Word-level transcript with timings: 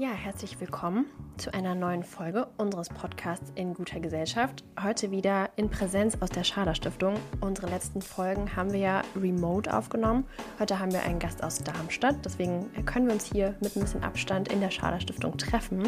Ja, 0.00 0.10
herzlich 0.10 0.60
willkommen 0.60 1.06
zu 1.38 1.52
einer 1.52 1.74
neuen 1.74 2.04
Folge 2.04 2.46
unseres 2.56 2.88
Podcasts 2.88 3.50
in 3.56 3.74
guter 3.74 3.98
Gesellschaft. 3.98 4.62
Heute 4.80 5.10
wieder 5.10 5.50
in 5.56 5.70
Präsenz 5.70 6.16
aus 6.20 6.30
der 6.30 6.44
Schader 6.44 6.76
Stiftung. 6.76 7.14
Unsere 7.40 7.68
letzten 7.68 8.00
Folgen 8.00 8.54
haben 8.54 8.72
wir 8.72 8.78
ja 8.78 9.02
remote 9.20 9.76
aufgenommen. 9.76 10.24
Heute 10.60 10.78
haben 10.78 10.92
wir 10.92 11.02
einen 11.02 11.18
Gast 11.18 11.42
aus 11.42 11.58
Darmstadt, 11.64 12.14
deswegen 12.24 12.70
können 12.84 13.06
wir 13.06 13.12
uns 13.12 13.24
hier 13.24 13.56
mit 13.60 13.74
ein 13.74 13.80
bisschen 13.80 14.04
Abstand 14.04 14.52
in 14.52 14.60
der 14.60 14.70
Schader 14.70 15.00
Stiftung 15.00 15.36
treffen. 15.36 15.82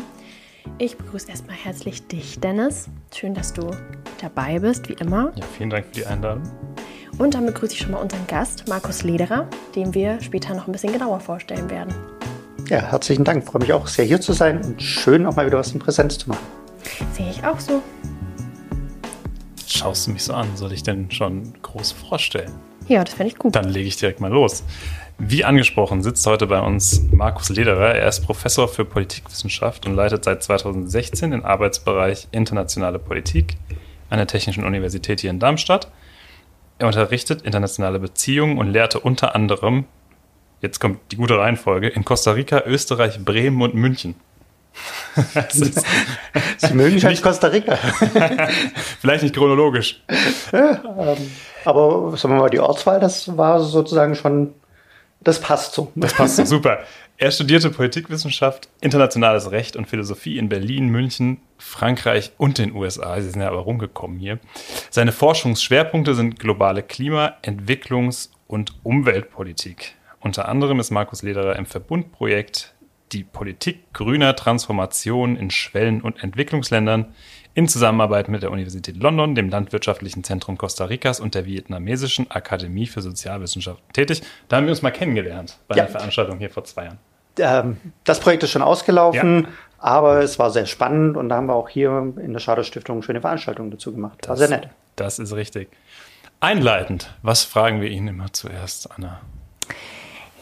Ich 0.78 0.96
begrüße 0.96 1.28
erstmal 1.28 1.54
herzlich 1.54 2.04
dich, 2.08 2.40
Dennis. 2.40 2.88
Schön, 3.14 3.34
dass 3.34 3.52
du 3.52 3.70
dabei 4.20 4.58
bist, 4.58 4.88
wie 4.88 4.94
immer. 4.94 5.30
Ja, 5.36 5.46
vielen 5.56 5.70
Dank 5.70 5.86
für 5.86 5.92
die 5.92 6.06
Einladung. 6.06 6.42
Und 7.18 7.34
dann 7.34 7.46
begrüße 7.46 7.74
ich 7.74 7.78
schon 7.78 7.92
mal 7.92 7.98
unseren 7.98 8.26
Gast, 8.26 8.66
Markus 8.66 9.04
Lederer, 9.04 9.48
den 9.76 9.94
wir 9.94 10.20
später 10.20 10.52
noch 10.54 10.66
ein 10.66 10.72
bisschen 10.72 10.92
genauer 10.92 11.20
vorstellen 11.20 11.70
werden. 11.70 11.94
Ja, 12.70 12.82
herzlichen 12.82 13.24
Dank. 13.24 13.42
Ich 13.42 13.50
freue 13.50 13.62
mich 13.62 13.72
auch 13.72 13.88
sehr 13.88 14.04
hier 14.04 14.20
zu 14.20 14.32
sein 14.32 14.62
und 14.62 14.80
schön 14.80 15.26
auch 15.26 15.34
mal 15.34 15.44
wieder 15.44 15.58
was 15.58 15.72
in 15.72 15.80
Präsenz 15.80 16.18
zu 16.18 16.28
machen. 16.28 16.46
Sehe 17.14 17.28
ich 17.28 17.42
auch 17.42 17.58
so. 17.58 17.82
Schaust 19.66 20.06
du 20.06 20.12
mich 20.12 20.22
so 20.22 20.34
an? 20.34 20.56
Soll 20.56 20.72
ich 20.72 20.84
denn 20.84 21.10
schon 21.10 21.52
groß 21.62 21.90
vorstellen? 21.90 22.52
Ja, 22.86 23.02
das 23.02 23.14
fände 23.14 23.32
ich 23.32 23.38
gut. 23.40 23.56
Dann 23.56 23.68
lege 23.68 23.88
ich 23.88 23.96
direkt 23.96 24.20
mal 24.20 24.30
los. 24.30 24.62
Wie 25.18 25.44
angesprochen 25.44 26.04
sitzt 26.04 26.24
heute 26.28 26.46
bei 26.46 26.60
uns 26.60 27.02
Markus 27.10 27.48
Lederer. 27.48 27.96
Er 27.96 28.06
ist 28.06 28.20
Professor 28.20 28.68
für 28.68 28.84
Politikwissenschaft 28.84 29.84
und 29.86 29.96
leitet 29.96 30.24
seit 30.24 30.40
2016 30.44 31.32
den 31.32 31.44
Arbeitsbereich 31.44 32.28
Internationale 32.30 33.00
Politik 33.00 33.56
an 34.10 34.18
der 34.18 34.28
Technischen 34.28 34.62
Universität 34.62 35.22
hier 35.22 35.30
in 35.30 35.40
Darmstadt. 35.40 35.90
Er 36.78 36.86
unterrichtet 36.86 37.42
internationale 37.42 37.98
Beziehungen 37.98 38.58
und 38.58 38.68
lehrte 38.68 39.00
unter 39.00 39.34
anderem 39.34 39.86
jetzt 40.60 40.80
kommt 40.80 41.00
die 41.12 41.16
gute 41.16 41.38
Reihenfolge, 41.38 41.88
in 41.88 42.04
Costa 42.04 42.32
Rica, 42.32 42.62
Österreich, 42.66 43.24
Bremen 43.24 43.60
und 43.62 43.74
München. 43.74 44.14
Sie 45.50 46.74
mögen 46.74 46.96
nicht 46.96 47.22
Costa 47.22 47.48
Rica. 47.48 47.76
Vielleicht 49.00 49.22
nicht 49.22 49.34
chronologisch. 49.34 50.02
Ja, 50.52 50.82
ähm, 50.98 51.30
aber 51.64 52.16
sagen 52.16 52.34
wir 52.34 52.40
mal, 52.40 52.50
die 52.50 52.60
Ortswahl, 52.60 53.00
das 53.00 53.36
war 53.36 53.60
sozusagen 53.60 54.14
schon, 54.14 54.54
das 55.20 55.40
passt 55.40 55.74
so. 55.74 55.90
Das 55.96 56.14
passt 56.14 56.36
so, 56.36 56.44
super. 56.44 56.80
Er 57.16 57.30
studierte 57.30 57.68
Politikwissenschaft, 57.68 58.68
internationales 58.80 59.50
Recht 59.50 59.76
und 59.76 59.86
Philosophie 59.86 60.38
in 60.38 60.48
Berlin, 60.48 60.88
München, 60.88 61.42
Frankreich 61.58 62.32
und 62.38 62.56
den 62.56 62.74
USA. 62.74 63.20
Sie 63.20 63.28
sind 63.28 63.42
ja 63.42 63.48
aber 63.48 63.58
rumgekommen 63.58 64.18
hier. 64.18 64.38
Seine 64.88 65.12
Forschungsschwerpunkte 65.12 66.14
sind 66.14 66.38
globale 66.38 66.82
Klima-, 66.82 67.34
Entwicklungs- 67.42 68.30
und 68.46 68.72
Umweltpolitik. 68.84 69.96
Unter 70.20 70.48
anderem 70.48 70.78
ist 70.80 70.90
Markus 70.90 71.22
Lederer 71.22 71.56
im 71.56 71.64
Verbundprojekt 71.66 72.74
Die 73.12 73.24
Politik 73.24 73.92
grüner 73.94 74.36
Transformation 74.36 75.34
in 75.34 75.50
Schwellen- 75.50 76.02
und 76.02 76.22
Entwicklungsländern 76.22 77.14
in 77.54 77.66
Zusammenarbeit 77.68 78.28
mit 78.28 78.42
der 78.42 78.50
Universität 78.52 78.96
London, 78.96 79.34
dem 79.34 79.48
Landwirtschaftlichen 79.48 80.22
Zentrum 80.22 80.56
Costa 80.56 80.84
Ricas 80.84 81.18
und 81.20 81.34
der 81.34 81.46
Vietnamesischen 81.46 82.30
Akademie 82.30 82.86
für 82.86 83.00
Sozialwissenschaften 83.00 83.92
tätig. 83.92 84.22
Da 84.48 84.58
haben 84.58 84.66
wir 84.66 84.70
uns 84.70 84.82
mal 84.82 84.92
kennengelernt 84.92 85.58
bei 85.66 85.76
ja. 85.76 85.84
einer 85.84 85.90
Veranstaltung 85.90 86.38
hier 86.38 86.50
vor 86.50 86.64
zwei 86.64 86.84
Jahren. 86.84 86.98
Ähm, 87.38 87.78
das 88.04 88.20
Projekt 88.20 88.42
ist 88.42 88.50
schon 88.50 88.62
ausgelaufen, 88.62 89.42
ja. 89.42 89.48
aber 89.78 90.20
es 90.20 90.38
war 90.38 90.50
sehr 90.50 90.66
spannend 90.66 91.16
und 91.16 91.30
da 91.30 91.36
haben 91.36 91.46
wir 91.46 91.54
auch 91.54 91.68
hier 91.68 92.12
in 92.22 92.32
der 92.32 92.40
Schader 92.40 92.62
Stiftung 92.62 93.02
schöne 93.02 93.22
Veranstaltungen 93.22 93.70
dazu 93.70 93.92
gemacht. 93.92 94.28
War 94.28 94.36
das, 94.36 94.38
sehr 94.38 94.58
nett. 94.58 94.68
Das 94.96 95.18
ist 95.18 95.32
richtig. 95.32 95.70
Einleitend, 96.40 97.14
was 97.22 97.44
fragen 97.44 97.80
wir 97.80 97.88
Ihnen 97.88 98.08
immer 98.08 98.32
zuerst, 98.32 98.90
Anna? 98.92 99.20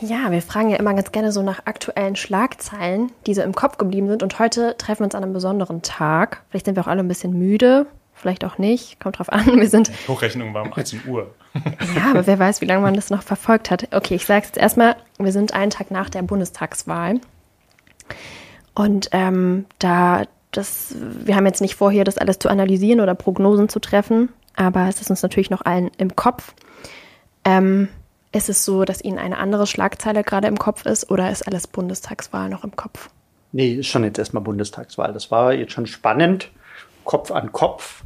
Ja, 0.00 0.30
wir 0.30 0.42
fragen 0.42 0.70
ja 0.70 0.76
immer 0.76 0.94
ganz 0.94 1.10
gerne 1.10 1.32
so 1.32 1.42
nach 1.42 1.66
aktuellen 1.66 2.14
Schlagzeilen, 2.14 3.10
die 3.26 3.34
so 3.34 3.42
im 3.42 3.54
Kopf 3.54 3.78
geblieben 3.78 4.08
sind. 4.08 4.22
Und 4.22 4.38
heute 4.38 4.76
treffen 4.78 5.00
wir 5.00 5.04
uns 5.06 5.14
an 5.14 5.24
einem 5.24 5.32
besonderen 5.32 5.82
Tag. 5.82 6.42
Vielleicht 6.50 6.66
sind 6.66 6.76
wir 6.76 6.84
auch 6.84 6.88
alle 6.88 7.00
ein 7.00 7.08
bisschen 7.08 7.36
müde, 7.36 7.86
vielleicht 8.14 8.44
auch 8.44 8.58
nicht. 8.58 9.00
Kommt 9.00 9.18
drauf 9.18 9.32
an. 9.32 9.46
Wir 9.46 9.68
sind. 9.68 9.88
Die 9.88 10.08
Hochrechnung 10.08 10.54
war 10.54 10.62
um 10.62 10.72
18 10.72 11.02
Uhr. 11.08 11.34
ja, 11.96 12.10
aber 12.10 12.26
wer 12.26 12.38
weiß, 12.38 12.60
wie 12.60 12.66
lange 12.66 12.82
man 12.82 12.94
das 12.94 13.10
noch 13.10 13.22
verfolgt 13.22 13.70
hat. 13.70 13.88
Okay, 13.92 14.14
ich 14.14 14.26
sage 14.26 14.42
es 14.42 14.48
jetzt 14.48 14.58
erstmal. 14.58 14.96
Wir 15.18 15.32
sind 15.32 15.52
einen 15.52 15.70
Tag 15.70 15.90
nach 15.90 16.10
der 16.10 16.22
Bundestagswahl. 16.22 17.20
Und 18.74 19.08
ähm, 19.10 19.66
da 19.80 20.22
das, 20.52 20.94
wir 20.98 21.36
haben 21.36 21.46
jetzt 21.46 21.60
nicht 21.60 21.74
vor, 21.74 21.90
hier 21.90 22.04
das 22.04 22.18
alles 22.18 22.38
zu 22.38 22.48
analysieren 22.48 23.00
oder 23.00 23.14
Prognosen 23.14 23.68
zu 23.68 23.80
treffen, 23.80 24.30
aber 24.56 24.88
es 24.88 25.00
ist 25.00 25.10
uns 25.10 25.22
natürlich 25.22 25.50
noch 25.50 25.64
allen 25.64 25.90
im 25.98 26.16
Kopf. 26.16 26.54
Ähm, 27.44 27.88
ist 28.32 28.48
es 28.48 28.64
so, 28.64 28.84
dass 28.84 29.02
Ihnen 29.02 29.18
eine 29.18 29.38
andere 29.38 29.66
Schlagzeile 29.66 30.22
gerade 30.22 30.48
im 30.48 30.58
Kopf 30.58 30.84
ist 30.86 31.10
oder 31.10 31.30
ist 31.30 31.46
alles 31.46 31.66
Bundestagswahl 31.66 32.48
noch 32.48 32.64
im 32.64 32.76
Kopf? 32.76 33.10
Nee, 33.52 33.74
ist 33.74 33.86
schon 33.86 34.04
jetzt 34.04 34.18
erstmal 34.18 34.42
Bundestagswahl. 34.42 35.12
Das 35.12 35.30
war 35.30 35.54
jetzt 35.54 35.72
schon 35.72 35.86
spannend, 35.86 36.50
Kopf 37.04 37.30
an 37.30 37.52
Kopf 37.52 38.04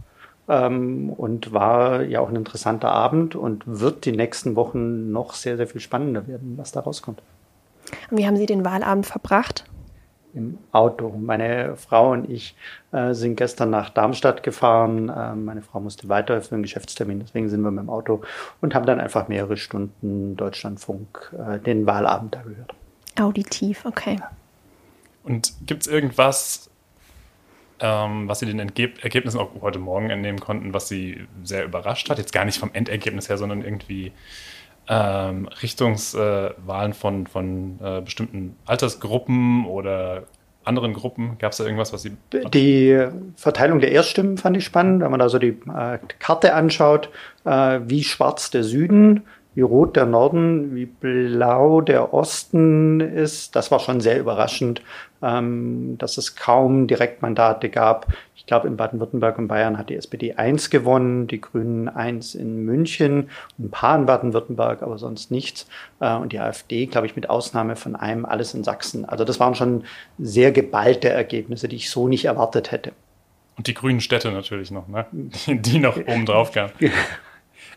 ähm, 0.48 1.10
und 1.10 1.52
war 1.52 2.02
ja 2.02 2.20
auch 2.20 2.28
ein 2.28 2.36
interessanter 2.36 2.92
Abend 2.92 3.34
und 3.34 3.64
wird 3.66 4.04
die 4.04 4.12
nächsten 4.12 4.54
Wochen 4.54 5.10
noch 5.10 5.34
sehr, 5.34 5.56
sehr 5.56 5.66
viel 5.66 5.80
spannender 5.80 6.28
werden, 6.28 6.54
was 6.56 6.70
da 6.70 6.80
rauskommt. 6.80 7.20
Und 8.10 8.18
wie 8.18 8.26
haben 8.26 8.36
Sie 8.36 8.46
den 8.46 8.64
Wahlabend 8.64 9.06
verbracht? 9.06 9.64
Im 10.34 10.58
Auto. 10.72 11.10
Meine 11.10 11.76
Frau 11.76 12.12
und 12.12 12.30
ich 12.30 12.54
äh, 12.92 13.14
sind 13.14 13.36
gestern 13.36 13.70
nach 13.70 13.90
Darmstadt 13.90 14.42
gefahren. 14.42 15.08
Äh, 15.08 15.34
meine 15.34 15.62
Frau 15.62 15.80
musste 15.80 16.08
weiter 16.08 16.40
für 16.40 16.54
einen 16.54 16.62
Geschäftstermin, 16.62 17.20
deswegen 17.20 17.48
sind 17.48 17.62
wir 17.62 17.70
mit 17.70 17.84
dem 17.84 17.90
Auto 17.90 18.22
und 18.60 18.74
haben 18.74 18.86
dann 18.86 19.00
einfach 19.00 19.28
mehrere 19.28 19.56
Stunden 19.56 20.36
Deutschlandfunk 20.36 21.32
äh, 21.38 21.58
den 21.58 21.86
Wahlabend 21.86 22.34
da 22.34 22.42
gehört. 22.42 22.74
Auditiv, 23.20 23.84
okay. 23.84 24.18
Und 25.24 25.54
gibt 25.66 25.82
es 25.82 25.88
irgendwas, 25.88 26.70
ähm, 27.80 28.28
was 28.28 28.38
Sie 28.38 28.46
den 28.46 28.58
Entge 28.58 28.92
Ergebnissen 29.02 29.38
auch 29.38 29.50
heute 29.60 29.78
Morgen 29.78 30.10
entnehmen 30.10 30.40
konnten, 30.40 30.72
was 30.72 30.88
Sie 30.88 31.26
sehr 31.44 31.64
überrascht 31.64 32.08
hat? 32.10 32.18
Jetzt 32.18 32.32
gar 32.32 32.44
nicht 32.44 32.58
vom 32.58 32.70
Endergebnis 32.72 33.28
her, 33.28 33.38
sondern 33.38 33.62
irgendwie 33.62 34.12
ähm, 34.92 35.48
Richtungswahlen 35.62 36.92
von, 36.92 37.26
von 37.26 37.78
äh, 37.82 38.02
bestimmten 38.02 38.56
Altersgruppen 38.66 39.64
oder 39.64 40.24
anderen 40.64 40.92
Gruppen? 40.92 41.38
Gab 41.38 41.52
es 41.52 41.58
da 41.58 41.64
irgendwas, 41.64 41.92
was 41.92 42.02
Sie. 42.02 42.12
Die 42.52 43.06
Verteilung 43.36 43.80
der 43.80 43.92
Erststimmen 43.92 44.36
fand 44.36 44.56
ich 44.56 44.64
spannend, 44.64 45.02
wenn 45.02 45.10
man 45.10 45.18
da 45.18 45.28
so 45.28 45.38
die 45.38 45.56
äh, 45.74 45.98
Karte 46.18 46.54
anschaut, 46.54 47.08
äh, 47.44 47.80
wie 47.86 48.04
schwarz 48.04 48.50
der 48.50 48.64
Süden, 48.64 49.22
wie 49.54 49.60
rot 49.60 49.96
der 49.96 50.06
Norden, 50.06 50.74
wie 50.74 50.86
blau 50.86 51.80
der 51.80 52.14
Osten 52.14 53.00
ist. 53.00 53.54
Das 53.54 53.70
war 53.70 53.80
schon 53.80 54.00
sehr 54.00 54.18
überraschend, 54.18 54.82
ähm, 55.22 55.96
dass 55.98 56.16
es 56.16 56.36
kaum 56.36 56.86
Direktmandate 56.86 57.68
gab. 57.68 58.06
Ich 58.34 58.46
glaube, 58.46 58.66
in 58.66 58.76
Baden-Württemberg 58.76 59.38
und 59.38 59.48
Bayern 59.48 59.78
hat 59.78 59.90
die 59.90 59.96
SPD 59.96 60.34
eins 60.34 60.70
gewonnen, 60.70 61.26
die 61.26 61.40
Grünen 61.40 61.88
eins 61.88 62.34
in 62.34 62.64
München, 62.64 63.30
ein 63.58 63.70
paar 63.70 63.98
in 63.98 64.06
Baden-Württemberg, 64.06 64.82
aber 64.82 64.98
sonst 64.98 65.30
nichts. 65.30 65.68
Äh, 66.00 66.16
und 66.16 66.32
die 66.32 66.38
AfD, 66.38 66.86
glaube 66.86 67.06
ich, 67.06 67.14
mit 67.14 67.28
Ausnahme 67.28 67.76
von 67.76 67.94
einem, 67.94 68.24
alles 68.24 68.54
in 68.54 68.64
Sachsen. 68.64 69.04
Also 69.04 69.24
das 69.24 69.38
waren 69.38 69.54
schon 69.54 69.84
sehr 70.18 70.50
geballte 70.50 71.10
Ergebnisse, 71.10 71.68
die 71.68 71.76
ich 71.76 71.90
so 71.90 72.08
nicht 72.08 72.24
erwartet 72.24 72.72
hätte. 72.72 72.92
Und 73.56 73.66
die 73.66 73.74
grünen 73.74 74.00
Städte 74.00 74.32
natürlich 74.32 74.70
noch, 74.70 74.88
ne? 74.88 75.06
die 75.12 75.78
noch 75.78 75.96
oben 75.96 76.24
drauf 76.24 76.52
kamen. 76.52 76.72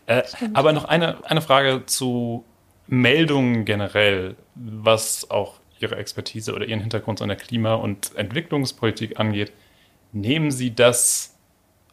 äh, 0.06 0.22
aber 0.54 0.72
noch 0.72 0.84
eine, 0.84 1.24
eine 1.24 1.40
Frage 1.40 1.84
zu 1.86 2.44
Meldungen 2.86 3.64
generell, 3.64 4.36
was 4.54 5.30
auch 5.30 5.54
Ihre 5.80 5.96
Expertise 5.96 6.54
oder 6.54 6.66
Ihren 6.66 6.80
Hintergrund 6.80 7.20
an 7.20 7.28
der 7.28 7.36
Klima- 7.36 7.74
und 7.74 8.14
Entwicklungspolitik 8.16 9.18
angeht. 9.18 9.52
Nehmen 10.12 10.50
Sie 10.50 10.74
das 10.74 11.36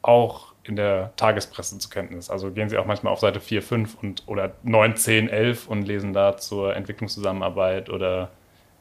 auch 0.02 0.54
in 0.64 0.76
der 0.76 1.14
Tagespresse 1.16 1.78
zur 1.78 1.92
Kenntnis? 1.92 2.30
Also 2.30 2.52
gehen 2.52 2.70
Sie 2.70 2.78
auch 2.78 2.86
manchmal 2.86 3.12
auf 3.12 3.20
Seite 3.20 3.40
4, 3.40 3.62
5 3.62 3.96
und, 4.02 4.24
oder 4.28 4.54
9, 4.64 4.96
10, 4.96 5.30
11 5.30 5.68
und 5.68 5.84
lesen 5.84 6.14
da 6.14 6.38
zur 6.38 6.76
Entwicklungszusammenarbeit 6.76 7.90
oder 7.90 8.30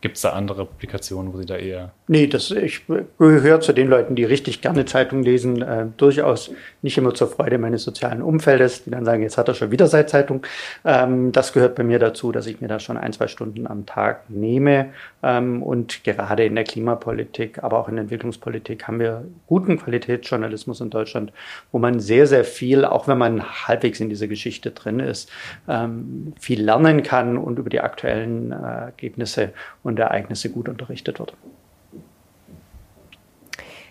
Gibt 0.02 0.16
es 0.16 0.22
da 0.22 0.30
andere 0.30 0.66
Publikationen, 0.66 1.32
wo 1.32 1.38
Sie 1.38 1.46
da 1.46 1.54
eher. 1.54 1.92
Nee, 2.08 2.26
das, 2.26 2.50
ich 2.50 2.82
gehöre 3.18 3.60
zu 3.60 3.72
den 3.72 3.88
Leuten, 3.88 4.16
die 4.16 4.24
richtig 4.24 4.60
gerne 4.60 4.84
Zeitungen 4.84 5.22
lesen. 5.22 5.62
Äh, 5.62 5.86
durchaus 5.96 6.50
nicht 6.82 6.98
immer 6.98 7.14
zur 7.14 7.28
Freude 7.28 7.56
meines 7.56 7.84
sozialen 7.84 8.20
Umfeldes, 8.20 8.82
die 8.82 8.90
dann 8.90 9.04
sagen, 9.04 9.22
jetzt 9.22 9.38
hat 9.38 9.46
er 9.46 9.54
schon 9.54 9.70
wieder 9.70 9.86
seine 9.86 10.06
Zeitung. 10.06 10.44
Ähm, 10.84 11.30
das 11.30 11.52
gehört 11.52 11.76
bei 11.76 11.84
mir 11.84 12.00
dazu, 12.00 12.32
dass 12.32 12.48
ich 12.48 12.60
mir 12.60 12.66
da 12.66 12.80
schon 12.80 12.96
ein, 12.96 13.12
zwei 13.12 13.28
Stunden 13.28 13.68
am 13.68 13.86
Tag 13.86 14.28
nehme. 14.28 14.90
Ähm, 15.22 15.62
und 15.62 16.02
gerade 16.02 16.44
in 16.46 16.56
der 16.56 16.64
Klimapolitik, 16.64 17.62
aber 17.62 17.78
auch 17.78 17.88
in 17.88 17.94
der 17.94 18.02
Entwicklungspolitik 18.02 18.88
haben 18.88 18.98
wir 18.98 19.24
guten 19.46 19.78
Qualitätsjournalismus 19.78 20.80
in 20.80 20.90
Deutschland, 20.90 21.32
wo 21.70 21.78
man 21.78 22.00
sehr, 22.00 22.26
sehr 22.26 22.44
viel, 22.44 22.84
auch 22.84 23.06
wenn 23.06 23.18
man 23.18 23.68
halbwegs 23.68 24.00
in 24.00 24.08
dieser 24.08 24.26
Geschichte 24.26 24.72
drin 24.72 24.98
ist, 24.98 25.30
ähm, 25.68 26.32
viel 26.40 26.64
lernen 26.64 27.04
kann 27.04 27.38
und 27.38 27.60
über 27.60 27.70
die 27.70 27.80
aktuellen 27.80 28.50
äh, 28.50 28.56
Ergebnisse 28.86 29.50
und 29.84 29.91
und 29.92 29.98
Ereignisse 29.98 30.50
gut 30.50 30.68
unterrichtet 30.68 31.18
wird. 31.18 31.34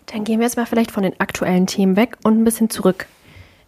Dann 0.07 0.23
gehen 0.23 0.39
wir 0.39 0.45
jetzt 0.45 0.57
mal 0.57 0.65
vielleicht 0.65 0.91
von 0.91 1.03
den 1.03 1.19
aktuellen 1.19 1.67
Themen 1.67 1.95
weg 1.95 2.17
und 2.23 2.39
ein 2.39 2.43
bisschen 2.43 2.69
zurück. 2.69 3.05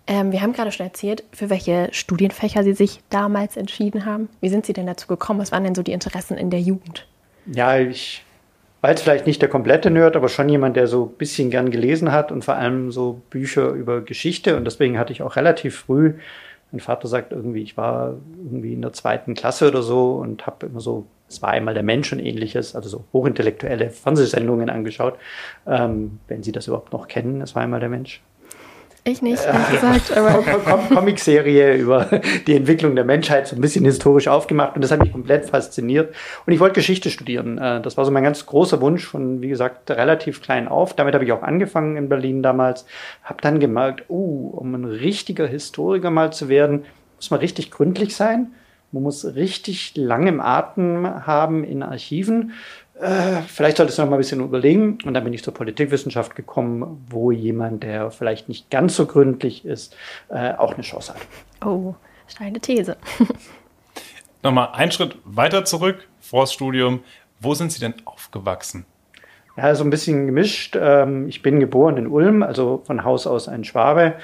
Ähm, 0.06 0.34
wir 0.34 0.42
haben 0.42 0.52
gerade 0.52 0.72
schon 0.72 0.86
erzählt, 0.86 1.24
für 1.32 1.50
welche 1.50 1.88
Studienfächer 1.92 2.64
Sie 2.64 2.74
sich 2.74 3.00
damals 3.10 3.56
entschieden 3.56 4.06
haben. 4.06 4.28
Wie 4.42 4.50
sind 4.50 4.66
Sie 4.66 4.74
denn 4.74 4.86
dazu 4.86 5.08
gekommen? 5.08 5.40
Was 5.40 5.54
waren 5.54 5.64
denn 5.64 5.76
so 5.76 5.84
die 5.84 5.94
Interessen 5.94 6.38
in 6.38 6.50
der 6.50 6.60
Jugend? 6.60 7.08
Ja, 7.46 7.78
ich 7.78 8.24
war 8.82 8.90
jetzt 8.90 9.04
vielleicht 9.04 9.26
nicht 9.26 9.42
der 9.42 9.48
komplette 9.48 9.90
Nerd, 9.90 10.18
aber 10.18 10.28
schon 10.28 10.50
jemand, 10.50 10.76
der 10.76 10.88
so 10.88 11.06
ein 11.06 11.18
bisschen 11.18 11.50
gern 11.50 11.72
gelesen 11.72 12.12
hat 12.12 12.34
und 12.34 12.44
vor 12.44 12.56
allem 12.56 12.92
so 12.92 13.22
Bücher 13.30 13.70
über 13.70 14.02
Geschichte. 14.02 14.58
Und 14.58 14.66
deswegen 14.66 15.00
hatte 15.00 15.14
ich 15.14 15.22
auch 15.22 15.38
relativ 15.38 15.78
früh, 15.78 16.16
mein 16.74 16.80
Vater 16.80 17.08
sagt 17.08 17.32
irgendwie, 17.32 17.62
ich 17.62 17.78
war 17.78 18.16
irgendwie 18.36 18.74
in 18.74 18.82
der 18.82 18.94
zweiten 18.94 19.36
Klasse 19.36 19.68
oder 19.68 19.84
so 19.84 20.16
und 20.16 20.48
habe 20.48 20.66
immer 20.66 20.80
so, 20.80 21.06
es 21.30 21.42
war 21.42 21.50
einmal 21.50 21.74
der 21.74 21.84
Mensch 21.84 22.12
und 22.14 22.20
ähnliches, 22.20 22.76
also 22.76 22.90
so 22.90 23.04
hochintellektuelle 23.14 23.90
Fernsehsendungen 23.90 24.70
angeschaut. 24.70 25.18
Ähm, 25.66 26.20
wenn 26.28 26.44
Sie 26.44 26.52
das 26.52 26.68
überhaupt 26.68 26.94
noch 26.94 27.08
kennen, 27.08 27.42
es 27.42 27.56
war 27.56 27.64
einmal 27.64 27.80
der 27.80 27.90
Mensch. 27.90 28.22
Ich 29.06 29.22
nicht, 29.22 29.44
ehrlich 29.46 29.70
gesagt. 29.70 30.16
Aber 30.16 30.78
Comicserie 30.94 31.76
über 31.76 32.06
die 32.48 32.56
Entwicklung 32.56 32.96
der 32.96 33.04
Menschheit, 33.04 33.48
so 33.48 33.56
ein 33.56 33.62
bisschen 33.62 33.84
historisch 33.84 34.30
aufgemacht 34.30 34.76
und 34.76 34.82
das 34.82 34.92
hat 34.92 35.02
mich 35.02 35.12
komplett 35.12 35.46
fasziniert. 35.46 36.16
Und 36.46 36.54
ich 36.54 36.62
wollte 36.62 36.76
Geschichte 36.76 37.10
studieren. 37.10 37.58
Äh, 37.58 37.82
das 37.82 37.98
war 37.98 38.06
so 38.06 38.12
mein 38.12 38.24
ganz 38.24 38.46
großer 38.46 38.80
Wunsch 38.80 39.06
von, 39.06 39.42
wie 39.42 39.50
gesagt, 39.50 39.92
relativ 39.92 40.42
klein 40.42 40.70
auf. 40.70 40.94
Damit 40.94 41.16
habe 41.16 41.26
ich 41.26 41.34
auch 41.34 41.44
angefangen 41.44 41.98
in 41.98 42.08
Berlin 42.08 42.42
damals. 42.44 42.86
Habe 43.24 43.42
dann 43.42 43.60
gemerkt, 43.60 44.06
uh, 44.10 44.54
um 44.56 44.74
ein 44.74 44.86
richtiger 44.86 45.48
Historiker 45.48 46.10
mal 46.10 46.32
zu 46.32 46.48
werden, 46.48 46.86
muss 47.18 47.30
man 47.30 47.42
richtig 47.42 47.72
gründlich 47.72 48.16
sein. 48.16 48.54
Man 48.94 49.04
muss 49.04 49.26
richtig 49.36 49.96
lang 49.96 50.28
im 50.28 50.40
Atem 50.40 51.26
haben 51.26 51.64
in 51.64 51.84
Archiven 51.84 52.54
äh, 53.00 53.42
vielleicht 53.48 53.78
solltest 53.78 53.98
du 53.98 54.04
noch 54.04 54.10
mal 54.10 54.16
ein 54.18 54.20
bisschen 54.20 54.42
überlegen. 54.42 54.98
Und 55.04 55.14
dann 55.14 55.24
bin 55.24 55.34
ich 55.34 55.44
zur 55.44 55.54
Politikwissenschaft 55.54 56.36
gekommen, 56.36 57.06
wo 57.10 57.32
jemand, 57.32 57.84
der 57.84 58.12
vielleicht 58.12 58.50
nicht 58.50 58.70
ganz 58.70 58.96
so 58.96 59.06
gründlich 59.06 59.66
ist, 59.66 59.96
äh, 60.30 60.54
auch 60.54 60.74
eine 60.74 60.84
Chance 60.84 61.14
hat. 61.14 61.68
Oh, 61.68 61.96
steile 62.28 62.60
These. 62.60 62.98
Nochmal 64.44 64.70
einen 64.74 64.92
Schritt 64.92 65.18
weiter 65.24 65.66
zurück, 65.66 66.08
Forststudium. 66.20 67.04
Wo 67.40 67.54
sind 67.56 67.72
Sie 67.72 67.80
denn 67.80 67.96
aufgewachsen? 68.06 68.86
Ja, 69.56 69.76
so 69.76 69.84
ein 69.84 69.90
bisschen 69.90 70.26
gemischt. 70.26 70.78
Ähm, 70.80 71.28
ich 71.28 71.42
bin 71.42 71.60
geboren 71.60 71.98
in 71.98 72.08
Ulm, 72.08 72.42
also 72.42 72.82
von 72.86 73.04
Haus 73.04 73.28
aus 73.28 73.48
ein 73.48 73.64
Schwabe, 73.64 74.16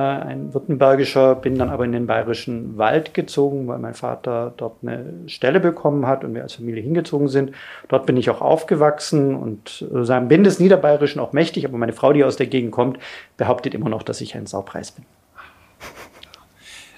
ein 0.00 0.54
württembergischer, 0.54 1.34
bin 1.34 1.56
dann 1.56 1.70
aber 1.70 1.84
in 1.84 1.92
den 1.92 2.06
bayerischen 2.06 2.76
Wald 2.78 3.14
gezogen, 3.14 3.66
weil 3.68 3.78
mein 3.78 3.94
Vater 3.94 4.52
dort 4.56 4.76
eine 4.82 5.04
Stelle 5.26 5.60
bekommen 5.60 6.06
hat 6.06 6.24
und 6.24 6.34
wir 6.34 6.42
als 6.42 6.54
Familie 6.54 6.82
hingezogen 6.82 7.28
sind. 7.28 7.52
Dort 7.88 8.06
bin 8.06 8.16
ich 8.16 8.30
auch 8.30 8.40
aufgewachsen 8.40 9.34
und 9.34 9.86
bin 10.28 10.44
des 10.44 10.60
Niederbayerischen 10.60 11.20
auch 11.20 11.32
mächtig, 11.32 11.64
aber 11.64 11.78
meine 11.78 11.92
Frau, 11.92 12.12
die 12.12 12.24
aus 12.24 12.36
der 12.36 12.46
Gegend 12.46 12.72
kommt, 12.72 12.98
behauptet 13.36 13.74
immer 13.74 13.88
noch, 13.88 14.02
dass 14.02 14.20
ich 14.20 14.34
ein 14.34 14.46
Saupreis 14.46 14.92
bin. 14.92 15.04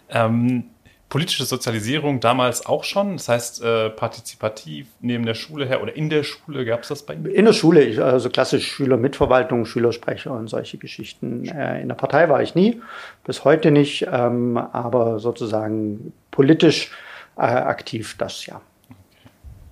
Ähm, 0.09 0.65
politische 1.09 1.45
Sozialisierung 1.45 2.21
damals 2.21 2.67
auch 2.67 2.85
schon? 2.85 3.17
Das 3.17 3.29
heißt, 3.29 3.63
äh, 3.63 3.91
partizipativ 3.91 4.89
neben 5.01 5.25
der 5.25 5.35
Schule 5.35 5.67
her 5.67 5.83
oder 5.83 5.95
in 5.95 6.11
der 6.11 6.25
Schule 6.25 6.65
gab 6.65 6.83
es 6.83 6.89
das 6.89 7.05
bei 7.05 7.15
Ihnen? 7.15 7.27
In 7.27 7.45
der 7.45 7.53
Schule, 7.53 8.05
also 8.05 8.29
klassisch 8.29 8.67
Schülermitverwaltung, 8.67 9.67
Schülersprecher 9.67 10.33
und 10.33 10.49
solche 10.49 10.79
Geschichten. 10.79 11.47
Äh, 11.49 11.83
in 11.83 11.89
der 11.89 11.95
Partei 11.95 12.29
war 12.29 12.43
ich 12.43 12.55
nie, 12.55 12.81
bis 13.25 13.45
heute 13.45 13.71
nicht, 13.71 14.07
ähm, 14.11 14.57
aber 14.57 15.21
sozusagen 15.21 16.13
politisch 16.31 16.91
äh, 17.37 17.43
aktiv 17.43 18.17
das 18.19 18.47
ja. 18.47 18.61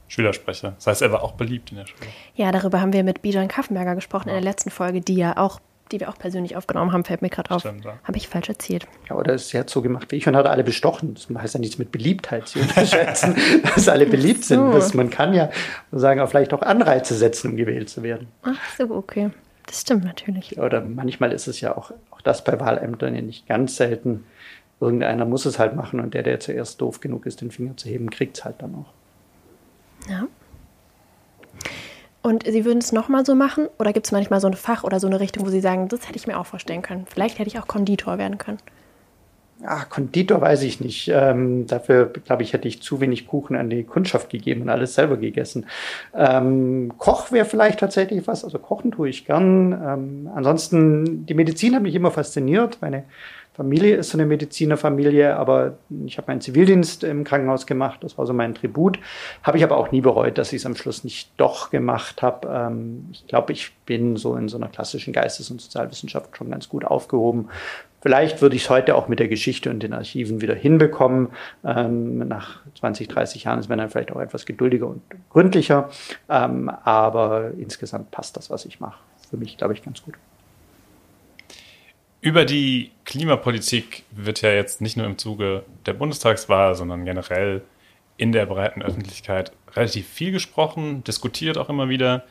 Schülersprecher. 0.07 0.75
Das 0.77 0.87
heißt, 0.87 1.03
er 1.03 1.11
war 1.11 1.25
auch 1.25 1.33
beliebt 1.33 1.73
in 1.73 1.79
der 1.79 1.87
Schule. 1.87 2.09
Ja, 2.37 2.53
darüber 2.53 2.81
haben 2.81 2.93
wir 2.93 3.03
mit 3.03 3.23
Bijan 3.23 3.49
Kaffenberger 3.49 3.97
gesprochen 3.97 4.29
ja. 4.29 4.37
in 4.37 4.43
der 4.43 4.51
letzten 4.51 4.71
Folge, 4.71 5.01
die 5.01 5.17
ja 5.17 5.37
auch 5.37 5.61
die 5.93 6.01
wir 6.01 6.09
auch 6.09 6.19
persönlich 6.19 6.57
aufgenommen 6.57 6.93
haben, 6.93 7.05
fällt 7.05 7.23
mir 7.23 7.29
gerade 7.29 7.51
auf. 7.51 7.65
ja. 7.65 7.73
Habe 8.03 8.17
ich 8.17 8.29
falsch 8.29 8.49
erzählt. 8.49 8.87
Ja, 9.09 9.17
oder 9.17 9.35
ist 9.35 9.53
hat 9.55 9.71
so 9.71 9.83
gemacht 9.83 10.11
wie 10.11 10.17
ich 10.17 10.27
und 10.27 10.37
hat 10.37 10.47
alle 10.47 10.65
bestochen. 10.65 11.15
Das 11.15 11.29
heißt 11.29 11.55
ja 11.55 11.61
nichts 11.61 11.79
mit 11.79 11.93
Beliebtheit 11.93 12.49
zu 12.49 12.59
unterschätzen, 12.61 13.37
dass 13.75 13.89
alle 13.89 14.07
beliebt 14.07 14.45
sind. 14.45 14.59
So. 14.61 14.73
Das, 14.73 14.95
man 14.95 15.11
kann 15.11 15.35
ja 15.35 15.51
sagen, 15.93 16.27
vielleicht 16.27 16.53
auch 16.55 16.63
Anreize 16.63 17.15
setzen, 17.15 17.53
um 17.53 17.57
gewählt 17.57 17.91
zu 17.91 18.03
werden. 18.03 18.29
Ach 18.43 18.59
so, 18.77 18.91
okay. 18.91 19.31
Das 19.67 19.81
stimmt 19.81 20.05
natürlich. 20.05 20.59
Oder 20.59 20.81
manchmal 20.83 21.33
ist 21.33 21.47
es 21.47 21.61
ja 21.61 21.77
auch, 21.77 21.93
auch 22.11 22.21
das 22.21 22.45
bei 22.45 22.59
Wahlämtern 22.61 23.15
ja 23.15 23.23
nicht 23.23 23.47
ganz 23.47 23.77
selten. 23.77 24.25
Irgendeiner 24.81 25.25
muss 25.25 25.47
es 25.47 25.59
halt 25.59 25.77
machen 25.77 26.01
und 26.01 26.15
der, 26.15 26.23
der 26.23 26.41
zuerst 26.41 26.81
doof 26.81 27.01
genug 27.01 27.27
ist, 27.27 27.41
den 27.41 27.51
Finger 27.51 27.77
zu 27.77 27.89
heben, 27.89 28.11
kriegt 28.11 28.37
es 28.37 28.45
halt 28.45 28.57
dann 28.59 28.75
auch. 28.75 30.11
Ja. 30.11 30.27
Und 32.25 32.45
Sie 32.47 32.65
würden 32.65 32.79
es 32.79 32.91
nochmal 32.91 33.27
so 33.27 33.35
machen? 33.35 33.69
Oder 33.79 33.93
gibt 33.93 34.07
es 34.07 34.13
manchmal 34.13 34.41
so 34.41 34.47
ein 34.47 34.55
Fach 34.55 34.83
oder 34.83 34.99
so 34.99 35.07
eine 35.07 35.21
Richtung, 35.21 35.45
wo 35.45 35.51
Sie 35.51 35.61
sagen, 35.61 35.89
das 35.89 36.09
hätte 36.09 36.17
ich 36.17 36.27
mir 36.27 36.39
auch 36.39 36.47
vorstellen 36.47 36.81
können? 36.81 37.05
Vielleicht 37.07 37.39
hätte 37.39 37.49
ich 37.49 37.59
auch 37.59 37.67
Konditor 37.67 38.17
werden 38.17 38.39
können. 38.39 38.57
Ah, 39.63 39.85
Konditor 39.85 40.41
weiß 40.41 40.63
ich 40.65 40.81
nicht. 40.81 41.09
Ähm, 41.15 41.67
dafür, 41.67 42.07
glaube 42.07 42.43
ich, 42.43 42.53
hätte 42.53 42.67
ich 42.67 42.83
zu 42.83 43.01
wenig 43.01 43.27
Kuchen 43.27 43.57
an 43.57 43.71
die 43.71 43.85
Kundschaft 43.85 44.29
gegeben 44.29 44.63
und 44.63 44.69
alles 44.69 44.95
selber 44.95 45.17
gegessen. 45.17 45.67
Ähm, 46.15 46.93
Koch 46.99 47.31
wäre 47.31 47.47
vielleicht 47.47 47.81
tatsächlich 47.81 48.27
was. 48.27 48.45
Also 48.45 48.59
kochen 48.59 48.91
tue 48.91 49.09
ich 49.09 49.25
gern. 49.25 49.73
Ähm, 49.73 50.31
ansonsten, 50.35 51.25
die 51.27 51.35
Medizin 51.35 51.75
hat 51.77 51.83
mich 51.83 51.95
immer 51.95 52.11
fasziniert. 52.11 52.79
Meine 52.81 53.05
Familie 53.55 53.95
ist 53.95 54.11
so 54.11 54.19
eine 54.19 54.27
Medizinerfamilie, 54.27 55.37
aber 55.37 55.79
ich 56.05 56.19
habe 56.19 56.27
meinen 56.27 56.41
Zivildienst 56.41 57.05
im 57.05 57.23
Krankenhaus 57.23 57.67
gemacht, 57.67 58.03
das 58.03 58.19
war 58.19 58.27
so 58.27 58.33
mein 58.33 58.57
Tribut. 58.57 58.99
Habe 59.45 59.59
ich 59.59 59.65
aber 59.65 59.77
auch 59.77 59.93
nie 59.93 60.01
bereut, 60.01 60.39
dass 60.39 60.53
ich 60.53 60.63
es 60.63 60.67
am 60.67 60.75
Schluss 60.75 61.05
nicht 61.05 61.31
doch 61.37 61.71
gemacht 61.71 62.21
habe. 62.21 62.49
Ähm, 62.49 63.07
ich 63.13 63.25
glaube, 63.29 63.53
ich 63.53 63.73
bin 63.87 64.17
so 64.17 64.35
in 64.35 64.49
so 64.49 64.57
einer 64.57 64.69
klassischen 64.69 65.13
Geistes- 65.13 65.53
und 65.53 65.61
Sozialwissenschaft 65.61 66.37
schon 66.37 66.51
ganz 66.51 66.69
gut 66.69 66.85
aufgehoben. 66.85 67.49
Vielleicht 68.05 68.43
würde 68.43 68.55
ich 68.55 68.65
es 68.65 68.71
heute 68.71 68.97
auch 68.97 69.09
mit 69.09 69.19
der 69.19 69.29
Geschichte 69.29 69.71
und 69.71 69.83
den 69.83 69.95
Archiven 69.95 70.43
wieder 70.43 70.55
hinbekommen. 70.55 71.29
Ähm, 71.65 72.19
nach 72.29 72.61
20, 72.79 73.09
30 73.09 73.45
Jahren 73.45 73.59
ist 73.59 73.71
man 73.71 73.79
dann 73.79 73.89
vielleicht 73.89 74.13
auch 74.13 74.21
etwas 74.21 74.45
geduldiger 74.45 74.89
und 74.89 75.01
gründlicher. 75.31 75.89
Ähm, 76.29 76.69
aber 76.69 77.53
insgesamt 77.57 78.11
passt 78.11 78.37
das, 78.37 78.51
was 78.51 78.67
ich 78.67 78.79
mache. 78.79 78.99
Für 79.31 79.39
mich, 79.39 79.57
glaube 79.57 79.73
ich, 79.73 79.83
ganz 79.83 80.03
gut. 80.03 80.17
Über 82.21 82.45
die 82.45 82.91
Klimapolitik 83.07 84.03
wird 84.11 84.43
ja 84.43 84.51
jetzt 84.51 84.83
nicht 84.83 84.99
nur 84.99 85.07
im 85.07 85.17
Zuge 85.17 85.65
der 85.87 85.95
Bundestagswahl, 85.95 86.75
sondern 86.75 87.07
generell 87.07 87.63
in 88.19 88.33
der 88.33 88.45
breiten 88.45 88.83
Öffentlichkeit 88.83 89.51
relativ 89.75 90.07
viel 90.07 90.31
gesprochen, 90.31 91.05
diskutiert 91.05 91.57
auch 91.57 91.71
immer 91.71 91.89
wieder. 91.89 92.25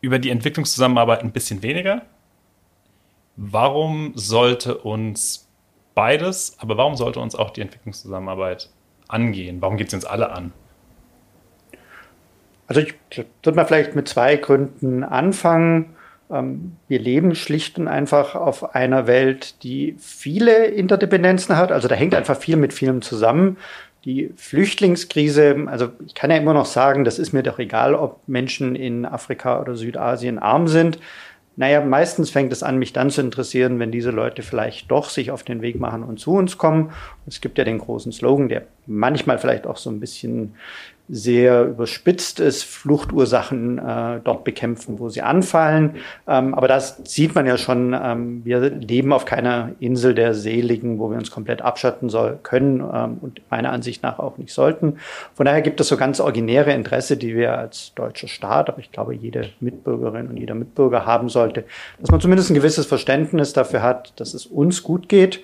Über 0.00 0.18
die 0.18 0.30
Entwicklungszusammenarbeit 0.30 1.22
ein 1.22 1.32
bisschen 1.32 1.62
weniger. 1.62 2.06
Warum 3.36 4.12
sollte 4.14 4.78
uns 4.78 5.48
beides, 5.94 6.56
aber 6.58 6.76
warum 6.76 6.96
sollte 6.96 7.20
uns 7.20 7.34
auch 7.34 7.50
die 7.50 7.60
Entwicklungszusammenarbeit 7.60 8.70
angehen? 9.08 9.60
Warum 9.60 9.76
geht 9.76 9.88
es 9.88 9.94
uns 9.94 10.04
alle 10.04 10.30
an? 10.32 10.52
Also 12.66 12.80
ich 12.80 12.94
würde 13.42 13.56
mal 13.56 13.64
vielleicht 13.64 13.94
mit 13.94 14.08
zwei 14.08 14.36
Gründen 14.36 15.04
anfangen. 15.04 15.96
Ähm, 16.30 16.76
wir 16.88 16.98
leben 16.98 17.34
schlicht 17.34 17.78
und 17.78 17.88
einfach 17.88 18.34
auf 18.34 18.74
einer 18.74 19.06
Welt, 19.06 19.62
die 19.62 19.96
viele 19.98 20.66
Interdependenzen 20.66 21.56
hat. 21.56 21.70
Also 21.70 21.88
da 21.88 21.94
hängt 21.94 22.14
einfach 22.14 22.36
viel 22.36 22.56
mit 22.56 22.72
vielem 22.72 23.02
zusammen. 23.02 23.58
Die 24.04 24.32
Flüchtlingskrise, 24.36 25.66
also 25.66 25.90
ich 26.06 26.14
kann 26.14 26.30
ja 26.30 26.36
immer 26.36 26.54
noch 26.54 26.66
sagen, 26.66 27.04
das 27.04 27.18
ist 27.18 27.32
mir 27.32 27.42
doch 27.42 27.58
egal, 27.58 27.94
ob 27.94 28.20
Menschen 28.28 28.76
in 28.76 29.04
Afrika 29.04 29.60
oder 29.60 29.74
Südasien 29.74 30.38
arm 30.38 30.68
sind. 30.68 30.98
Naja, 31.58 31.80
meistens 31.80 32.28
fängt 32.28 32.52
es 32.52 32.62
an, 32.62 32.78
mich 32.78 32.92
dann 32.92 33.08
zu 33.08 33.22
interessieren, 33.22 33.78
wenn 33.78 33.90
diese 33.90 34.10
Leute 34.10 34.42
vielleicht 34.42 34.90
doch 34.90 35.08
sich 35.08 35.30
auf 35.30 35.42
den 35.42 35.62
Weg 35.62 35.80
machen 35.80 36.02
und 36.02 36.20
zu 36.20 36.32
uns 36.32 36.58
kommen. 36.58 36.92
Es 37.26 37.40
gibt 37.40 37.56
ja 37.56 37.64
den 37.64 37.78
großen 37.78 38.12
Slogan, 38.12 38.50
der 38.50 38.66
manchmal 38.86 39.38
vielleicht 39.38 39.66
auch 39.66 39.78
so 39.78 39.88
ein 39.88 39.98
bisschen 39.98 40.54
sehr 41.08 41.64
überspitzt 41.64 42.40
ist, 42.40 42.64
Fluchtursachen 42.64 43.78
äh, 43.78 44.20
dort 44.24 44.44
bekämpfen, 44.44 44.98
wo 44.98 45.08
sie 45.08 45.22
anfallen. 45.22 45.96
Ähm, 46.26 46.54
aber 46.54 46.66
das 46.66 47.00
sieht 47.04 47.34
man 47.34 47.46
ja 47.46 47.56
schon. 47.58 47.94
Ähm, 47.94 48.40
wir 48.44 48.60
leben 48.70 49.12
auf 49.12 49.24
keiner 49.24 49.70
Insel 49.78 50.14
der 50.14 50.34
Seligen, 50.34 50.98
wo 50.98 51.10
wir 51.10 51.18
uns 51.18 51.30
komplett 51.30 51.62
abschatten 51.62 52.08
soll, 52.08 52.38
können 52.42 52.80
ähm, 52.80 53.18
und 53.20 53.40
meiner 53.50 53.70
Ansicht 53.70 54.02
nach 54.02 54.18
auch 54.18 54.36
nicht 54.38 54.52
sollten. 54.52 54.98
Von 55.34 55.46
daher 55.46 55.62
gibt 55.62 55.80
es 55.80 55.88
so 55.88 55.96
ganz 55.96 56.18
originäre 56.18 56.72
Interesse, 56.72 57.16
die 57.16 57.36
wir 57.36 57.56
als 57.56 57.92
deutscher 57.94 58.28
Staat, 58.28 58.68
aber 58.68 58.80
ich 58.80 58.90
glaube 58.90 59.14
jede 59.14 59.50
Mitbürgerin 59.60 60.26
und 60.26 60.36
jeder 60.36 60.54
Mitbürger 60.54 61.06
haben 61.06 61.28
sollte, 61.28 61.64
dass 62.00 62.10
man 62.10 62.20
zumindest 62.20 62.50
ein 62.50 62.54
gewisses 62.54 62.86
Verständnis 62.86 63.52
dafür 63.52 63.82
hat, 63.82 64.18
dass 64.18 64.34
es 64.34 64.46
uns 64.46 64.82
gut 64.82 65.08
geht, 65.08 65.40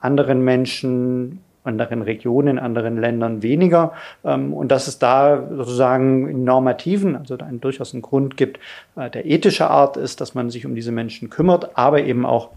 anderen 0.00 0.44
Menschen 0.44 1.40
anderen 1.66 2.02
Regionen, 2.02 2.48
in 2.48 2.58
anderen 2.58 2.98
Ländern 2.98 3.42
weniger. 3.42 3.92
Ähm, 4.24 4.52
und 4.52 4.68
dass 4.68 4.88
es 4.88 4.98
da 4.98 5.42
sozusagen 5.50 6.28
in 6.28 6.44
normativen, 6.44 7.16
also 7.16 7.36
einen, 7.38 7.60
durchaus 7.60 7.92
einen 7.92 8.02
Grund 8.02 8.36
gibt, 8.36 8.58
äh, 8.96 9.10
der 9.10 9.26
ethische 9.26 9.68
Art 9.68 9.96
ist, 9.96 10.20
dass 10.20 10.34
man 10.34 10.50
sich 10.50 10.66
um 10.66 10.74
diese 10.74 10.92
Menschen 10.92 11.30
kümmert, 11.30 11.76
aber 11.76 12.00
eben 12.00 12.24
auch 12.24 12.50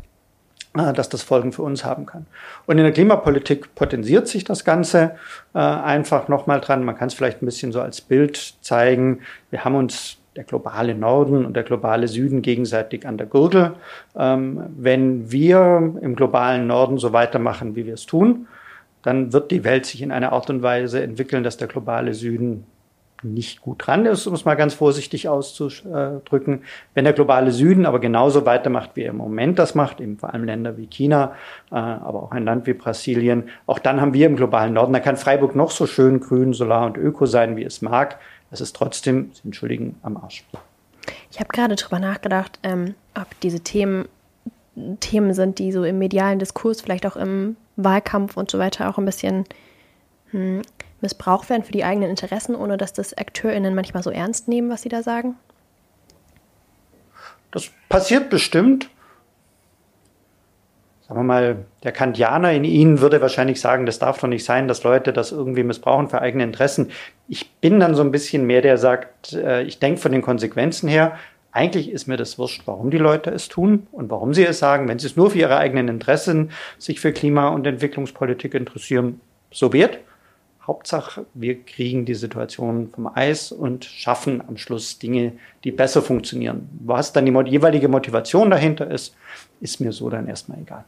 äh, 0.77 0.93
dass 0.93 1.09
das 1.09 1.23
Folgen 1.23 1.51
für 1.51 1.63
uns 1.63 1.83
haben 1.83 2.05
kann. 2.05 2.27
Und 2.67 2.77
in 2.77 2.83
der 2.83 2.93
Klimapolitik 2.93 3.73
potenziert 3.73 4.27
sich 4.27 4.43
das 4.43 4.63
Ganze 4.63 5.15
äh, 5.55 5.59
einfach 5.59 6.27
nochmal 6.27 6.61
dran. 6.61 6.83
Man 6.83 6.95
kann 6.95 7.07
es 7.07 7.15
vielleicht 7.15 7.41
ein 7.41 7.47
bisschen 7.47 7.71
so 7.71 7.81
als 7.81 8.01
Bild 8.01 8.53
zeigen. 8.61 9.21
Wir 9.49 9.65
haben 9.65 9.73
uns 9.73 10.17
der 10.35 10.43
globale 10.43 10.93
Norden 10.93 11.43
und 11.43 11.55
der 11.55 11.63
globale 11.63 12.07
Süden 12.07 12.43
gegenseitig 12.43 13.07
an 13.07 13.17
der 13.17 13.25
Gurgel. 13.25 13.73
Ähm, 14.15 14.63
wenn 14.77 15.31
wir 15.31 15.95
im 16.01 16.15
globalen 16.15 16.67
Norden 16.67 16.99
so 16.99 17.13
weitermachen, 17.13 17.75
wie 17.75 17.87
wir 17.87 17.95
es 17.95 18.05
tun, 18.05 18.47
dann 19.03 19.33
wird 19.33 19.51
die 19.51 19.63
Welt 19.63 19.85
sich 19.85 20.01
in 20.01 20.11
einer 20.11 20.31
Art 20.31 20.49
und 20.49 20.61
Weise 20.61 21.01
entwickeln, 21.01 21.43
dass 21.43 21.57
der 21.57 21.67
globale 21.67 22.13
Süden 22.13 22.65
nicht 23.23 23.61
gut 23.61 23.85
dran 23.85 24.05
ist, 24.05 24.27
um 24.27 24.33
es 24.33 24.45
mal 24.45 24.55
ganz 24.55 24.73
vorsichtig 24.73 25.27
auszudrücken. 25.27 26.63
Wenn 26.93 27.03
der 27.03 27.13
globale 27.13 27.51
Süden 27.51 27.85
aber 27.85 27.99
genauso 27.99 28.45
weitermacht, 28.45 28.91
wie 28.95 29.01
er 29.01 29.09
im 29.09 29.17
Moment 29.17 29.59
das 29.59 29.75
macht, 29.75 29.99
eben 29.99 30.17
vor 30.17 30.33
allem 30.33 30.45
Länder 30.45 30.77
wie 30.77 30.87
China, 30.87 31.35
äh, 31.71 31.75
aber 31.75 32.23
auch 32.23 32.31
ein 32.31 32.45
Land 32.45 32.65
wie 32.67 32.73
Brasilien, 32.73 33.49
auch 33.65 33.79
dann 33.79 33.99
haben 33.99 34.13
wir 34.13 34.25
im 34.25 34.35
globalen 34.35 34.73
Norden, 34.73 34.93
da 34.93 34.99
kann 34.99 35.17
Freiburg 35.17 35.55
noch 35.55 35.71
so 35.71 35.85
schön 35.85 36.19
grün, 36.19 36.53
solar 36.53 36.85
und 36.85 36.97
öko 36.97 37.25
sein, 37.25 37.57
wie 37.57 37.63
es 37.63 37.81
mag. 37.81 38.19
Es 38.51 38.61
ist 38.61 38.75
trotzdem, 38.75 39.31
Sie 39.33 39.41
entschuldigen, 39.45 39.97
am 40.01 40.17
Arsch. 40.17 40.43
Ich 41.31 41.39
habe 41.39 41.49
gerade 41.49 41.75
drüber 41.75 41.99
nachgedacht, 41.99 42.59
ähm, 42.63 42.95
ob 43.15 43.27
diese 43.41 43.59
Themen 43.59 44.05
Themen 45.01 45.33
sind, 45.33 45.59
die 45.59 45.73
so 45.73 45.83
im 45.83 45.99
medialen 45.99 46.39
Diskurs, 46.39 46.79
vielleicht 46.79 47.05
auch 47.05 47.17
im 47.17 47.57
Wahlkampf 47.83 48.37
und 48.37 48.51
so 48.51 48.59
weiter 48.59 48.89
auch 48.89 48.97
ein 48.97 49.05
bisschen 49.05 49.45
hm, 50.31 50.61
missbraucht 51.01 51.49
werden 51.49 51.63
für 51.63 51.71
die 51.71 51.83
eigenen 51.83 52.09
Interessen, 52.09 52.55
ohne 52.55 52.77
dass 52.77 52.93
das 52.93 53.17
AkteurInnen 53.17 53.75
manchmal 53.75 54.03
so 54.03 54.11
ernst 54.11 54.47
nehmen, 54.47 54.69
was 54.69 54.81
sie 54.81 54.89
da 54.89 55.03
sagen? 55.03 55.35
Das 57.51 57.71
passiert 57.87 58.29
bestimmt. 58.29 58.89
Sagen 61.07 61.21
wir 61.21 61.23
mal, 61.23 61.65
der 61.83 61.91
Kantianer 61.91 62.51
in 62.51 62.63
Ihnen 62.63 63.01
würde 63.01 63.19
wahrscheinlich 63.19 63.59
sagen, 63.59 63.87
das 63.87 63.97
darf 63.97 64.19
doch 64.19 64.27
nicht 64.27 64.45
sein, 64.45 64.67
dass 64.67 64.83
Leute 64.83 65.11
das 65.11 65.31
irgendwie 65.31 65.63
missbrauchen 65.63 66.07
für 66.07 66.21
eigene 66.21 66.43
Interessen. 66.43 66.91
Ich 67.27 67.51
bin 67.55 67.79
dann 67.79 67.95
so 67.95 68.03
ein 68.03 68.11
bisschen 68.11 68.45
mehr, 68.45 68.61
der 68.61 68.77
sagt, 68.77 69.33
äh, 69.33 69.63
ich 69.63 69.79
denke 69.79 69.99
von 69.99 70.11
den 70.11 70.21
Konsequenzen 70.21 70.87
her, 70.87 71.17
eigentlich 71.51 71.89
ist 71.89 72.07
mir 72.07 72.17
das 72.17 72.37
wurscht, 72.37 72.63
warum 72.65 72.91
die 72.91 72.97
Leute 72.97 73.31
es 73.31 73.47
tun 73.47 73.87
und 73.91 74.09
warum 74.09 74.33
sie 74.33 74.45
es 74.45 74.59
sagen. 74.59 74.87
Wenn 74.87 74.99
sie 74.99 75.07
es 75.07 75.15
nur 75.15 75.31
für 75.31 75.39
ihre 75.39 75.57
eigenen 75.57 75.87
Interessen 75.87 76.51
sich 76.77 76.99
für 76.99 77.11
Klima- 77.11 77.49
und 77.49 77.65
Entwicklungspolitik 77.65 78.53
interessieren, 78.53 79.21
so 79.51 79.73
wird. 79.73 79.99
Hauptsache, 80.61 81.25
wir 81.33 81.63
kriegen 81.63 82.05
die 82.05 82.13
Situation 82.13 82.91
vom 82.93 83.07
Eis 83.07 83.51
und 83.51 83.85
schaffen 83.85 84.43
am 84.47 84.57
Schluss 84.57 84.99
Dinge, 84.99 85.33
die 85.63 85.71
besser 85.71 86.03
funktionieren. 86.03 86.69
Was 86.85 87.11
dann 87.11 87.25
die 87.25 87.31
jeweilige 87.49 87.87
Motivation 87.87 88.51
dahinter 88.51 88.89
ist, 88.91 89.15
ist 89.61 89.81
mir 89.81 89.91
so 89.91 90.11
dann 90.11 90.27
erstmal 90.27 90.59
egal. 90.59 90.85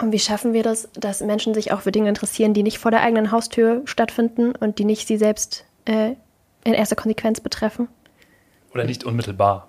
Und 0.00 0.12
wie 0.12 0.20
schaffen 0.20 0.52
wir 0.52 0.62
das, 0.62 0.88
dass 0.94 1.20
Menschen 1.20 1.54
sich 1.54 1.72
auch 1.72 1.80
für 1.80 1.92
Dinge 1.92 2.08
interessieren, 2.08 2.54
die 2.54 2.62
nicht 2.62 2.78
vor 2.78 2.92
der 2.92 3.02
eigenen 3.02 3.32
Haustür 3.32 3.82
stattfinden 3.84 4.52
und 4.54 4.78
die 4.78 4.84
nicht 4.84 5.08
sie 5.08 5.16
selbst 5.16 5.64
äh, 5.84 6.12
in 6.64 6.74
erster 6.74 6.96
Konsequenz 6.96 7.40
betreffen? 7.40 7.88
Oder 8.74 8.84
nicht 8.84 9.04
unmittelbar? 9.04 9.68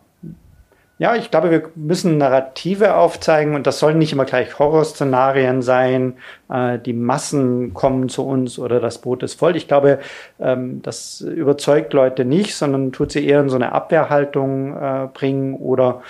Ja, 0.99 1.15
ich 1.15 1.31
glaube, 1.31 1.49
wir 1.49 1.69
müssen 1.75 2.17
Narrative 2.19 2.95
aufzeigen 2.95 3.55
und 3.55 3.65
das 3.65 3.79
sollen 3.79 3.97
nicht 3.97 4.13
immer 4.13 4.25
gleich 4.25 4.59
Horrorszenarien 4.59 5.61
sein. 5.61 6.13
Äh, 6.49 6.77
die 6.79 6.93
Massen 6.93 7.73
kommen 7.73 8.09
zu 8.09 8.25
uns 8.25 8.59
oder 8.59 8.79
das 8.79 8.99
Boot 8.99 9.23
ist 9.23 9.33
voll. 9.33 9.55
Ich 9.55 9.67
glaube, 9.67 9.99
ähm, 10.39 10.81
das 10.83 11.19
überzeugt 11.21 11.93
Leute 11.93 12.25
nicht, 12.25 12.55
sondern 12.55 12.91
tut 12.91 13.11
sie 13.11 13.25
eher 13.25 13.41
in 13.41 13.49
so 13.49 13.55
eine 13.55 13.71
Abwehrhaltung 13.71 14.77
äh, 14.77 15.07
bringen 15.11 15.55
oder 15.55 16.03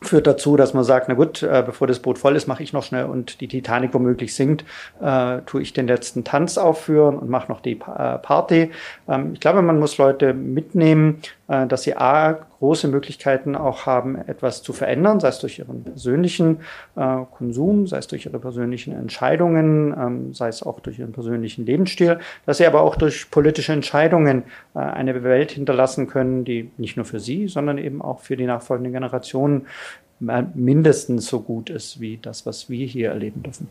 führt 0.00 0.26
dazu, 0.26 0.56
dass 0.56 0.74
man 0.74 0.84
sagt, 0.84 1.08
na 1.08 1.14
gut, 1.14 1.42
äh, 1.42 1.62
bevor 1.64 1.86
das 1.86 1.98
Boot 1.98 2.18
voll 2.18 2.36
ist, 2.36 2.46
mache 2.46 2.62
ich 2.62 2.72
noch 2.72 2.84
schnell 2.84 3.06
und 3.06 3.40
die 3.40 3.48
Titanic 3.48 3.92
womöglich 3.94 4.34
sinkt, 4.34 4.64
äh, 5.00 5.38
tue 5.44 5.62
ich 5.62 5.72
den 5.72 5.88
letzten 5.88 6.24
Tanz 6.24 6.56
aufführen 6.56 7.18
und 7.18 7.28
mache 7.28 7.50
noch 7.50 7.60
die 7.60 7.74
pa 7.74 8.14
äh, 8.14 8.18
Party. 8.18 8.70
Ähm, 9.08 9.32
ich 9.34 9.40
glaube, 9.40 9.60
man 9.62 9.78
muss 9.78 9.98
Leute 9.98 10.34
mitnehmen, 10.34 11.20
dass 11.48 11.82
sie 11.82 11.96
A, 11.96 12.46
große 12.58 12.88
Möglichkeiten 12.88 13.54
auch 13.54 13.86
haben, 13.86 14.16
etwas 14.16 14.62
zu 14.62 14.72
verändern, 14.72 15.18
sei 15.18 15.28
es 15.28 15.38
durch 15.38 15.58
ihren 15.58 15.82
persönlichen 15.82 16.60
äh, 16.96 17.18
Konsum, 17.36 17.86
sei 17.86 17.98
es 17.98 18.06
durch 18.06 18.26
ihre 18.26 18.38
persönlichen 18.38 18.92
Entscheidungen, 18.92 19.94
ähm, 19.98 20.34
sei 20.34 20.48
es 20.48 20.62
auch 20.62 20.80
durch 20.80 20.98
ihren 20.98 21.12
persönlichen 21.12 21.64
Lebensstil, 21.64 22.18
dass 22.44 22.58
sie 22.58 22.66
aber 22.66 22.82
auch 22.82 22.96
durch 22.96 23.30
politische 23.30 23.72
Entscheidungen 23.72 24.42
äh, 24.74 24.80
eine 24.80 25.22
Welt 25.22 25.52
hinterlassen 25.52 26.06
können, 26.06 26.44
die 26.44 26.70
nicht 26.76 26.96
nur 26.96 27.06
für 27.06 27.20
sie, 27.20 27.48
sondern 27.48 27.78
eben 27.78 28.02
auch 28.02 28.20
für 28.20 28.36
die 28.36 28.46
nachfolgenden 28.46 28.92
Generationen 28.92 29.66
mindestens 30.20 31.26
so 31.28 31.40
gut 31.40 31.70
ist 31.70 32.00
wie 32.00 32.18
das, 32.20 32.44
was 32.44 32.68
wir 32.68 32.84
hier 32.86 33.10
erleben 33.10 33.42
dürfen 33.42 33.70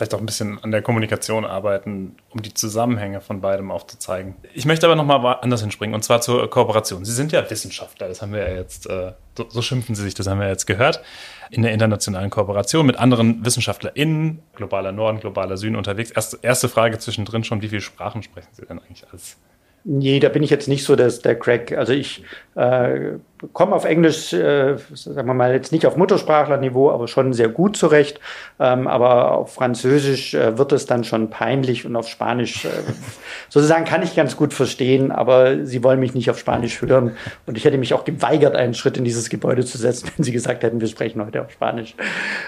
vielleicht 0.00 0.14
auch 0.14 0.20
ein 0.20 0.24
bisschen 0.24 0.58
an 0.64 0.70
der 0.70 0.80
Kommunikation 0.80 1.44
arbeiten, 1.44 2.16
um 2.30 2.40
die 2.40 2.54
Zusammenhänge 2.54 3.20
von 3.20 3.42
beidem 3.42 3.70
aufzuzeigen. 3.70 4.34
Ich 4.54 4.64
möchte 4.64 4.86
aber 4.86 4.96
nochmal 4.96 5.36
anders 5.42 5.60
hinspringen, 5.60 5.94
und 5.94 6.02
zwar 6.02 6.22
zur 6.22 6.48
Kooperation. 6.48 7.04
Sie 7.04 7.12
sind 7.12 7.32
ja 7.32 7.50
Wissenschaftler, 7.50 8.08
das 8.08 8.22
haben 8.22 8.32
wir 8.32 8.48
ja 8.48 8.54
jetzt, 8.56 8.88
äh, 8.88 9.12
so, 9.36 9.60
schimpfen 9.60 9.94
Sie 9.94 10.02
sich, 10.02 10.14
das 10.14 10.26
haben 10.26 10.40
wir 10.40 10.48
jetzt 10.48 10.66
gehört, 10.66 11.02
in 11.50 11.60
der 11.60 11.72
internationalen 11.72 12.30
Kooperation 12.30 12.86
mit 12.86 12.96
anderen 12.96 13.44
WissenschaftlerInnen, 13.44 14.42
globaler 14.54 14.92
Norden, 14.92 15.20
globaler 15.20 15.58
Süden 15.58 15.76
unterwegs. 15.76 16.10
Erste, 16.10 16.38
erste 16.40 16.70
Frage 16.70 16.98
zwischendrin 16.98 17.44
schon, 17.44 17.60
wie 17.60 17.68
viele 17.68 17.82
Sprachen 17.82 18.22
sprechen 18.22 18.48
Sie 18.52 18.64
denn 18.64 18.78
eigentlich 18.78 19.04
als 19.12 19.36
Nee, 19.84 20.20
da 20.20 20.28
bin 20.28 20.42
ich 20.42 20.50
jetzt 20.50 20.68
nicht 20.68 20.84
so 20.84 20.94
das, 20.94 21.20
der 21.20 21.38
Crack. 21.38 21.72
Also 21.72 21.92
ich 21.94 22.22
äh, 22.54 23.12
komme 23.52 23.74
auf 23.74 23.84
Englisch, 23.84 24.32
äh, 24.32 24.76
sagen 24.94 25.26
wir 25.26 25.34
mal, 25.34 25.52
jetzt 25.52 25.72
nicht 25.72 25.86
auf 25.86 25.96
Muttersprachlerniveau, 25.96 26.90
aber 26.90 27.08
schon 27.08 27.32
sehr 27.32 27.48
gut 27.48 27.76
zurecht. 27.76 28.20
Ähm, 28.58 28.86
aber 28.86 29.32
auf 29.32 29.54
Französisch 29.54 30.34
äh, 30.34 30.58
wird 30.58 30.72
es 30.72 30.86
dann 30.86 31.04
schon 31.04 31.30
peinlich 31.30 31.86
und 31.86 31.96
auf 31.96 32.08
Spanisch 32.08 32.64
äh, 32.64 32.68
sozusagen 33.48 33.84
kann 33.84 34.02
ich 34.02 34.14
ganz 34.14 34.36
gut 34.36 34.52
verstehen, 34.52 35.10
aber 35.10 35.64
sie 35.64 35.82
wollen 35.82 36.00
mich 36.00 36.14
nicht 36.14 36.30
auf 36.30 36.38
Spanisch 36.38 36.82
hören. 36.82 37.16
Und 37.46 37.56
ich 37.56 37.64
hätte 37.64 37.78
mich 37.78 37.94
auch 37.94 38.04
geweigert, 38.04 38.56
einen 38.56 38.74
Schritt 38.74 38.98
in 38.98 39.04
dieses 39.04 39.30
Gebäude 39.30 39.64
zu 39.64 39.78
setzen, 39.78 40.10
wenn 40.16 40.24
sie 40.24 40.32
gesagt 40.32 40.62
hätten, 40.62 40.80
wir 40.80 40.88
sprechen 40.88 41.24
heute 41.24 41.42
auf 41.42 41.50
Spanisch. 41.50 41.94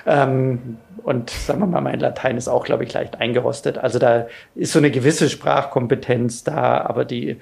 Ähm, 0.07 0.79
und 1.03 1.31
sagen 1.31 1.61
wir 1.61 1.67
mal, 1.67 1.81
mein 1.81 2.01
Latein 2.01 2.37
ist 2.37 2.49
auch, 2.49 2.65
glaube 2.65 2.85
ich, 2.85 2.93
leicht 2.93 3.21
eingerostet. 3.21 3.79
Also 3.79 3.99
da 3.99 4.27
ist 4.55 4.73
so 4.73 4.79
eine 4.79 4.91
gewisse 4.91 5.29
Sprachkompetenz 5.29 6.45
da, 6.45 6.83
aber 6.83 7.05
die 7.05 7.39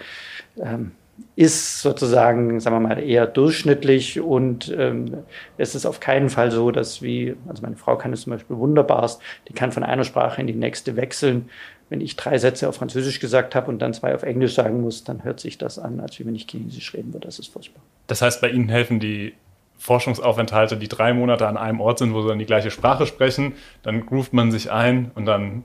ähm, 0.59 0.93
ist 1.41 1.81
sozusagen, 1.81 2.61
sagen 2.61 2.77
wir 2.77 2.87
mal, 2.87 3.03
eher 3.03 3.27
durchschnittlich 3.27 4.21
und 4.21 4.71
ähm, 4.77 5.25
es 5.57 5.75
ist 5.75 5.87
auf 5.87 5.99
keinen 5.99 6.29
Fall 6.29 6.51
so, 6.51 6.71
dass 6.71 7.01
wie, 7.01 7.35
also 7.49 7.63
meine 7.63 7.77
Frau 7.77 7.97
kann 7.97 8.13
es 8.13 8.21
zum 8.23 8.35
Beispiel 8.35 8.59
wunderbarst, 8.59 9.23
die 9.49 9.55
kann 9.55 9.73
von 9.73 9.83
einer 9.83 10.05
Sprache 10.05 10.43
in 10.43 10.47
die 10.47 10.53
nächste 10.53 10.97
wechseln. 10.97 11.49
Wenn 11.89 12.03
ich 12.03 12.17
drei 12.17 12.37
Sätze 12.37 12.69
auf 12.69 12.77
Französisch 12.77 13.21
gesagt 13.21 13.55
habe 13.55 13.71
und 13.71 13.81
dann 13.81 13.95
zwei 13.95 14.15
auf 14.15 14.23
Englisch 14.23 14.53
sagen 14.53 14.83
muss, 14.83 15.03
dann 15.03 15.25
hört 15.25 15.41
sich 15.41 15.57
das 15.57 15.79
an, 15.79 16.01
als 16.01 16.21
wenn 16.21 16.35
ich 16.35 16.47
Chinesisch 16.47 16.93
reden 16.93 17.15
würde. 17.15 17.27
Das 17.27 17.39
ist 17.39 17.51
furchtbar. 17.51 17.83
Das 18.07 18.21
heißt, 18.21 18.43
bei 18.43 18.51
Ihnen 18.51 18.69
helfen 18.69 19.01
die 19.01 19.33
Forschungsaufenthalte, 19.79 20.77
die 20.77 20.89
drei 20.89 21.15
Monate 21.15 21.49
an 21.49 21.57
einem 21.57 21.81
Ort 21.81 22.01
sind, 22.01 22.13
wo 22.13 22.21
sie 22.21 22.29
dann 22.29 22.39
die 22.39 22.45
gleiche 22.45 22.71
Sprache 22.71 23.07
sprechen, 23.07 23.55
dann 23.83 24.05
groovt 24.05 24.35
man 24.35 24.53
sich 24.53 24.71
ein 24.71 25.11
und 25.15 25.25
dann 25.25 25.65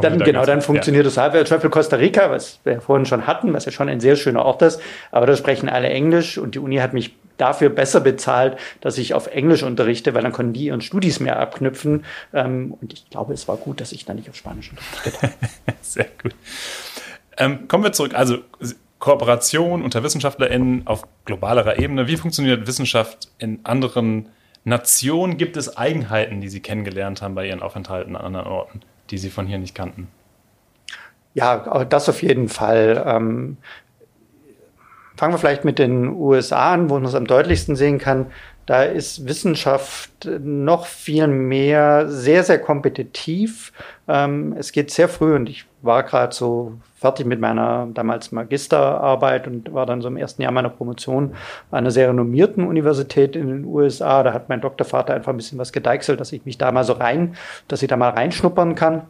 dann, 0.00 0.18
genau, 0.18 0.44
dann 0.44 0.62
funktioniert 0.62 1.04
ja. 1.04 1.08
das 1.08 1.16
halb. 1.16 1.32
Zum 1.46 1.56
Beispiel 1.56 1.70
Costa 1.70 1.96
Rica, 1.96 2.30
was 2.30 2.60
wir 2.64 2.80
vorhin 2.80 3.06
schon 3.06 3.26
hatten, 3.26 3.52
was 3.52 3.64
ja 3.64 3.72
schon 3.72 3.88
ein 3.88 4.00
sehr 4.00 4.16
schöner 4.16 4.44
Ort 4.44 4.62
ist, 4.62 4.80
aber 5.10 5.26
da 5.26 5.36
sprechen 5.36 5.68
alle 5.68 5.88
Englisch 5.88 6.38
und 6.38 6.54
die 6.54 6.58
Uni 6.58 6.76
hat 6.76 6.92
mich 6.92 7.14
dafür 7.36 7.68
besser 7.68 8.00
bezahlt, 8.00 8.58
dass 8.80 8.98
ich 8.98 9.14
auf 9.14 9.26
Englisch 9.26 9.62
unterrichte, 9.62 10.14
weil 10.14 10.22
dann 10.22 10.32
konnten 10.32 10.52
die 10.52 10.66
ihren 10.66 10.80
Studis 10.80 11.20
mehr 11.20 11.38
abknüpfen. 11.38 12.04
Ähm, 12.32 12.74
und 12.80 12.92
ich 12.92 13.10
glaube, 13.10 13.34
es 13.34 13.46
war 13.48 13.56
gut, 13.56 13.80
dass 13.80 13.92
ich 13.92 14.04
da 14.04 14.14
nicht 14.14 14.28
auf 14.28 14.36
Spanisch 14.36 14.70
unterrichtet 14.70 15.22
habe. 15.22 15.34
sehr 15.82 16.08
gut. 16.22 16.34
Ähm, 17.36 17.68
kommen 17.68 17.84
wir 17.84 17.92
zurück. 17.92 18.14
Also 18.14 18.38
Kooperation 18.98 19.82
unter 19.82 20.02
WissenschaftlerInnen 20.02 20.86
auf 20.86 21.02
globalerer 21.24 21.78
Ebene. 21.78 22.06
Wie 22.06 22.16
funktioniert 22.16 22.66
Wissenschaft 22.66 23.28
in 23.38 23.60
anderen 23.64 24.30
Nationen? 24.64 25.36
Gibt 25.36 25.56
es 25.56 25.76
Eigenheiten, 25.76 26.40
die 26.40 26.48
Sie 26.48 26.60
kennengelernt 26.60 27.20
haben 27.20 27.34
bei 27.34 27.46
Ihren 27.46 27.62
Aufenthalten 27.62 28.16
an 28.16 28.24
anderen 28.24 28.46
Orten? 28.46 28.80
Die 29.10 29.18
Sie 29.18 29.30
von 29.30 29.46
hier 29.46 29.58
nicht 29.58 29.74
kannten? 29.74 30.08
Ja, 31.34 31.84
das 31.84 32.08
auf 32.08 32.22
jeden 32.22 32.48
Fall. 32.48 33.02
Ähm, 33.06 33.58
fangen 35.16 35.34
wir 35.34 35.38
vielleicht 35.38 35.64
mit 35.64 35.78
den 35.78 36.08
USA 36.08 36.72
an, 36.72 36.88
wo 36.88 36.94
man 36.94 37.04
es 37.04 37.14
am 37.14 37.26
deutlichsten 37.26 37.76
sehen 37.76 37.98
kann. 37.98 38.26
Da 38.66 38.82
ist 38.82 39.26
Wissenschaft 39.28 40.28
noch 40.40 40.86
viel 40.86 41.28
mehr 41.28 42.08
sehr, 42.08 42.42
sehr 42.42 42.58
kompetitiv. 42.58 43.72
Ähm, 44.08 44.56
es 44.58 44.72
geht 44.72 44.90
sehr 44.90 45.08
früh 45.08 45.36
und 45.36 45.48
ich 45.48 45.66
war 45.82 46.02
gerade 46.02 46.34
so 46.34 46.72
fertig 46.96 47.26
mit 47.26 47.38
meiner 47.38 47.86
damals 47.94 48.32
Magisterarbeit 48.32 49.46
und 49.46 49.72
war 49.72 49.86
dann 49.86 50.02
so 50.02 50.08
im 50.08 50.16
ersten 50.16 50.42
Jahr 50.42 50.50
meiner 50.50 50.70
Promotion 50.70 51.34
an 51.70 51.78
einer 51.78 51.92
sehr 51.92 52.08
renommierten 52.08 52.66
Universität 52.66 53.36
in 53.36 53.46
den 53.46 53.64
USA. 53.64 54.24
Da 54.24 54.32
hat 54.32 54.48
mein 54.48 54.60
Doktorvater 54.60 55.14
einfach 55.14 55.32
ein 55.32 55.36
bisschen 55.36 55.58
was 55.58 55.72
gedeichselt, 55.72 56.18
dass 56.18 56.32
ich 56.32 56.44
mich 56.44 56.58
da 56.58 56.72
mal 56.72 56.82
so 56.84 56.94
rein, 56.94 57.36
dass 57.68 57.82
ich 57.82 57.88
da 57.88 57.96
mal 57.96 58.10
reinschnuppern 58.10 58.74
kann. 58.74 59.02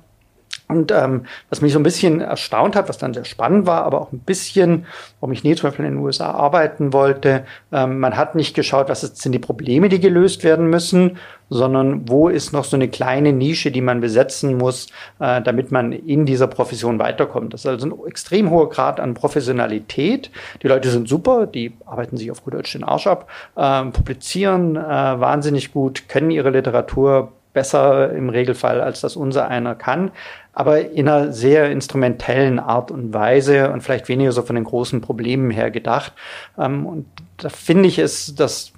Und 0.68 0.90
ähm, 0.90 1.26
was 1.48 1.60
mich 1.60 1.72
so 1.72 1.78
ein 1.78 1.84
bisschen 1.84 2.20
erstaunt 2.20 2.74
hat, 2.74 2.88
was 2.88 2.98
dann 2.98 3.14
sehr 3.14 3.24
spannend 3.24 3.66
war, 3.66 3.84
aber 3.84 4.00
auch 4.00 4.12
ein 4.12 4.18
bisschen, 4.18 4.86
warum 5.20 5.32
ich 5.32 5.44
nie 5.44 5.54
zum 5.54 5.68
Beispiel 5.68 5.84
in 5.84 5.92
den 5.92 6.04
USA 6.04 6.32
arbeiten 6.32 6.92
wollte, 6.92 7.44
ähm, 7.72 8.00
man 8.00 8.16
hat 8.16 8.34
nicht 8.34 8.54
geschaut, 8.54 8.88
was 8.88 9.02
sind 9.02 9.32
die 9.32 9.38
Probleme, 9.38 9.88
die 9.88 10.00
gelöst 10.00 10.42
werden 10.42 10.68
müssen, 10.68 11.18
sondern 11.50 12.08
wo 12.08 12.28
ist 12.28 12.52
noch 12.52 12.64
so 12.64 12.76
eine 12.76 12.88
kleine 12.88 13.32
Nische, 13.32 13.70
die 13.70 13.80
man 13.80 14.00
besetzen 14.00 14.56
muss, 14.56 14.88
äh, 15.20 15.40
damit 15.40 15.70
man 15.70 15.92
in 15.92 16.26
dieser 16.26 16.48
Profession 16.48 16.98
weiterkommt. 16.98 17.54
Das 17.54 17.60
ist 17.60 17.66
also 17.66 17.86
ein 17.86 18.08
extrem 18.08 18.50
hoher 18.50 18.68
Grad 18.68 18.98
an 18.98 19.14
Professionalität. 19.14 20.30
Die 20.62 20.68
Leute 20.68 20.90
sind 20.90 21.08
super, 21.08 21.46
die 21.46 21.74
arbeiten 21.84 22.16
sich 22.16 22.30
auf 22.32 22.42
gut 22.42 22.54
Deutsch 22.54 22.72
den 22.72 22.82
Arsch 22.82 23.06
ab, 23.06 23.28
äh, 23.54 23.84
publizieren 23.84 24.76
äh, 24.76 24.80
wahnsinnig 24.80 25.72
gut, 25.72 26.08
kennen 26.08 26.32
ihre 26.32 26.50
Literatur, 26.50 27.32
besser 27.56 28.12
im 28.12 28.28
Regelfall, 28.28 28.82
als 28.82 29.00
das 29.00 29.16
unser 29.16 29.48
einer 29.48 29.74
kann, 29.74 30.10
aber 30.52 30.90
in 30.90 31.08
einer 31.08 31.32
sehr 31.32 31.70
instrumentellen 31.70 32.58
Art 32.58 32.90
und 32.90 33.14
Weise 33.14 33.70
und 33.72 33.80
vielleicht 33.80 34.10
weniger 34.10 34.30
so 34.30 34.42
von 34.42 34.56
den 34.56 34.64
großen 34.64 35.00
Problemen 35.00 35.50
her 35.50 35.70
gedacht. 35.70 36.12
Ähm, 36.58 36.84
und 36.84 37.06
da 37.38 37.48
finde 37.48 37.88
ich 37.88 37.98
es, 37.98 38.34
dass 38.34 38.72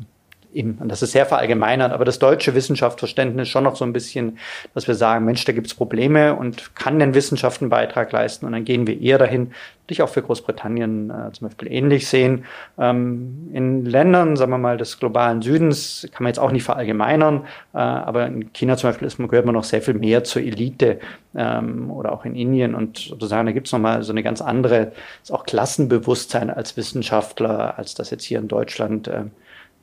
eben, 0.52 0.78
und 0.80 0.88
das 0.88 1.02
ist 1.02 1.12
sehr 1.12 1.26
verallgemeinert, 1.26 1.92
aber 1.92 2.04
das 2.04 2.18
deutsche 2.18 2.54
Wissenschaftsverständnis 2.54 3.48
schon 3.48 3.64
noch 3.64 3.76
so 3.76 3.84
ein 3.84 3.92
bisschen, 3.92 4.38
dass 4.74 4.88
wir 4.88 4.94
sagen, 4.94 5.24
Mensch, 5.24 5.44
da 5.44 5.52
gibt 5.52 5.66
es 5.66 5.74
Probleme 5.74 6.34
und 6.34 6.74
kann 6.74 6.98
denn 6.98 7.14
Wissenschaft 7.14 7.60
einen 7.60 7.70
Beitrag 7.70 8.12
leisten? 8.12 8.46
Und 8.46 8.52
dann 8.52 8.64
gehen 8.64 8.86
wir 8.86 9.00
eher 9.00 9.18
dahin, 9.18 9.52
dich 9.90 10.02
auch 10.02 10.08
für 10.08 10.22
Großbritannien 10.22 11.10
äh, 11.10 11.32
zum 11.32 11.48
Beispiel 11.48 11.72
ähnlich 11.72 12.08
sehen. 12.08 12.44
Ähm, 12.78 13.48
in 13.52 13.84
Ländern, 13.84 14.36
sagen 14.36 14.50
wir 14.50 14.58
mal, 14.58 14.76
des 14.76 14.98
globalen 14.98 15.42
Südens 15.42 16.06
kann 16.12 16.24
man 16.24 16.30
jetzt 16.30 16.38
auch 16.38 16.52
nicht 16.52 16.64
verallgemeinern, 16.64 17.46
äh, 17.74 17.78
aber 17.78 18.26
in 18.26 18.52
China 18.52 18.76
zum 18.76 18.90
Beispiel 18.90 19.06
ist, 19.06 19.18
gehört 19.18 19.46
man 19.46 19.54
noch 19.54 19.64
sehr 19.64 19.82
viel 19.82 19.94
mehr 19.94 20.24
zur 20.24 20.42
Elite 20.42 21.00
ähm, 21.34 21.90
oder 21.90 22.12
auch 22.12 22.24
in 22.24 22.34
Indien 22.34 22.74
und 22.74 22.98
sozusagen, 22.98 23.46
da 23.46 23.52
gibt 23.52 23.66
es 23.66 23.72
nochmal 23.72 24.02
so 24.02 24.12
eine 24.12 24.22
ganz 24.22 24.40
andere, 24.40 24.92
ist 25.22 25.32
auch 25.32 25.44
Klassenbewusstsein 25.44 26.50
als 26.50 26.76
Wissenschaftler, 26.76 27.78
als 27.78 27.94
das 27.94 28.10
jetzt 28.10 28.24
hier 28.24 28.38
in 28.38 28.48
Deutschland 28.48 29.08
äh, 29.08 29.24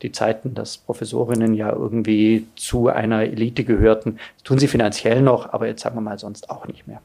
die 0.02 0.12
Zeiten, 0.12 0.54
dass 0.54 0.78
Professorinnen 0.78 1.54
ja 1.54 1.72
irgendwie 1.72 2.48
zu 2.56 2.90
einer 2.90 3.24
Elite 3.24 3.64
gehörten. 3.64 4.20
Das 4.36 4.44
tun 4.44 4.60
sie 4.60 4.68
finanziell 4.68 5.22
noch, 5.22 5.54
aber 5.54 5.68
jetzt 5.68 5.82
sagen 5.82 5.96
wir 5.96 6.02
mal 6.02 6.20
sonst 6.20 6.50
auch 6.50 6.68
nicht 6.68 6.88
mehr. 6.88 7.02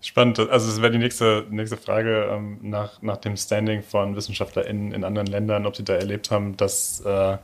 Spannend. 0.00 0.38
Also 0.38 0.70
es 0.70 0.80
wäre 0.80 0.92
die 0.92 0.98
nächste, 0.98 1.44
nächste 1.50 1.76
Frage 1.76 2.28
ähm, 2.30 2.58
nach, 2.62 3.02
nach 3.02 3.16
dem 3.16 3.36
Standing 3.36 3.82
von 3.82 4.14
WissenschaftlerInnen 4.14 4.92
in 4.92 5.02
anderen 5.02 5.26
Ländern, 5.26 5.66
ob 5.66 5.74
sie 5.74 5.84
da 5.84 5.94
erlebt 5.94 6.30
haben, 6.30 6.56
dass, 6.56 7.00
äh, 7.00 7.36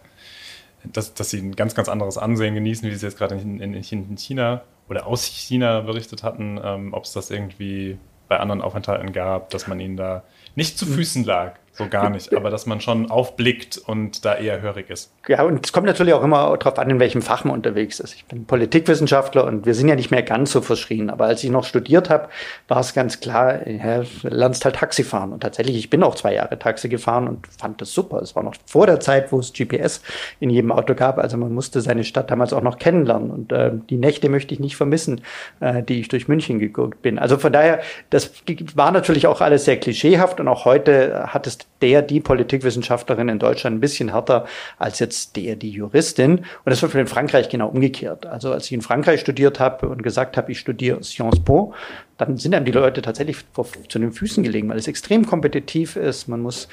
dass, 0.85 1.15
dass 1.15 1.31
sie 1.31 1.39
ein 1.39 1.57
ganz, 1.57 1.75
ganz 1.75 1.89
anderes 1.89 2.17
Ansehen 2.17 2.55
genießen, 2.55 2.89
wie 2.89 2.95
sie 2.95 3.07
jetzt 3.07 3.19
gerade 3.19 3.35
in, 3.35 3.61
in, 3.61 3.75
in 3.75 4.17
China 4.17 4.63
oder 4.89 5.07
aus 5.07 5.25
China 5.25 5.81
berichtet 5.81 6.23
hatten, 6.23 6.61
ähm, 6.63 6.95
ob 6.95 7.05
es 7.05 7.13
das 7.13 7.31
irgendwie 7.31 7.99
bei 8.29 8.39
anderen 8.39 8.63
Aufenthalten 8.63 9.13
gab, 9.13 9.51
dass 9.51 9.67
man 9.67 9.81
ihnen 9.81 9.97
da 9.97 10.23
nicht 10.55 10.79
zu 10.79 10.87
Füßen 10.87 11.25
lag. 11.25 11.57
So 11.77 11.89
gar 11.89 12.09
nicht, 12.09 12.33
aber 12.33 12.51
dass 12.51 12.67
man 12.67 12.81
schon 12.81 13.11
aufblickt 13.11 13.79
und 13.79 14.25
da 14.25 14.37
eher 14.37 14.61
hörig 14.61 14.91
ist. 14.91 15.13
Ja, 15.27 15.43
und 15.43 15.67
es 15.67 15.73
kommt 15.73 15.87
natürlich 15.87 16.15
auch 16.15 16.23
immer 16.23 16.57
darauf 16.57 16.79
an, 16.79 16.89
in 16.89 17.01
welchem 17.01 17.21
Fach 17.21 17.43
man 17.43 17.57
unterwegs 17.57 17.99
ist. 17.99 18.15
Ich 18.15 18.25
bin 18.27 18.45
Politikwissenschaftler 18.45 19.45
und 19.45 19.67
wir 19.67 19.75
sind 19.75 19.89
ja 19.89 19.97
nicht 19.97 20.13
mehr 20.13 20.23
ganz 20.23 20.53
so 20.53 20.61
verschrien. 20.61 21.11
Aber 21.11 21.25
als 21.25 21.43
ich 21.43 21.51
noch 21.51 21.65
studiert 21.65 22.11
habe, 22.11 22.29
war 22.69 22.79
es 22.79 22.95
ganz 22.95 23.19
klar, 23.19 23.67
ja, 23.67 24.05
lernst 24.23 24.65
halt 24.65 24.77
Taxi 24.77 25.03
fahren. 25.03 25.33
Und 25.33 25.41
tatsächlich, 25.41 25.77
ich 25.77 25.91
bin 25.91 26.05
auch 26.05 26.15
zwei 26.15 26.35
Jahre 26.35 26.57
Taxi 26.61 26.89
gefahren 26.89 27.27
und 27.27 27.49
fand 27.49 27.81
das 27.81 27.93
super. 27.93 28.19
Es 28.23 28.37
war 28.37 28.45
noch 28.45 28.55
vor 28.67 28.87
der 28.87 29.01
Zeit, 29.01 29.33
wo 29.33 29.41
es 29.41 29.53
GPS 29.53 30.01
in 30.39 30.51
jedem 30.51 30.71
Auto 30.71 30.95
gab. 30.95 31.19
Also 31.19 31.37
man 31.37 31.53
musste 31.53 31.81
seine 31.81 32.05
Stadt 32.05 32.31
damals 32.31 32.53
auch 32.53 32.63
noch 32.63 32.79
kennenlernen. 32.79 33.33
Und 33.33 33.51
äh, 33.51 33.73
die 33.91 33.97
Nächte 33.97 34.29
möchte 34.29 34.55
ich 34.55 34.61
nicht 34.61 34.77
vermissen, 34.77 35.23
äh, 35.59 35.83
die 35.83 35.99
ich 35.99 36.07
durch 36.07 36.29
München 36.29 36.61
geguckt 36.61 37.03
bin. 37.03 37.19
Also 37.19 37.37
von 37.37 37.53
daher, 37.53 37.81
das 38.11 38.31
war 38.77 38.93
natürlich 38.93 39.27
auch 39.27 39.41
alles 39.41 39.65
sehr 39.65 39.79
klischeehaft 39.81 40.39
und 40.39 40.47
auch 40.47 40.65
heute 40.65 41.35
hat 41.35 41.49
es 41.49 41.64
der, 41.83 42.03
die 42.03 42.21
Politikwissenschaftlerin 42.21 43.29
in 43.29 43.39
Deutschland 43.39 43.77
ein 43.77 43.81
bisschen 43.81 44.13
härter 44.13 44.47
als 44.79 45.01
jetzt 45.01 45.37
der, 45.37 45.57
die 45.57 45.71
Juristin. 45.71 46.39
Und 46.39 46.47
das 46.65 46.81
wird 46.81 46.95
in 46.95 47.07
Frankreich 47.07 47.49
genau 47.49 47.69
umgekehrt. 47.69 48.27
Also 48.27 48.53
als 48.53 48.67
ich 48.67 48.73
in 48.73 48.81
Frankreich 48.81 49.21
studiert 49.21 49.61
habe 49.61 49.89
und 49.89 50.03
gesagt 50.03 50.37
habe, 50.37 50.53
ich 50.53 50.59
studiere 50.59 51.03
Sciences 51.03 51.41
Po, 51.45 51.75
dann 52.17 52.37
sind 52.39 52.55
einem 52.55 52.65
die 52.65 52.73
Leute 52.73 53.03
tatsächlich 53.03 53.39
vor, 53.53 53.67
zu 53.89 53.99
den 53.99 54.13
Füßen 54.13 54.43
gelegen, 54.43 54.69
weil 54.69 54.79
es 54.79 54.87
extrem 54.87 55.27
kompetitiv 55.27 55.97
ist. 55.97 56.29
Man 56.29 56.41
muss 56.41 56.69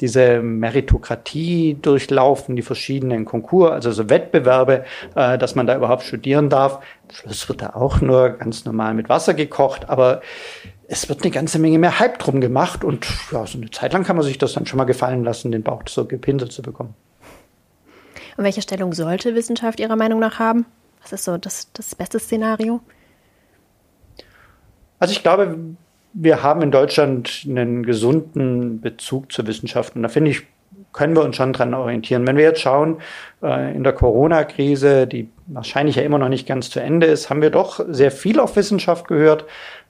diese 0.00 0.40
Meritokratie 0.40 1.76
durchlaufen, 1.80 2.56
die 2.56 2.62
verschiedenen 2.62 3.24
Konkurs, 3.24 3.72
also 3.72 3.90
so 3.92 4.08
Wettbewerbe, 4.08 4.84
äh, 5.14 5.36
dass 5.36 5.54
man 5.56 5.66
da 5.66 5.76
überhaupt 5.76 6.04
studieren 6.04 6.48
darf. 6.48 6.80
Schluss 7.12 7.48
wird 7.48 7.62
da 7.62 7.70
auch 7.74 8.00
nur 8.00 8.30
ganz 8.30 8.64
normal 8.64 8.94
mit 8.94 9.08
Wasser 9.08 9.34
gekocht, 9.34 9.88
aber 9.88 10.22
es 10.88 11.08
wird 11.08 11.22
eine 11.22 11.30
ganze 11.30 11.58
Menge 11.58 11.78
mehr 11.78 11.98
Hype 11.98 12.18
drum 12.18 12.40
gemacht 12.40 12.84
und 12.84 13.06
ja, 13.30 13.46
so 13.46 13.58
eine 13.58 13.70
Zeit 13.70 13.92
lang 13.92 14.04
kann 14.04 14.16
man 14.16 14.24
sich 14.24 14.38
das 14.38 14.52
dann 14.52 14.66
schon 14.66 14.76
mal 14.76 14.84
gefallen 14.84 15.24
lassen, 15.24 15.52
den 15.52 15.62
Bauch 15.62 15.82
so 15.88 16.04
gepinselt 16.04 16.52
zu 16.52 16.62
bekommen. 16.62 16.94
Und 18.36 18.44
welche 18.44 18.62
Stellung 18.62 18.92
sollte 18.92 19.34
Wissenschaft 19.34 19.80
Ihrer 19.80 19.96
Meinung 19.96 20.20
nach 20.20 20.38
haben? 20.38 20.66
Was 21.02 21.12
ist 21.12 21.24
so 21.24 21.36
das, 21.36 21.70
das 21.72 21.94
beste 21.94 22.18
Szenario? 22.18 22.80
Also 24.98 25.12
ich 25.12 25.22
glaube, 25.22 25.58
wir 26.12 26.42
haben 26.42 26.62
in 26.62 26.70
Deutschland 26.70 27.44
einen 27.48 27.84
gesunden 27.84 28.80
Bezug 28.80 29.32
zur 29.32 29.46
Wissenschaft 29.46 29.96
und 29.96 30.02
da 30.02 30.08
finde 30.08 30.30
ich, 30.30 30.42
können 30.92 31.14
wir 31.14 31.22
uns 31.22 31.36
schon 31.36 31.52
dran 31.52 31.74
orientieren. 31.74 32.26
Wenn 32.26 32.36
wir 32.36 32.44
jetzt 32.44 32.60
schauen, 32.60 32.98
äh, 33.42 33.74
in 33.74 33.84
der 33.84 33.92
Corona-Krise, 33.92 35.06
die 35.06 35.28
wahrscheinlich 35.46 35.96
ja 35.96 36.02
immer 36.02 36.18
noch 36.18 36.28
nicht 36.28 36.46
ganz 36.46 36.70
zu 36.70 36.80
Ende 36.80 37.06
ist, 37.06 37.30
haben 37.30 37.42
wir 37.42 37.50
doch 37.50 37.84
sehr 37.88 38.10
viel 38.10 38.40
auf 38.40 38.56
Wissenschaft 38.56 39.08
gehört. 39.08 39.44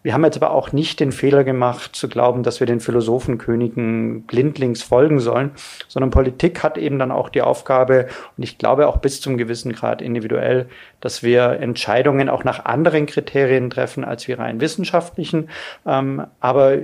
Wir 0.05 0.13
haben 0.13 0.23
jetzt 0.23 0.37
aber 0.37 0.51
auch 0.51 0.71
nicht 0.73 1.01
den 1.01 1.13
Fehler 1.13 1.45
gemacht, 1.45 1.97
zu 1.97 2.11
glauben, 2.11 2.43
dass 2.43 2.61
wir 2.61 2.67
den 2.67 2.81
Philosophenkönigen 2.81 4.25
blindlings 4.25 4.83
folgen 4.83 5.19
sollen, 5.19 5.53
sondern 5.89 6.11
Politik 6.11 6.63
hat 6.63 6.77
eben 6.77 6.99
dann 6.99 7.11
auch 7.11 7.31
die 7.31 7.41
Aufgabe, 7.41 8.09
und 8.37 8.43
ich 8.43 8.59
glaube 8.59 8.87
auch 8.87 8.99
bis 8.99 9.23
zum 9.23 9.39
gewissen 9.39 9.73
Grad 9.73 10.03
individuell, 10.03 10.69
dass 11.01 11.23
wir 11.23 11.59
Entscheidungen 11.59 12.29
auch 12.29 12.45
nach 12.45 12.67
anderen 12.67 13.07
Kriterien 13.07 13.71
treffen 13.71 14.05
als 14.05 14.29
wir 14.29 14.39
rein 14.39 14.61
wissenschaftlichen. 14.61 15.49
Ähm, 15.87 16.27
aber 16.39 16.81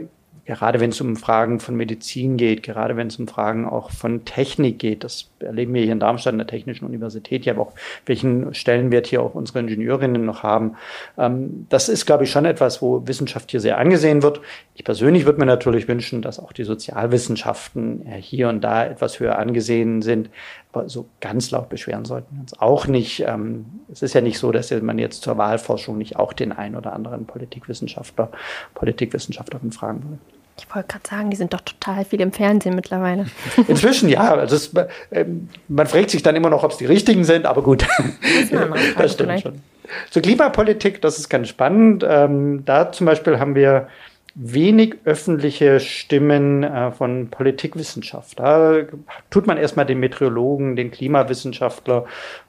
gerade 0.50 0.80
wenn 0.80 0.90
es 0.90 1.00
um 1.00 1.14
Fragen 1.14 1.60
von 1.60 1.76
Medizin 1.76 2.36
geht, 2.36 2.64
gerade 2.64 2.96
wenn 2.96 3.06
es 3.06 3.16
um 3.20 3.28
Fragen 3.28 3.68
auch 3.68 3.92
von 3.92 4.24
Technik 4.24 4.80
geht, 4.80 5.04
das 5.04 5.30
erleben 5.38 5.72
wir 5.74 5.82
hier 5.82 5.92
in 5.92 6.00
Darmstadt 6.00 6.32
an 6.32 6.38
der 6.38 6.48
Technischen 6.48 6.86
Universität, 6.86 7.44
ja 7.44 7.56
auch 7.56 7.72
welchen 8.04 8.52
Stellenwert 8.52 9.06
hier 9.06 9.22
auch 9.22 9.36
unsere 9.36 9.60
Ingenieurinnen 9.60 10.24
noch 10.24 10.42
haben. 10.42 10.76
Ähm, 11.16 11.66
das 11.68 11.88
ist, 11.88 12.04
glaube 12.04 12.24
ich, 12.24 12.32
schon 12.32 12.46
etwas, 12.46 12.82
wo 12.82 13.06
Wissenschaft 13.06 13.52
hier 13.52 13.60
sehr 13.60 13.78
angesehen 13.78 14.24
wird. 14.24 14.40
Ich 14.74 14.82
persönlich 14.82 15.24
würde 15.24 15.38
mir 15.38 15.46
natürlich 15.46 15.86
wünschen, 15.86 16.20
dass 16.20 16.40
auch 16.40 16.52
die 16.52 16.64
Sozialwissenschaften 16.64 18.04
hier 18.18 18.48
und 18.48 18.62
da 18.62 18.86
etwas 18.86 19.20
höher 19.20 19.38
angesehen 19.38 20.02
sind. 20.02 20.30
Aber 20.72 20.88
so 20.88 21.06
ganz 21.20 21.52
laut 21.52 21.68
beschweren 21.68 22.04
sollten 22.04 22.34
wir 22.34 22.40
uns 22.40 22.58
auch 22.58 22.88
nicht. 22.88 23.20
Ähm, 23.24 23.66
es 23.92 24.02
ist 24.02 24.14
ja 24.14 24.20
nicht 24.20 24.38
so, 24.38 24.50
dass 24.50 24.72
man 24.72 24.98
jetzt 24.98 25.22
zur 25.22 25.38
Wahlforschung 25.38 25.96
nicht 25.96 26.16
auch 26.16 26.32
den 26.32 26.50
einen 26.50 26.74
oder 26.74 26.92
anderen 26.92 27.26
Politikwissenschaftler, 27.26 28.32
Politikwissenschaftlerin 28.74 29.70
fragen 29.70 30.02
würde. 30.02 30.18
Ich 30.58 30.74
wollte 30.74 30.88
gerade 30.88 31.08
sagen, 31.08 31.30
die 31.30 31.36
sind 31.36 31.54
doch 31.54 31.62
total 31.62 32.04
viel 32.04 32.20
im 32.20 32.32
Fernsehen 32.32 32.74
mittlerweile. 32.74 33.26
Inzwischen 33.68 34.08
ja. 34.08 34.34
Also 34.34 34.56
es, 34.56 34.74
äh, 35.10 35.24
man 35.68 35.86
fragt 35.86 36.10
sich 36.10 36.22
dann 36.22 36.36
immer 36.36 36.50
noch, 36.50 36.64
ob 36.64 36.72
es 36.72 36.76
die 36.76 36.86
richtigen 36.86 37.24
sind, 37.24 37.46
aber 37.46 37.62
gut. 37.62 37.82
Das, 37.82 38.50
das 38.96 39.12
stimmt 39.12 39.28
vielleicht. 39.28 39.42
schon. 39.44 39.62
Zur 40.10 40.22
Klimapolitik, 40.22 41.00
das 41.00 41.18
ist 41.18 41.28
ganz 41.28 41.48
spannend. 41.48 42.04
Ähm, 42.08 42.64
da 42.64 42.92
zum 42.92 43.06
Beispiel 43.06 43.38
haben 43.38 43.54
wir 43.54 43.88
wenig 44.34 44.96
öffentliche 45.04 45.80
Stimmen 45.80 46.62
äh, 46.62 46.92
von 46.92 47.28
Politikwissenschaft. 47.30 48.38
Da 48.38 48.82
tut 49.30 49.46
man 49.46 49.56
erstmal 49.56 49.86
den 49.86 49.98
Meteorologen, 49.98 50.76
den 50.76 50.90
Klimawissenschaftler, 50.90 52.04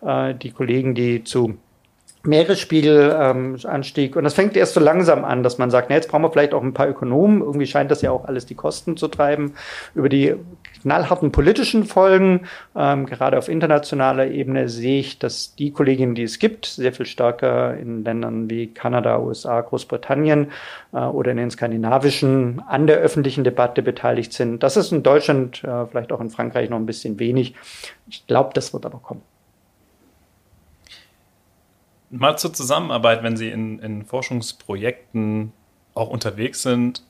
äh, 0.05 0.35
die 0.35 0.51
Kollegen, 0.51 0.93
die 0.93 1.23
zu 1.23 1.57
Meeresspiegelanstieg. 2.23 4.11
Ähm, 4.11 4.17
und 4.17 4.23
das 4.23 4.33
fängt 4.33 4.55
erst 4.55 4.75
so 4.75 4.79
langsam 4.79 5.25
an, 5.25 5.41
dass 5.43 5.57
man 5.57 5.71
sagt, 5.71 5.89
na, 5.89 5.95
jetzt 5.95 6.09
brauchen 6.09 6.21
wir 6.21 6.31
vielleicht 6.31 6.53
auch 6.53 6.61
ein 6.61 6.73
paar 6.73 6.87
Ökonomen. 6.87 7.41
Irgendwie 7.41 7.65
scheint 7.65 7.89
das 7.89 8.01
ja 8.01 8.11
auch 8.11 8.25
alles 8.25 8.45
die 8.45 8.55
Kosten 8.55 8.95
zu 8.95 9.07
treiben. 9.07 9.53
Über 9.95 10.09
die 10.09 10.35
knallharten 10.81 11.31
politischen 11.31 11.83
Folgen, 11.85 12.47
ähm, 12.75 13.05
gerade 13.05 13.37
auf 13.37 13.49
internationaler 13.49 14.27
Ebene, 14.27 14.69
sehe 14.69 14.99
ich, 14.99 15.19
dass 15.19 15.55
die 15.55 15.71
Kolleginnen, 15.71 16.15
die 16.15 16.23
es 16.23 16.37
gibt, 16.39 16.65
sehr 16.65 16.93
viel 16.93 17.05
stärker 17.05 17.75
in 17.77 18.03
Ländern 18.03 18.49
wie 18.49 18.67
Kanada, 18.67 19.19
USA, 19.19 19.61
Großbritannien 19.61 20.51
äh, 20.93 20.99
oder 20.99 21.31
in 21.31 21.37
den 21.37 21.51
skandinavischen 21.51 22.61
an 22.67 22.87
der 22.87 22.97
öffentlichen 22.97 23.43
Debatte 23.43 23.81
beteiligt 23.81 24.33
sind. 24.33 24.61
Das 24.61 24.77
ist 24.77 24.91
in 24.91 25.01
Deutschland, 25.03 25.63
äh, 25.63 25.85
vielleicht 25.87 26.11
auch 26.11 26.21
in 26.21 26.29
Frankreich 26.29 26.69
noch 26.69 26.77
ein 26.77 26.85
bisschen 26.85 27.19
wenig. 27.19 27.55
Ich 28.07 28.27
glaube, 28.27 28.51
das 28.53 28.73
wird 28.73 28.85
aber 28.85 28.99
kommen. 28.99 29.21
Mal 32.11 32.37
zur 32.37 32.53
Zusammenarbeit, 32.53 33.23
wenn 33.23 33.37
Sie 33.37 33.49
in, 33.49 33.79
in 33.79 34.05
Forschungsprojekten 34.05 35.53
auch 35.93 36.09
unterwegs 36.09 36.61
sind. 36.61 37.03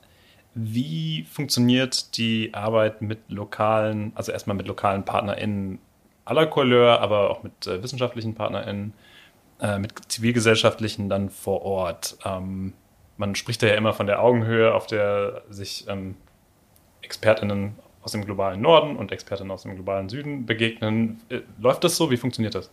Wie 0.53 1.23
funktioniert 1.23 2.17
die 2.17 2.53
Arbeit 2.53 3.01
mit 3.01 3.19
lokalen, 3.29 4.11
also 4.15 4.31
erstmal 4.31 4.55
mit 4.55 4.67
lokalen 4.67 5.03
PartnerInnen 5.03 5.79
aller 6.25 6.45
Couleur, 6.45 6.99
aber 7.01 7.31
auch 7.31 7.41
mit 7.41 7.67
äh, 7.67 7.81
wissenschaftlichen 7.81 8.35
PartnerInnen, 8.35 8.93
äh, 9.59 9.79
mit 9.79 9.93
zivilgesellschaftlichen 10.11 11.09
dann 11.09 11.29
vor 11.29 11.63
Ort? 11.63 12.17
Ähm, 12.23 12.73
man 13.17 13.35
spricht 13.35 13.63
da 13.63 13.67
ja 13.67 13.75
immer 13.75 13.93
von 13.93 14.07
der 14.07 14.21
Augenhöhe, 14.21 14.73
auf 14.73 14.87
der 14.87 15.43
sich 15.49 15.85
ähm, 15.87 16.15
ExpertInnen 17.01 17.75
aus 18.03 18.11
dem 18.11 18.25
globalen 18.25 18.61
Norden 18.61 18.97
und 18.97 19.11
Expertinnen 19.11 19.51
aus 19.51 19.63
dem 19.63 19.75
globalen 19.75 20.09
Süden 20.09 20.45
begegnen. 20.45 21.21
Äh, 21.29 21.41
läuft 21.59 21.83
das 21.83 21.95
so? 21.97 22.11
Wie 22.11 22.17
funktioniert 22.17 22.55
das? 22.55 22.69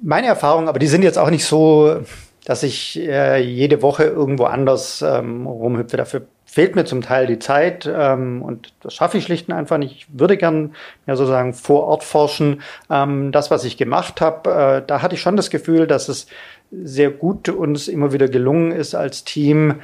Meine 0.00 0.28
Erfahrungen, 0.28 0.68
aber 0.68 0.78
die 0.78 0.86
sind 0.86 1.02
jetzt 1.02 1.18
auch 1.18 1.30
nicht 1.30 1.44
so, 1.44 2.02
dass 2.44 2.62
ich 2.62 2.98
äh, 2.98 3.42
jede 3.42 3.82
Woche 3.82 4.04
irgendwo 4.04 4.44
anders 4.44 5.02
ähm, 5.02 5.46
rumhüpfe. 5.46 5.96
Dafür 5.96 6.22
fehlt 6.46 6.76
mir 6.76 6.86
zum 6.86 7.02
Teil 7.02 7.26
die 7.26 7.38
Zeit 7.38 7.90
ähm, 7.92 8.40
und 8.40 8.72
das 8.80 8.94
schaffe 8.94 9.18
ich 9.18 9.24
schlicht 9.24 9.48
und 9.48 9.54
einfach 9.54 9.76
nicht. 9.76 9.92
Ich 9.92 10.06
würde 10.18 10.38
gern 10.38 10.74
ja 11.06 11.14
sozusagen 11.14 11.52
vor 11.52 11.84
Ort 11.84 12.04
forschen. 12.04 12.62
Ähm, 12.90 13.32
das, 13.32 13.50
was 13.50 13.64
ich 13.64 13.76
gemacht 13.76 14.22
habe, 14.22 14.50
äh, 14.50 14.82
da 14.86 15.02
hatte 15.02 15.14
ich 15.14 15.20
schon 15.20 15.36
das 15.36 15.50
Gefühl, 15.50 15.86
dass 15.86 16.08
es 16.08 16.26
sehr 16.70 17.10
gut 17.10 17.50
uns 17.50 17.86
immer 17.86 18.12
wieder 18.12 18.28
gelungen 18.28 18.72
ist 18.72 18.94
als 18.94 19.24
Team, 19.24 19.80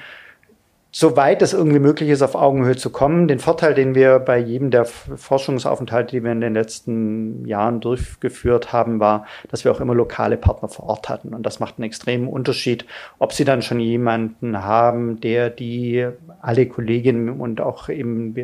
soweit 0.95 1.43
es 1.43 1.53
irgendwie 1.53 1.81
möglich 1.81 2.09
ist, 2.09 2.23
auf 2.23 2.37
Augenhöhe 2.37 2.77
zu 2.77 2.89
kommen. 2.89 3.27
Den 3.27 3.41
Vorteil, 3.41 3.75
den 3.75 3.97
wir 3.97 4.21
bei 4.21 4.39
jedem 4.39 4.71
der 4.71 4.85
Forschungsaufenthalte, 4.85 6.15
die 6.15 6.23
wir 6.23 6.31
in 6.31 6.41
den 6.41 6.55
letzten 6.55 7.45
Jahren 7.47 7.81
durchgeführt 7.81 8.73
haben, 8.73 9.01
war, 9.01 9.27
dass 9.49 9.65
wir 9.65 9.73
auch 9.73 9.81
immer 9.81 9.95
lokale 9.95 10.37
Partner 10.37 10.69
vor 10.69 10.89
Ort 10.89 11.09
hatten. 11.09 11.35
Und 11.35 11.43
das 11.43 11.59
macht 11.59 11.79
einen 11.79 11.85
extremen 11.85 12.29
Unterschied, 12.29 12.87
ob 13.19 13.33
sie 13.33 13.45
dann 13.45 13.61
schon 13.61 13.81
jemanden 13.81 14.63
haben, 14.63 15.21
der 15.21 15.51
die 15.51 16.07
alle 16.41 16.67
Kolleginnen 16.67 17.41
und 17.41 17.61
auch 17.61 17.89
eben 17.89 18.37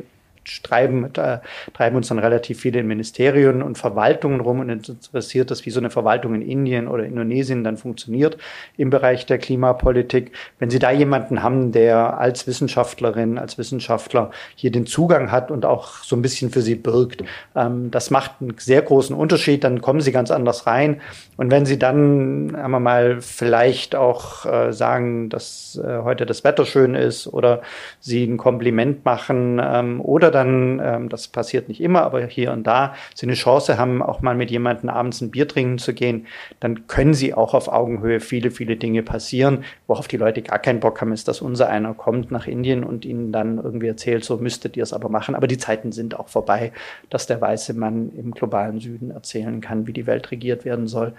treiben, 0.62 1.14
äh, 1.14 1.38
treiben 1.74 1.96
uns 1.96 2.08
dann 2.08 2.18
relativ 2.18 2.60
viele 2.60 2.80
in 2.80 2.86
Ministerien 2.86 3.62
und 3.62 3.78
Verwaltungen 3.78 4.40
rum 4.40 4.60
und 4.60 4.70
interessiert 4.70 5.50
das, 5.50 5.66
wie 5.66 5.70
so 5.70 5.80
eine 5.80 5.90
Verwaltung 5.90 6.34
in 6.34 6.42
Indien 6.42 6.88
oder 6.88 7.04
Indonesien 7.04 7.64
dann 7.64 7.76
funktioniert 7.76 8.38
im 8.76 8.90
Bereich 8.90 9.26
der 9.26 9.38
Klimapolitik. 9.38 10.32
Wenn 10.58 10.70
Sie 10.70 10.78
da 10.78 10.90
jemanden 10.90 11.42
haben, 11.42 11.72
der 11.72 12.18
als 12.18 12.46
Wissenschaftlerin, 12.46 13.38
als 13.38 13.58
Wissenschaftler 13.58 14.30
hier 14.54 14.70
den 14.70 14.86
Zugang 14.86 15.30
hat 15.30 15.50
und 15.50 15.64
auch 15.64 16.02
so 16.02 16.16
ein 16.16 16.22
bisschen 16.22 16.50
für 16.50 16.62
Sie 16.62 16.74
birgt, 16.74 17.22
ähm, 17.54 17.90
das 17.90 18.10
macht 18.10 18.32
einen 18.40 18.54
sehr 18.58 18.82
großen 18.82 19.14
Unterschied, 19.14 19.64
dann 19.64 19.80
kommen 19.80 20.00
Sie 20.00 20.12
ganz 20.12 20.30
anders 20.30 20.66
rein. 20.66 21.00
Und 21.36 21.50
wenn 21.50 21.66
Sie 21.66 21.78
dann, 21.78 22.56
haben 22.56 22.70
wir 22.70 22.80
mal, 22.80 23.20
vielleicht 23.20 23.94
auch 23.94 24.46
äh, 24.46 24.72
sagen, 24.72 25.28
dass 25.28 25.80
äh, 25.82 25.98
heute 26.02 26.26
das 26.26 26.44
Wetter 26.44 26.66
schön 26.66 26.94
ist 26.94 27.26
oder 27.26 27.62
Sie 28.00 28.24
ein 28.24 28.36
Kompliment 28.36 29.04
machen 29.04 29.60
ähm, 29.62 30.00
oder 30.00 30.29
dann 30.30 30.50
dann, 30.50 30.80
ähm, 30.82 31.08
das 31.08 31.28
passiert 31.28 31.68
nicht 31.68 31.80
immer, 31.80 32.02
aber 32.02 32.24
hier 32.26 32.52
und 32.52 32.66
da, 32.66 32.94
Sie 33.14 33.26
eine 33.26 33.34
Chance 33.34 33.78
haben, 33.78 34.02
auch 34.02 34.20
mal 34.20 34.34
mit 34.34 34.50
jemandem 34.50 34.88
abends 34.88 35.20
ein 35.20 35.30
Bier 35.30 35.46
trinken 35.48 35.78
zu 35.78 35.94
gehen, 35.94 36.26
dann 36.60 36.86
können 36.86 37.14
Sie 37.14 37.34
auch 37.34 37.54
auf 37.54 37.68
Augenhöhe 37.68 38.20
viele, 38.20 38.50
viele 38.50 38.76
Dinge 38.76 39.02
passieren. 39.02 39.64
Worauf 39.86 40.08
die 40.08 40.16
Leute 40.16 40.42
gar 40.42 40.58
keinen 40.58 40.80
Bock 40.80 41.00
haben, 41.00 41.12
ist, 41.12 41.28
dass 41.28 41.40
unser 41.40 41.68
einer 41.68 41.94
kommt 41.94 42.30
nach 42.30 42.46
Indien 42.46 42.84
und 42.84 43.04
Ihnen 43.04 43.32
dann 43.32 43.58
irgendwie 43.58 43.88
erzählt, 43.88 44.24
so 44.24 44.36
müsstet 44.36 44.76
ihr 44.76 44.82
es 44.82 44.92
aber 44.92 45.08
machen. 45.08 45.34
Aber 45.34 45.46
die 45.46 45.58
Zeiten 45.58 45.92
sind 45.92 46.18
auch 46.18 46.28
vorbei, 46.28 46.72
dass 47.08 47.26
der 47.26 47.40
weiße 47.40 47.74
Mann 47.74 48.10
im 48.16 48.32
globalen 48.32 48.80
Süden 48.80 49.10
erzählen 49.10 49.60
kann, 49.60 49.86
wie 49.86 49.92
die 49.92 50.06
Welt 50.06 50.30
regiert 50.30 50.64
werden 50.64 50.86
soll 50.86 51.14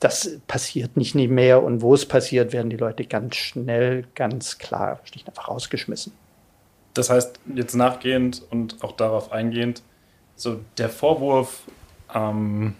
das 0.00 0.40
passiert 0.48 0.96
nicht 0.96 1.14
mehr 1.14 1.62
und 1.62 1.80
wo 1.80 1.94
es 1.94 2.06
passiert, 2.06 2.52
werden 2.52 2.70
die 2.70 2.76
Leute 2.76 3.04
ganz 3.04 3.36
schnell, 3.36 4.04
ganz 4.16 4.58
klar, 4.58 4.98
schlicht 5.04 5.28
einfach 5.28 5.46
rausgeschmissen. 5.46 6.12
Das 6.94 7.10
heißt, 7.10 7.40
jetzt 7.54 7.74
nachgehend 7.74 8.42
und 8.50 8.82
auch 8.82 8.92
darauf 8.92 9.32
eingehend, 9.32 9.82
so 10.36 10.60
der 10.76 10.88
Vorwurf 10.88 11.62
ähm, 12.14 12.74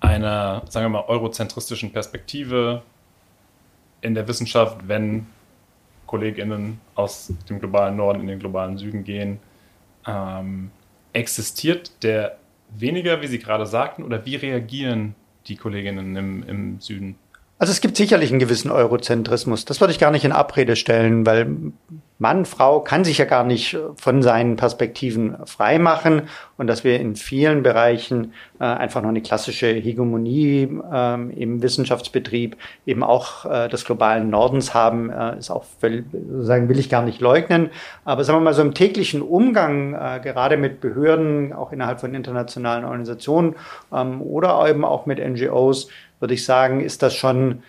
einer, 0.00 0.62
sagen 0.68 0.86
wir 0.86 1.00
mal, 1.00 1.04
eurozentristischen 1.08 1.92
Perspektive 1.92 2.82
in 4.00 4.14
der 4.14 4.28
Wissenschaft, 4.28 4.86
wenn 4.86 5.26
KollegInnen 6.06 6.80
aus 6.94 7.32
dem 7.48 7.58
globalen 7.58 7.96
Norden 7.96 8.20
in 8.20 8.26
den 8.26 8.38
globalen 8.38 8.76
Süden 8.76 9.02
gehen, 9.02 9.40
ähm, 10.06 10.70
existiert 11.12 11.90
der 12.02 12.38
weniger, 12.70 13.22
wie 13.22 13.26
Sie 13.26 13.38
gerade 13.38 13.66
sagten, 13.66 14.02
oder 14.02 14.24
wie 14.26 14.36
reagieren 14.36 15.14
die 15.46 15.56
Kolleginnen 15.56 16.16
im, 16.16 16.42
im 16.42 16.80
Süden? 16.80 17.16
Also 17.64 17.72
es 17.72 17.80
gibt 17.80 17.96
sicherlich 17.96 18.28
einen 18.28 18.40
gewissen 18.40 18.70
Eurozentrismus. 18.70 19.64
Das 19.64 19.80
würde 19.80 19.90
ich 19.90 19.98
gar 19.98 20.10
nicht 20.10 20.26
in 20.26 20.32
Abrede 20.32 20.76
stellen, 20.76 21.24
weil 21.24 21.46
Mann, 22.18 22.44
Frau 22.44 22.80
kann 22.80 23.04
sich 23.04 23.16
ja 23.16 23.24
gar 23.24 23.42
nicht 23.42 23.78
von 23.96 24.22
seinen 24.22 24.56
Perspektiven 24.56 25.36
freimachen 25.46 26.28
und 26.58 26.66
dass 26.66 26.84
wir 26.84 27.00
in 27.00 27.16
vielen 27.16 27.62
Bereichen 27.62 28.34
äh, 28.60 28.64
einfach 28.64 29.00
noch 29.00 29.08
eine 29.08 29.22
klassische 29.22 29.68
Hegemonie 29.68 30.68
ähm, 30.92 31.30
im 31.30 31.62
Wissenschaftsbetrieb 31.62 32.56
eben 32.84 33.02
auch 33.02 33.46
äh, 33.46 33.68
des 33.68 33.86
globalen 33.86 34.28
Nordens 34.28 34.74
haben, 34.74 35.08
äh, 35.08 35.38
ist 35.38 35.50
auch 35.50 35.64
sagen 35.80 36.68
will 36.68 36.78
ich 36.78 36.90
gar 36.90 37.02
nicht 37.02 37.22
leugnen. 37.22 37.70
Aber 38.04 38.24
sagen 38.24 38.40
wir 38.40 38.44
mal 38.44 38.54
so 38.54 38.60
im 38.62 38.74
täglichen 38.74 39.22
Umgang 39.22 39.94
äh, 39.94 40.20
gerade 40.22 40.58
mit 40.58 40.82
Behörden, 40.82 41.54
auch 41.54 41.72
innerhalb 41.72 41.98
von 41.98 42.14
internationalen 42.14 42.84
Organisationen 42.84 43.56
ähm, 43.90 44.20
oder 44.20 44.68
eben 44.68 44.84
auch 44.84 45.06
mit 45.06 45.18
NGOs 45.18 45.88
würde 46.24 46.32
ich 46.32 46.46
sagen, 46.46 46.80
ist 46.80 47.02
das 47.02 47.14
schon 47.14 47.62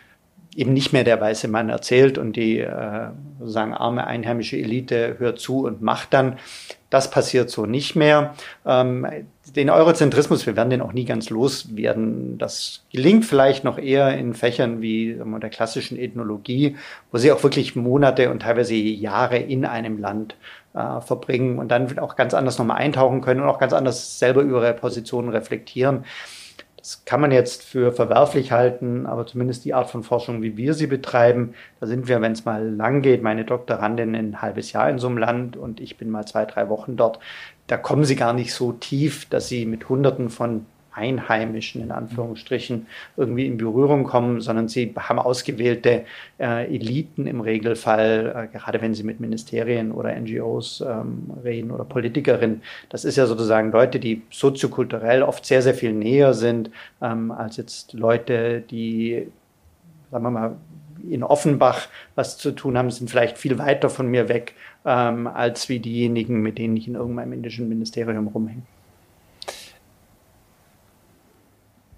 eben 0.56 0.72
nicht 0.72 0.94
mehr 0.94 1.04
der 1.04 1.20
weiße 1.20 1.50
Mann 1.50 1.68
erzählt 1.68 2.18
und 2.18 2.38
die 2.38 2.60
äh, 2.60 3.10
sozusagen 3.38 3.74
arme 3.74 4.08
einheimische 4.08 4.56
Elite 4.56 5.18
hört 5.20 5.40
zu 5.42 5.66
und 5.66 5.82
macht 5.82 6.14
dann. 6.14 6.38
Das 6.90 7.12
passiert 7.12 7.50
so 7.50 7.66
nicht 7.66 7.98
mehr. 7.98 8.34
Ähm, 8.66 9.06
den 9.54 9.70
Eurozentrismus, 9.70 10.46
wir 10.46 10.56
werden 10.56 10.70
den 10.70 10.82
auch 10.82 10.94
nie 10.94 11.04
ganz 11.04 11.30
loswerden. 11.30 12.38
Das 12.38 12.86
gelingt 12.94 13.26
vielleicht 13.26 13.66
noch 13.66 13.78
eher 13.78 14.18
in 14.18 14.34
Fächern 14.34 14.82
wie 14.82 15.18
wir, 15.18 15.40
der 15.40 15.50
klassischen 15.50 16.00
Ethnologie, 16.00 16.78
wo 17.12 17.18
sie 17.18 17.34
auch 17.34 17.44
wirklich 17.44 17.76
Monate 17.76 18.32
und 18.32 18.44
teilweise 18.44 18.76
Jahre 18.76 19.38
in 19.38 19.66
einem 19.66 19.98
Land 19.98 20.38
äh, 20.74 21.02
verbringen 21.02 21.60
und 21.60 21.68
dann 21.68 22.00
auch 22.00 22.16
ganz 22.16 22.34
anders 22.34 22.58
nochmal 22.58 22.78
eintauchen 22.78 23.20
können 23.20 23.42
und 23.42 23.50
auch 23.50 23.60
ganz 23.60 23.74
anders 23.74 24.18
selber 24.18 24.44
über 24.44 24.62
ihre 24.62 24.74
Positionen 24.74 25.28
reflektieren. 25.28 26.06
Das 26.86 27.04
kann 27.04 27.20
man 27.20 27.32
jetzt 27.32 27.64
für 27.64 27.92
verwerflich 27.92 28.52
halten, 28.52 29.08
aber 29.08 29.26
zumindest 29.26 29.66
die 29.66 29.74
Art 29.74 29.90
von 29.90 30.04
Forschung, 30.04 30.44
wie 30.44 30.56
wir 30.56 30.76
sie 30.76 30.86
betreiben, 30.86 31.56
da 31.80 31.88
sind 31.88 32.08
wir, 32.08 32.22
wenn 32.22 32.34
es 32.34 32.46
mal 32.46 32.64
lang 32.64 33.02
geht, 33.02 33.24
meine 33.24 33.44
Doktorandin 33.44 34.14
ein 34.14 34.40
halbes 34.44 34.72
Jahr 34.72 34.88
in 34.88 35.00
so 35.00 35.08
einem 35.08 35.18
Land 35.18 35.58
und 35.58 35.80
ich 35.80 35.98
bin 35.98 36.12
mal 36.12 36.28
zwei, 36.28 36.46
drei 36.46 36.70
Wochen 36.70 36.96
dort. 36.96 37.18
Da 37.66 37.78
kommen 37.78 38.06
sie 38.06 38.16
gar 38.16 38.34
nicht 38.34 38.54
so 38.54 38.72
tief, 38.72 39.26
dass 39.30 39.48
sie 39.48 39.66
mit 39.66 39.90
Hunderten 39.90 40.30
von 40.30 40.68
Einheimischen 40.96 41.82
in 41.82 41.92
Anführungsstrichen 41.92 42.88
irgendwie 43.18 43.46
in 43.46 43.58
Berührung 43.58 44.04
kommen, 44.04 44.42
sondern 44.42 44.68
sie 44.68 44.94
haben 44.98 45.20
ausgewählte 45.20 46.06
äh, 46.40 46.74
Eliten 46.74 47.28
im 47.28 47.42
Regelfall, 47.42 48.50
äh, 48.54 48.58
gerade 48.58 48.82
wenn 48.82 48.94
sie 48.94 49.04
mit 49.04 49.20
Ministerien 49.20 49.92
oder 49.92 50.16
NGOs 50.16 50.82
ähm, 50.82 51.32
reden 51.44 51.72
oder 51.72 51.86
Politikerinnen. 51.86 52.62
Das 52.90 53.06
ist 53.06 53.16
ja 53.16 53.26
sozusagen 53.26 53.72
Leute, 53.72 54.00
die 54.00 54.22
soziokulturell 54.30 55.24
oft 55.24 55.46
sehr, 55.46 55.62
sehr 55.62 55.74
viel 55.74 55.94
näher 55.94 56.34
sind 56.34 56.72
ähm, 57.02 57.32
als 57.32 57.58
jetzt 57.58 57.94
Leute, 57.94 58.62
die, 58.62 59.28
sagen 60.12 60.24
wir 60.24 60.32
mal, 60.32 60.56
in 61.10 61.24
Offenbach 61.24 61.88
was 62.16 62.38
zu 62.38 62.52
tun 62.52 62.78
haben, 62.78 62.90
sind 62.90 63.10
vielleicht 63.10 63.38
viel 63.38 63.60
weiter 63.60 63.90
von 63.90 64.08
mir 64.08 64.30
weg 64.30 64.54
ähm, 64.86 65.28
als 65.28 65.70
wie 65.70 65.80
diejenigen, 65.80 66.42
mit 66.42 66.58
denen 66.58 66.78
ich 66.78 66.88
in 66.88 66.96
irgendeinem 66.96 67.34
indischen 67.34 67.70
Ministerium 67.70 68.28
rumhänge. 68.28 68.64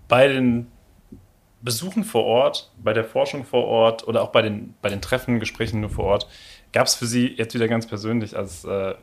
Bei 0.08 0.28
den 0.28 0.68
Besuchen 1.62 2.04
vor 2.04 2.24
Ort, 2.24 2.72
bei 2.78 2.94
der 2.94 3.04
Forschung 3.04 3.44
vor 3.44 3.66
Ort 3.66 4.08
oder 4.08 4.22
auch 4.22 4.30
bei 4.30 4.42
den, 4.42 4.76
bei 4.82 4.90
den 4.90 5.02
Treffen, 5.02 5.40
Gesprächen 5.40 5.82
nur 5.82 5.90
vor 5.90 6.06
Ort, 6.06 6.28
gab 6.72 6.88
es 6.88 6.96
für 6.96 7.06
Sie 7.06 7.28
jetzt 7.28 7.54
wieder 7.56 7.68
ganz 7.68 7.88
persönlich 7.88 8.38
als 8.38 8.64
äh, 8.64 8.94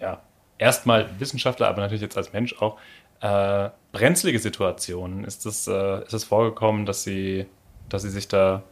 ja, 0.00 0.22
erstmal 0.58 1.08
Wissenschaftler, 1.18 1.68
aber 1.68 1.82
natürlich 1.82 2.02
jetzt 2.02 2.16
als 2.16 2.32
Mensch 2.32 2.60
auch, 2.60 2.78
äh, 3.20 3.70
brenzlige 3.92 4.38
Situationen? 4.38 5.24
Ist 5.24 5.46
es 5.46 5.68
äh, 5.68 6.04
ist 6.04 6.24
vorgekommen, 6.24 6.86
dass 6.86 7.04
Sie, 7.04 7.46
dass 7.88 8.02
Sie 8.02 8.10
sich 8.10 8.28
da 8.28 8.62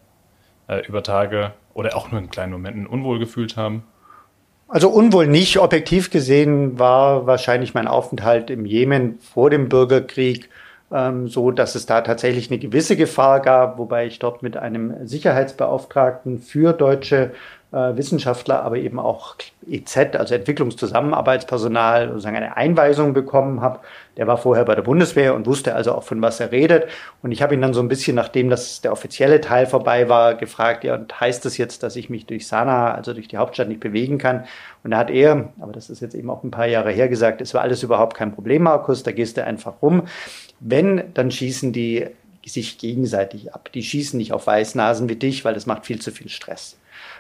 äh, 0.67 0.87
über 0.87 1.03
Tage 1.03 1.53
oder 1.75 1.97
auch 1.97 2.11
nur 2.11 2.21
in 2.21 2.31
kleinen 2.31 2.53
Momenten 2.53 2.87
unwohl 2.87 3.19
gefühlt 3.19 3.57
haben? 3.57 3.85
Also 4.67 4.89
unwohl 4.89 5.27
nicht. 5.27 5.59
Objektiv 5.59 6.11
gesehen 6.11 6.79
war 6.79 7.27
wahrscheinlich 7.27 7.75
mein 7.75 7.89
Aufenthalt 7.89 8.51
im 8.51 8.67
Jemen 8.67 9.19
vor 9.19 9.51
dem 9.51 9.69
Bürgerkrieg 9.69 10.49
so 10.91 11.53
dass 11.53 11.77
es 11.77 11.87
da 11.87 12.01
tatsächlich 12.01 12.51
eine 12.51 12.59
gewisse 12.59 12.97
Gefahr 12.97 13.41
gab, 13.41 13.79
wobei 13.79 14.07
ich 14.07 14.19
dort 14.19 14.43
mit 14.43 14.57
einem 14.57 15.07
Sicherheitsbeauftragten 15.07 16.41
für 16.41 16.73
deutsche 16.73 17.31
äh, 17.73 17.97
Wissenschaftler, 17.97 18.63
aber 18.65 18.79
eben 18.79 18.99
auch 18.99 19.37
EZ, 19.69 20.17
also 20.17 20.35
Entwicklungszusammenarbeitspersonal, 20.35 22.09
sozusagen 22.09 22.37
eine 22.37 22.57
Einweisung 22.57 23.13
bekommen 23.13 23.61
habe. 23.61 23.79
Der 24.17 24.27
war 24.27 24.39
vorher 24.39 24.65
bei 24.65 24.75
der 24.75 24.83
Bundeswehr 24.83 25.35
und 25.35 25.47
wusste 25.47 25.77
also 25.77 25.93
auch, 25.93 26.03
von 26.03 26.21
was 26.21 26.41
er 26.41 26.51
redet. 26.51 26.89
Und 27.23 27.31
ich 27.31 27.43
habe 27.43 27.55
ihn 27.55 27.63
dann 27.63 27.73
so 27.73 27.81
ein 27.81 27.87
bisschen, 27.89 28.17
nachdem 28.17 28.51
das 28.51 28.81
der 28.81 28.91
offizielle 28.91 29.41
Teil 29.41 29.67
vorbei 29.67 30.09
war, 30.09 30.35
gefragt, 30.35 30.83
ja, 30.83 30.97
und 30.97 31.21
heißt 31.21 31.45
das 31.45 31.57
jetzt, 31.59 31.85
dass 31.85 31.95
ich 31.95 32.11
mich 32.11 32.27
durch 32.27 32.49
Sanaa, 32.49 32.93
also 32.93 33.15
durch 33.15 33.29
die 33.29 33.37
Hauptstadt, 33.37 33.69
nicht 33.69 33.81
bewegen 33.81 34.19
kann? 34.19 34.45
Und 34.83 34.91
da 34.91 34.99
hat 34.99 35.11
er, 35.11 35.51
aber 35.61 35.73
das 35.73 35.91
ist 35.91 36.01
jetzt 36.01 36.15
eben 36.15 36.31
auch 36.31 36.43
ein 36.43 36.51
paar 36.51 36.67
Jahre 36.67 36.91
her, 36.91 37.09
gesagt, 37.09 37.41
es 37.41 37.55
war 37.55 37.63
alles 37.63 37.85
überhaupt 37.85 38.17
kein 38.17 38.35
Problem, 38.35 38.65
Markus, 38.65 39.05
da 39.05 39.13
gehst 39.13 39.37
du 39.37 39.45
einfach 39.45 39.75
rum. 39.81 40.03
Wenn, 40.61 41.13
dann 41.15 41.31
schießen 41.31 41.73
die 41.73 42.07
sich 42.45 42.79
gegenseitig 42.79 43.55
ab. 43.55 43.71
Die 43.73 43.83
schießen 43.83 44.17
nicht 44.17 44.33
auf 44.33 44.47
Weißnasen 44.47 45.09
wie 45.09 45.17
dich, 45.17 45.45
weil 45.45 45.55
das 45.55 45.67
macht 45.67 45.87
viel 45.87 46.01
zu 46.01 46.11
viel 46.11 46.29
Stress. 46.29 46.79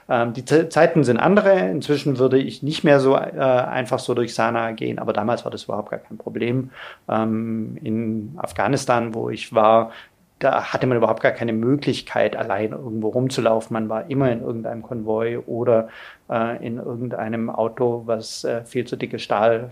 Ähm, 0.08 0.32
die 0.32 0.44
Zeiten 0.44 1.04
sind 1.04 1.18
andere. 1.18 1.58
Inzwischen 1.58 2.18
würde 2.18 2.38
ich 2.38 2.62
nicht 2.62 2.84
mehr 2.84 3.00
so 3.00 3.16
äh, 3.16 3.18
einfach 3.18 3.98
so 3.98 4.14
durch 4.14 4.34
Sana 4.34 4.72
gehen, 4.72 4.98
aber 4.98 5.12
damals 5.12 5.44
war 5.44 5.50
das 5.50 5.64
überhaupt 5.64 5.90
gar 5.90 6.00
kein 6.00 6.18
Problem. 6.18 6.70
Ähm, 7.08 7.78
in 7.82 8.34
Afghanistan, 8.36 9.14
wo 9.14 9.30
ich 9.30 9.54
war, 9.54 9.92
da 10.38 10.72
hatte 10.72 10.86
man 10.86 10.96
überhaupt 10.96 11.22
gar 11.22 11.32
keine 11.32 11.52
Möglichkeit, 11.52 12.34
allein 12.34 12.72
irgendwo 12.72 13.08
rumzulaufen. 13.08 13.74
Man 13.74 13.88
war 13.90 14.08
immer 14.08 14.32
in 14.32 14.40
irgendeinem 14.40 14.82
Konvoi 14.82 15.38
oder 15.38 15.88
äh, 16.30 16.66
in 16.66 16.78
irgendeinem 16.78 17.50
Auto, 17.50 18.02
was 18.06 18.44
äh, 18.44 18.64
viel 18.64 18.86
zu 18.86 18.96
dicke 18.96 19.18
Stahl. 19.18 19.70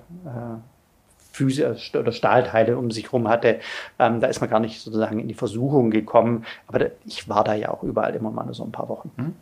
Füße 1.38 1.76
oder 1.98 2.12
Stahlteile 2.12 2.76
um 2.76 2.90
sich 2.90 3.04
herum 3.04 3.28
hatte. 3.28 3.60
Ähm, 3.98 4.20
da 4.20 4.26
ist 4.26 4.40
man 4.40 4.50
gar 4.50 4.60
nicht 4.60 4.80
sozusagen 4.80 5.20
in 5.20 5.28
die 5.28 5.34
Versuchung 5.34 5.90
gekommen. 5.90 6.44
Aber 6.66 6.78
da, 6.80 6.86
ich 7.06 7.28
war 7.28 7.44
da 7.44 7.54
ja 7.54 7.70
auch 7.70 7.82
überall 7.82 8.14
immer 8.14 8.30
mal 8.30 8.44
nur 8.44 8.54
so 8.54 8.64
ein 8.64 8.72
paar 8.72 8.88
Wochen. 8.88 9.10
Hm? 9.16 9.34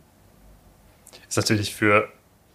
Ist 1.27 1.37
natürlich 1.37 1.73
für 1.73 2.07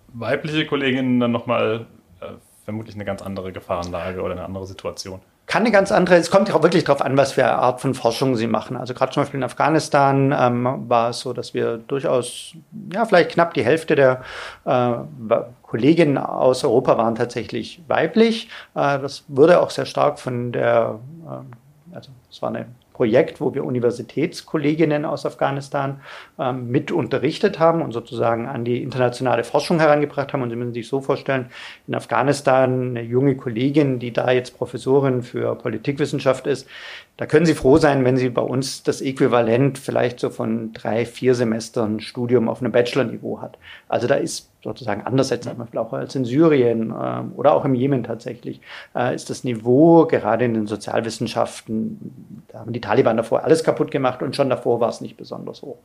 weibliche 0.09 0.67
Kolleginnen 0.67 1.21
dann 1.21 1.33
nochmal 1.33 1.87
äh, 2.21 2.27
vermutlich 2.65 2.95
eine 2.95 3.05
ganz 3.05 3.23
andere 3.23 3.53
Gefahrenlage 3.53 4.23
oder 4.23 4.33
eine 4.33 4.45
andere 4.45 4.67
Situation 4.67 5.21
kann 5.47 5.65
eine 5.65 5.71
ganz 5.71 5.93
andere, 5.93 6.17
es 6.17 6.31
kommt 6.31 6.51
auch 6.55 6.63
wirklich 6.63 6.85
darauf 6.85 7.03
an, 7.03 7.17
was 7.17 7.33
für 7.33 7.45
eine 7.45 7.57
Art 7.57 7.81
von 7.81 7.95
Forschung 7.95 8.37
sie 8.37 8.47
machen. 8.47 8.77
Also 8.77 8.95
gerade 8.95 9.13
zum 9.13 9.23
Beispiel 9.23 9.39
in 9.39 9.45
Afghanistan 9.45 10.35
ähm, 10.39 10.89
war 10.89 11.11
es 11.11 11.21
so, 11.21 11.33
dass 11.33 11.53
wir 11.53 11.77
durchaus, 11.77 12.55
ja, 12.93 13.05
vielleicht 13.05 13.33
knapp 13.33 13.53
die 13.53 13.65
Hälfte 13.65 13.95
der 13.95 14.23
äh, 14.65 14.95
Kolleginnen 15.73 16.19
aus 16.19 16.65
Europa 16.65 16.99
waren 16.99 17.15
tatsächlich 17.15 17.81
weiblich. 17.89 18.51
Äh, 18.75 18.99
das 18.99 19.25
wurde 19.29 19.59
auch 19.63 19.71
sehr 19.71 19.87
stark 19.87 20.19
von 20.19 20.53
der, 20.53 20.99
äh, 21.25 21.95
also 21.95 22.11
es 22.31 22.43
war 22.43 22.51
eine 22.51 22.67
Projekt, 22.93 23.41
wo 23.41 23.55
wir 23.55 23.65
Universitätskolleginnen 23.65 25.07
aus 25.07 25.25
Afghanistan 25.25 26.03
ähm, 26.39 26.71
mit 26.71 26.93
unterrichtet 26.93 27.59
haben 27.59 27.81
und 27.81 27.93
sozusagen 27.93 28.49
an 28.49 28.67
die 28.67 28.83
internationale 28.83 29.45
Forschung 29.45 29.81
herangebracht 29.81 30.35
haben. 30.35 30.43
Und 30.43 30.51
Sie 30.51 30.57
müssen 30.57 30.75
sich 30.75 30.89
so 30.89 31.01
vorstellen, 31.01 31.47
in 31.89 31.95
Afghanistan 31.95 32.91
eine 32.91 33.03
junge 33.03 33.35
Kollegin, 33.35 33.99
die 33.99 34.13
da 34.13 34.31
jetzt 34.31 34.59
Professorin 34.59 35.23
für 35.23 35.55
Politikwissenschaft 35.55 36.47
ist, 36.47 36.69
da 37.19 37.27
können 37.27 37.45
Sie 37.45 37.55
froh 37.55 37.77
sein, 37.77 38.05
wenn 38.05 38.17
Sie 38.17 38.31
bei 38.31 38.43
uns 38.43 38.83
das 38.83 39.03
Äquivalent 39.03 39.79
vielleicht 39.79 40.19
so 40.19 40.31
von 40.31 40.73
drei, 40.73 41.05
vier 41.05 41.35
Semestern 41.35 42.01
Studium 42.01 42.49
auf 42.49 42.61
einem 42.61 42.73
Bachelor-Niveau 42.73 43.41
hat. 43.41 43.59
Also 43.89 44.07
da 44.07 44.15
ist 44.15 44.51
sozusagen 44.63 45.03
anders 45.03 45.31
als, 45.31 45.47
auch 45.47 45.93
als 45.93 46.15
in 46.15 46.25
Syrien 46.25 46.91
äh, 46.91 47.23
oder 47.37 47.55
auch 47.55 47.65
im 47.65 47.75
Jemen 47.75 48.03
tatsächlich, 48.03 48.61
äh, 48.95 49.15
ist 49.15 49.29
das 49.29 49.45
Niveau 49.45 50.07
gerade 50.07 50.45
in 50.45 50.55
den 50.55 50.67
Sozialwissenschaften, 50.67 52.45
da 52.49 52.61
haben 52.61 52.73
die 52.73 52.81
Taliban 52.81 53.17
davor 53.17 53.45
alles 53.45 53.63
kaputt 53.63 53.91
gemacht 53.91 54.23
und 54.23 54.35
schon 54.35 54.49
davor 54.49 54.81
war 54.81 54.89
es 54.89 55.01
nicht 55.01 55.17
besonders 55.17 55.63
hoch. 55.63 55.79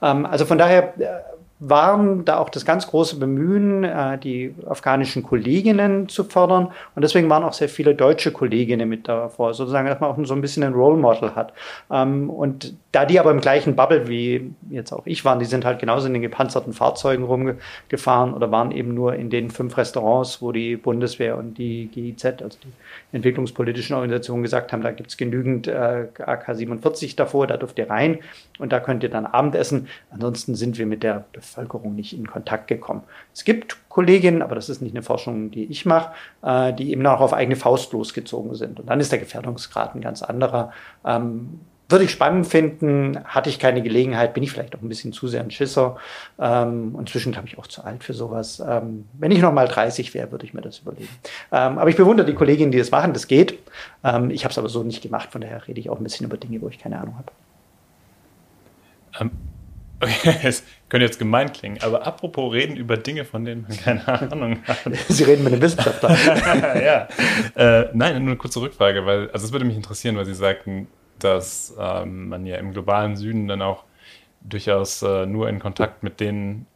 Ähm, 0.00 0.26
also 0.26 0.44
von 0.44 0.58
daher 0.58 0.94
äh, 1.00 1.20
waren 1.60 2.24
da 2.24 2.38
auch 2.38 2.50
das 2.50 2.64
ganz 2.64 2.86
große 2.86 3.16
Bemühen, 3.18 3.82
äh, 3.82 4.16
die 4.18 4.54
afghanischen 4.66 5.22
Kolleginnen 5.24 6.08
zu 6.08 6.24
fördern. 6.24 6.70
Und 6.94 7.02
deswegen 7.02 7.28
waren 7.28 7.42
auch 7.42 7.52
sehr 7.52 7.68
viele 7.68 7.94
deutsche 7.94 8.30
Kolleginnen 8.30 8.88
mit 8.88 9.08
davor, 9.08 9.54
sozusagen, 9.54 9.88
dass 9.88 9.98
man 10.00 10.10
auch 10.10 10.18
so 10.24 10.34
ein 10.34 10.40
bisschen 10.40 10.62
ein 10.62 10.72
Role 10.72 10.96
Model 10.96 11.34
hat. 11.34 11.52
Ähm, 11.90 12.30
und 12.30 12.74
da 12.92 13.04
die 13.04 13.18
aber 13.18 13.32
im 13.32 13.40
gleichen 13.40 13.74
Bubble 13.74 14.08
wie 14.08 14.52
jetzt 14.70 14.92
auch 14.92 15.04
ich 15.04 15.24
waren, 15.24 15.40
die 15.40 15.44
sind 15.46 15.64
halt 15.64 15.80
genauso 15.80 16.06
in 16.06 16.12
den 16.12 16.22
gepanzerten 16.22 16.72
Fahrzeugen 16.72 17.24
rumgefahren 17.24 18.34
oder 18.34 18.50
waren 18.52 18.70
eben 18.70 18.94
nur 18.94 19.14
in 19.14 19.28
den 19.28 19.50
fünf 19.50 19.76
Restaurants, 19.76 20.40
wo 20.40 20.52
die 20.52 20.76
Bundeswehr 20.76 21.36
und 21.36 21.58
die 21.58 21.88
GIZ, 21.92 22.24
also 22.24 22.58
die 22.62 22.72
entwicklungspolitischen 23.12 23.94
Organisationen, 23.94 24.42
gesagt 24.42 24.72
haben, 24.72 24.82
da 24.82 24.92
gibt's 24.92 25.16
genügend 25.16 25.66
äh, 25.66 26.06
AK-47 26.18 27.16
davor, 27.16 27.46
da 27.46 27.56
dürft 27.56 27.78
ihr 27.78 27.90
rein 27.90 28.20
und 28.58 28.72
da 28.72 28.80
könnt 28.80 29.02
ihr 29.02 29.10
dann 29.10 29.26
Abendessen. 29.26 29.88
Ansonsten 30.10 30.54
sind 30.54 30.78
wir 30.78 30.86
mit 30.86 31.02
der 31.02 31.24
Bevölkerung 31.48 31.94
nicht 31.94 32.12
in 32.12 32.26
Kontakt 32.26 32.68
gekommen. 32.68 33.02
Es 33.34 33.44
gibt 33.44 33.76
Kolleginnen, 33.88 34.42
aber 34.42 34.54
das 34.54 34.68
ist 34.68 34.80
nicht 34.82 34.94
eine 34.94 35.02
Forschung, 35.02 35.50
die 35.50 35.64
ich 35.64 35.86
mache, 35.86 36.12
äh, 36.42 36.72
die 36.72 36.92
eben 36.92 37.06
auch 37.06 37.20
auf 37.20 37.32
eigene 37.32 37.56
Faust 37.56 37.92
losgezogen 37.92 38.54
sind. 38.54 38.80
Und 38.80 38.86
dann 38.88 39.00
ist 39.00 39.12
der 39.12 39.18
Gefährdungsgrad 39.18 39.94
ein 39.94 40.00
ganz 40.00 40.22
anderer. 40.22 40.72
Ähm, 41.04 41.60
würde 41.90 42.04
ich 42.04 42.10
spannend 42.10 42.46
finden, 42.46 43.18
hatte 43.24 43.48
ich 43.48 43.58
keine 43.58 43.80
Gelegenheit, 43.80 44.34
bin 44.34 44.42
ich 44.42 44.52
vielleicht 44.52 44.76
auch 44.76 44.82
ein 44.82 44.90
bisschen 44.90 45.14
zu 45.14 45.26
sehr 45.26 45.40
ein 45.40 45.50
Schisser. 45.50 45.96
Ähm, 46.38 46.94
inzwischen 46.98 47.32
glaube 47.32 47.48
ich 47.48 47.56
auch 47.56 47.66
zu 47.66 47.82
alt 47.82 48.04
für 48.04 48.12
sowas. 48.12 48.60
Ähm, 48.60 49.06
wenn 49.14 49.30
ich 49.30 49.40
noch 49.40 49.52
mal 49.52 49.66
30 49.66 50.12
wäre, 50.12 50.30
würde 50.30 50.44
ich 50.44 50.52
mir 50.52 50.60
das 50.60 50.80
überlegen. 50.80 51.08
Ähm, 51.50 51.78
aber 51.78 51.88
ich 51.88 51.96
bewundere 51.96 52.26
die 52.26 52.34
Kolleginnen, 52.34 52.72
die 52.72 52.78
das 52.78 52.90
machen, 52.90 53.14
das 53.14 53.26
geht. 53.26 53.58
Ähm, 54.04 54.30
ich 54.30 54.44
habe 54.44 54.52
es 54.52 54.58
aber 54.58 54.68
so 54.68 54.82
nicht 54.82 55.02
gemacht, 55.02 55.32
von 55.32 55.40
daher 55.40 55.66
rede 55.66 55.80
ich 55.80 55.88
auch 55.88 55.96
ein 55.96 56.04
bisschen 56.04 56.26
über 56.26 56.36
Dinge, 56.36 56.60
wo 56.60 56.68
ich 56.68 56.78
keine 56.78 56.98
Ahnung 56.98 57.16
habe. 57.16 57.32
Ähm, 59.20 59.30
okay, 60.02 60.52
könnte 60.88 61.04
jetzt 61.04 61.18
gemein 61.18 61.52
klingen, 61.52 61.78
aber 61.82 62.06
apropos 62.06 62.52
reden 62.52 62.76
über 62.76 62.96
Dinge, 62.96 63.24
von 63.24 63.44
denen 63.44 63.66
man 63.68 63.76
keine 63.76 64.08
Ahnung 64.32 64.58
hat. 64.66 64.78
Sie 65.08 65.24
reden 65.24 65.44
mit 65.44 65.52
einem 65.52 65.62
Wissenschaftler. 65.62 66.16
ja. 66.82 67.08
Äh, 67.54 67.90
nein, 67.92 68.22
nur 68.22 68.32
eine 68.32 68.36
kurze 68.36 68.60
Rückfrage, 68.60 69.04
weil, 69.04 69.30
also 69.30 69.46
es 69.46 69.52
würde 69.52 69.64
mich 69.64 69.76
interessieren, 69.76 70.16
weil 70.16 70.24
Sie 70.24 70.34
sagten, 70.34 70.88
dass 71.18 71.74
ähm, 71.78 72.28
man 72.28 72.46
ja 72.46 72.56
im 72.56 72.72
globalen 72.72 73.16
Süden 73.16 73.48
dann 73.48 73.60
auch 73.60 73.84
durchaus 74.40 75.02
äh, 75.02 75.26
nur 75.26 75.48
in 75.48 75.58
Kontakt 75.58 76.02
mit 76.02 76.20
den 76.20 76.66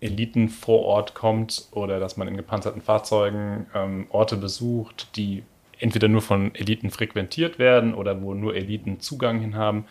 Eliten 0.00 0.48
vor 0.48 0.82
Ort 0.84 1.14
kommt 1.14 1.68
oder 1.72 1.98
dass 1.98 2.16
man 2.16 2.28
in 2.28 2.36
gepanzerten 2.36 2.82
Fahrzeugen 2.82 3.66
ähm, 3.74 4.06
Orte 4.10 4.36
besucht, 4.36 5.16
die 5.16 5.42
entweder 5.78 6.08
nur 6.08 6.22
von 6.22 6.54
Eliten 6.54 6.90
frequentiert 6.90 7.58
werden 7.58 7.94
oder 7.94 8.20
wo 8.22 8.34
nur 8.34 8.54
Eliten 8.54 9.00
Zugang 9.00 9.40
hin 9.40 9.56
haben. 9.56 9.86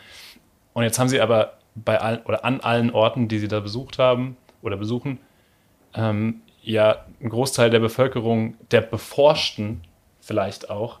Und 0.72 0.84
jetzt 0.84 0.98
haben 0.98 1.08
sie 1.08 1.20
aber 1.20 1.58
bei 1.84 2.00
allen 2.00 2.22
oder 2.24 2.44
an 2.44 2.60
allen 2.60 2.90
Orten, 2.90 3.28
die 3.28 3.38
sie 3.38 3.48
da 3.48 3.60
besucht 3.60 3.98
haben 3.98 4.36
oder 4.62 4.76
besuchen, 4.76 5.18
ähm, 5.94 6.42
ja 6.62 7.04
einen 7.20 7.30
Großteil 7.30 7.70
der 7.70 7.80
Bevölkerung, 7.80 8.54
der 8.70 8.80
Beforschten 8.80 9.82
vielleicht 10.20 10.70
auch, 10.70 11.00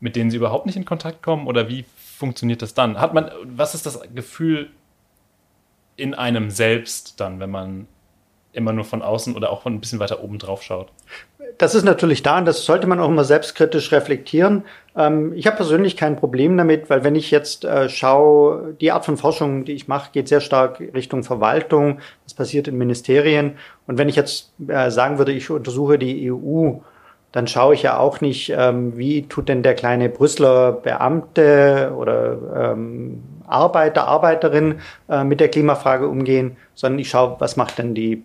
mit 0.00 0.16
denen 0.16 0.30
sie 0.30 0.36
überhaupt 0.36 0.66
nicht 0.66 0.76
in 0.76 0.84
Kontakt 0.84 1.22
kommen 1.22 1.46
oder 1.46 1.68
wie 1.68 1.84
funktioniert 1.96 2.62
das 2.62 2.74
dann? 2.74 2.98
Hat 2.98 3.14
man, 3.14 3.30
was 3.44 3.74
ist 3.74 3.86
das 3.86 4.00
Gefühl 4.14 4.70
in 5.96 6.14
einem 6.14 6.50
selbst 6.50 7.20
dann, 7.20 7.40
wenn 7.40 7.50
man 7.50 7.86
immer 8.56 8.72
nur 8.72 8.84
von 8.84 9.02
außen 9.02 9.36
oder 9.36 9.50
auch 9.50 9.62
von 9.62 9.74
ein 9.74 9.80
bisschen 9.80 10.00
weiter 10.00 10.22
oben 10.22 10.38
drauf 10.38 10.62
schaut? 10.62 10.88
Das 11.58 11.74
ist 11.74 11.84
natürlich 11.84 12.22
da 12.22 12.38
und 12.38 12.44
das 12.44 12.64
sollte 12.64 12.86
man 12.86 13.00
auch 13.00 13.08
immer 13.08 13.24
selbstkritisch 13.24 13.92
reflektieren. 13.92 14.64
Ähm, 14.96 15.32
ich 15.34 15.46
habe 15.46 15.56
persönlich 15.56 15.96
kein 15.96 16.16
Problem 16.16 16.56
damit, 16.56 16.90
weil 16.90 17.04
wenn 17.04 17.14
ich 17.14 17.30
jetzt 17.30 17.64
äh, 17.64 17.88
schaue, 17.88 18.74
die 18.80 18.92
Art 18.92 19.04
von 19.04 19.16
Forschung, 19.16 19.64
die 19.64 19.72
ich 19.72 19.88
mache, 19.88 20.10
geht 20.12 20.28
sehr 20.28 20.40
stark 20.40 20.80
Richtung 20.80 21.22
Verwaltung. 21.22 22.00
Das 22.24 22.34
passiert 22.34 22.68
in 22.68 22.76
Ministerien. 22.76 23.56
Und 23.86 23.96
wenn 23.96 24.08
ich 24.08 24.16
jetzt 24.16 24.52
äh, 24.66 24.90
sagen 24.90 25.18
würde, 25.18 25.32
ich 25.32 25.48
untersuche 25.50 25.98
die 25.98 26.30
EU, 26.30 26.72
dann 27.32 27.46
schaue 27.46 27.74
ich 27.74 27.82
ja 27.82 27.98
auch 27.98 28.20
nicht, 28.20 28.52
ähm, 28.56 28.96
wie 28.96 29.28
tut 29.28 29.48
denn 29.48 29.62
der 29.62 29.74
kleine 29.74 30.08
Brüsseler 30.08 30.72
Beamte 30.72 31.92
oder 31.96 32.72
ähm, 32.72 33.22
Arbeiter, 33.46 34.06
Arbeiterin 34.06 34.80
äh, 35.08 35.24
mit 35.24 35.40
der 35.40 35.48
Klimafrage 35.48 36.08
umgehen, 36.08 36.56
sondern 36.74 36.98
ich 36.98 37.10
schaue, 37.10 37.36
was 37.38 37.56
macht 37.56 37.78
denn 37.78 37.94
die 37.94 38.24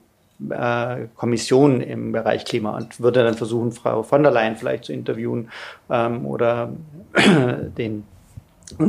äh, 0.50 1.08
Kommission 1.16 1.82
im 1.82 2.12
Bereich 2.12 2.46
Klima 2.46 2.76
und 2.76 3.00
würde 3.00 3.24
dann 3.24 3.36
versuchen, 3.36 3.72
Frau 3.72 4.04
von 4.04 4.24
der 4.24 4.32
Leyen 4.32 4.56
vielleicht 4.56 4.86
zu 4.86 4.94
interviewen 4.94 5.50
ähm, 5.90 6.26
oder 6.26 6.74
den 7.78 8.04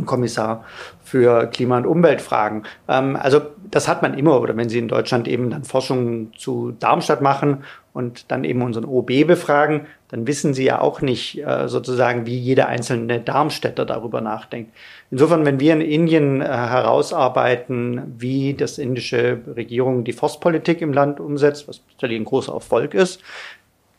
Kommissar 0.06 0.64
für 1.02 1.46
Klima- 1.46 1.78
und 1.78 1.86
Umweltfragen. 1.86 2.64
Ähm, 2.88 3.16
also 3.16 3.40
das 3.70 3.88
hat 3.88 4.02
man 4.02 4.14
immer, 4.14 4.40
oder 4.40 4.56
wenn 4.56 4.68
Sie 4.68 4.78
in 4.78 4.88
Deutschland 4.88 5.26
eben 5.26 5.50
dann 5.50 5.64
Forschung 5.64 6.32
zu 6.36 6.72
Darmstadt 6.78 7.20
machen 7.20 7.64
und 7.92 8.30
dann 8.30 8.44
eben 8.44 8.62
unseren 8.62 8.84
OB 8.84 9.26
befragen, 9.26 9.86
dann 10.08 10.26
wissen 10.26 10.54
Sie 10.54 10.64
ja 10.64 10.80
auch 10.80 11.00
nicht 11.02 11.44
äh, 11.44 11.68
sozusagen, 11.68 12.26
wie 12.26 12.38
jeder 12.38 12.68
einzelne 12.68 13.20
Darmstädter 13.20 13.84
darüber 13.84 14.20
nachdenkt. 14.20 14.72
Insofern, 15.10 15.44
wenn 15.44 15.60
wir 15.60 15.74
in 15.74 15.80
Indien 15.80 16.40
äh, 16.40 16.46
herausarbeiten, 16.46 18.14
wie 18.18 18.54
das 18.54 18.78
indische 18.78 19.40
Regierung 19.56 20.04
die 20.04 20.12
Forstpolitik 20.12 20.80
im 20.80 20.92
Land 20.92 21.20
umsetzt, 21.20 21.68
was 21.68 21.82
natürlich 21.92 22.20
ein 22.20 22.24
großer 22.24 22.52
Erfolg 22.52 22.94
ist, 22.94 23.20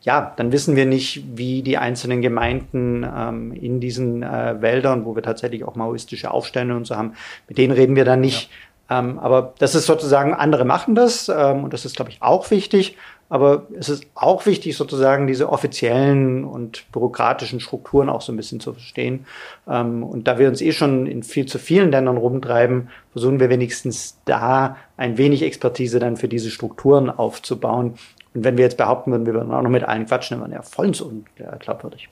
ja, 0.04 0.34
dann 0.36 0.52
wissen 0.52 0.76
wir 0.76 0.84
nicht, 0.84 1.24
wie 1.34 1.62
die 1.62 1.78
einzelnen 1.78 2.20
Gemeinden 2.20 3.04
ähm, 3.04 3.52
in 3.52 3.80
diesen 3.80 4.22
äh, 4.22 4.60
Wäldern, 4.60 5.06
wo 5.06 5.16
wir 5.16 5.22
tatsächlich 5.22 5.64
auch 5.64 5.76
maoistische 5.76 6.30
Aufstände 6.30 6.76
und 6.76 6.86
so 6.86 6.96
haben, 6.96 7.14
mit 7.48 7.56
denen 7.56 7.72
reden 7.72 7.96
wir 7.96 8.04
dann 8.04 8.20
nicht. 8.20 8.50
Ja. 8.90 8.98
Ähm, 8.98 9.18
aber 9.18 9.54
das 9.58 9.74
ist 9.74 9.86
sozusagen, 9.86 10.34
andere 10.34 10.66
machen 10.66 10.94
das 10.94 11.30
ähm, 11.30 11.64
und 11.64 11.72
das 11.72 11.86
ist, 11.86 11.96
glaube 11.96 12.10
ich, 12.10 12.20
auch 12.20 12.50
wichtig. 12.50 12.98
Aber 13.28 13.66
es 13.78 13.88
ist 13.88 14.06
auch 14.14 14.46
wichtig, 14.46 14.76
sozusagen 14.76 15.26
diese 15.26 15.50
offiziellen 15.50 16.44
und 16.44 16.84
bürokratischen 16.92 17.58
Strukturen 17.58 18.08
auch 18.08 18.20
so 18.20 18.32
ein 18.32 18.36
bisschen 18.36 18.60
zu 18.60 18.72
verstehen. 18.74 19.26
Ähm, 19.68 20.02
und 20.02 20.28
da 20.28 20.38
wir 20.38 20.48
uns 20.48 20.60
eh 20.60 20.72
schon 20.72 21.06
in 21.06 21.22
viel 21.22 21.46
zu 21.46 21.58
vielen 21.58 21.90
Ländern 21.90 22.16
rumtreiben, 22.16 22.90
versuchen 23.12 23.40
wir 23.40 23.50
wenigstens 23.50 24.18
da 24.24 24.76
ein 24.96 25.18
wenig 25.18 25.42
Expertise 25.42 25.98
dann 25.98 26.16
für 26.16 26.28
diese 26.28 26.50
Strukturen 26.50 27.10
aufzubauen 27.10 27.94
und 28.34 28.44
wenn 28.44 28.56
wir 28.56 28.64
jetzt 28.64 28.76
behaupten 28.76 29.12
würden, 29.12 29.26
wir 29.26 29.34
würden 29.34 29.52
auch 29.52 29.62
noch 29.62 29.70
mit 29.70 29.84
allen 29.84 30.06
quatschen, 30.06 30.40
dann 30.40 30.50
wären 30.50 30.60
ja 30.60 30.62
vollends 30.62 31.00
unglaubwürdig. 31.00 32.08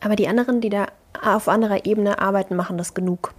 Aber 0.00 0.16
die 0.16 0.28
anderen, 0.28 0.60
die 0.60 0.70
da 0.70 0.86
auf 1.22 1.48
anderer 1.48 1.84
Ebene 1.84 2.20
arbeiten, 2.20 2.54
machen 2.54 2.78
das 2.78 2.94
genug. 2.94 3.32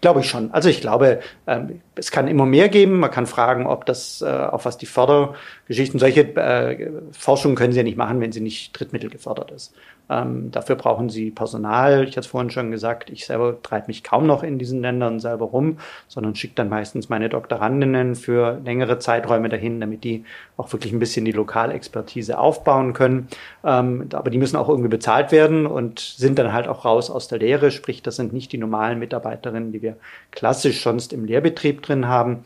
Glaube 0.00 0.20
ich 0.20 0.28
schon. 0.28 0.52
Also 0.52 0.68
ich 0.68 0.80
glaube, 0.80 1.20
ähm, 1.46 1.80
es 1.94 2.10
kann 2.10 2.28
immer 2.28 2.46
mehr 2.46 2.68
geben. 2.68 3.00
Man 3.00 3.10
kann 3.10 3.26
fragen, 3.26 3.66
ob 3.66 3.86
das, 3.86 4.22
äh, 4.22 4.26
auf 4.26 4.64
was 4.64 4.78
die 4.78 4.86
Fördergeschichten, 4.86 6.00
solche 6.00 6.22
äh, 6.36 6.90
Forschung 7.12 7.54
können 7.54 7.72
Sie 7.72 7.78
ja 7.78 7.84
nicht 7.84 7.98
machen, 7.98 8.20
wenn 8.20 8.32
sie 8.32 8.40
nicht 8.40 8.78
Drittmittel 8.78 9.10
gefördert 9.10 9.50
ist. 9.50 9.74
Ähm, 10.12 10.50
dafür 10.50 10.76
brauchen 10.76 11.08
sie 11.08 11.30
Personal. 11.30 12.04
Ich 12.04 12.10
hatte 12.10 12.20
es 12.20 12.26
vorhin 12.26 12.50
schon 12.50 12.70
gesagt, 12.70 13.08
ich 13.08 13.24
selber 13.24 13.62
treibe 13.62 13.86
mich 13.86 14.02
kaum 14.02 14.26
noch 14.26 14.42
in 14.42 14.58
diesen 14.58 14.82
Ländern 14.82 15.20
selber 15.20 15.46
rum, 15.46 15.78
sondern 16.08 16.34
schicke 16.34 16.54
dann 16.56 16.68
meistens 16.68 17.08
meine 17.08 17.28
Doktorandinnen 17.28 18.14
für 18.14 18.60
längere 18.64 18.98
Zeiträume 18.98 19.48
dahin, 19.48 19.80
damit 19.80 20.04
die 20.04 20.24
auch 20.56 20.72
wirklich 20.72 20.92
ein 20.92 20.98
bisschen 20.98 21.24
die 21.24 21.32
Lokalexpertise 21.32 22.38
aufbauen 22.38 22.92
können. 22.92 23.28
Ähm, 23.64 24.08
aber 24.12 24.30
die 24.30 24.38
müssen 24.38 24.56
auch 24.56 24.68
irgendwie 24.68 24.90
bezahlt 24.90 25.32
werden 25.32 25.66
und 25.66 26.00
sind 26.00 26.38
dann 26.38 26.52
halt 26.52 26.68
auch 26.68 26.84
raus 26.84 27.10
aus 27.10 27.28
der 27.28 27.38
Lehre. 27.38 27.70
Sprich, 27.70 28.02
das 28.02 28.16
sind 28.16 28.32
nicht 28.32 28.52
die 28.52 28.58
normalen 28.58 28.98
Mitarbeiterinnen, 28.98 29.72
die 29.72 29.82
wir 29.82 29.96
klassisch 30.30 30.82
sonst 30.82 31.12
im 31.12 31.24
Lehrbetrieb 31.24 31.81
drin 31.82 32.08
haben. 32.08 32.44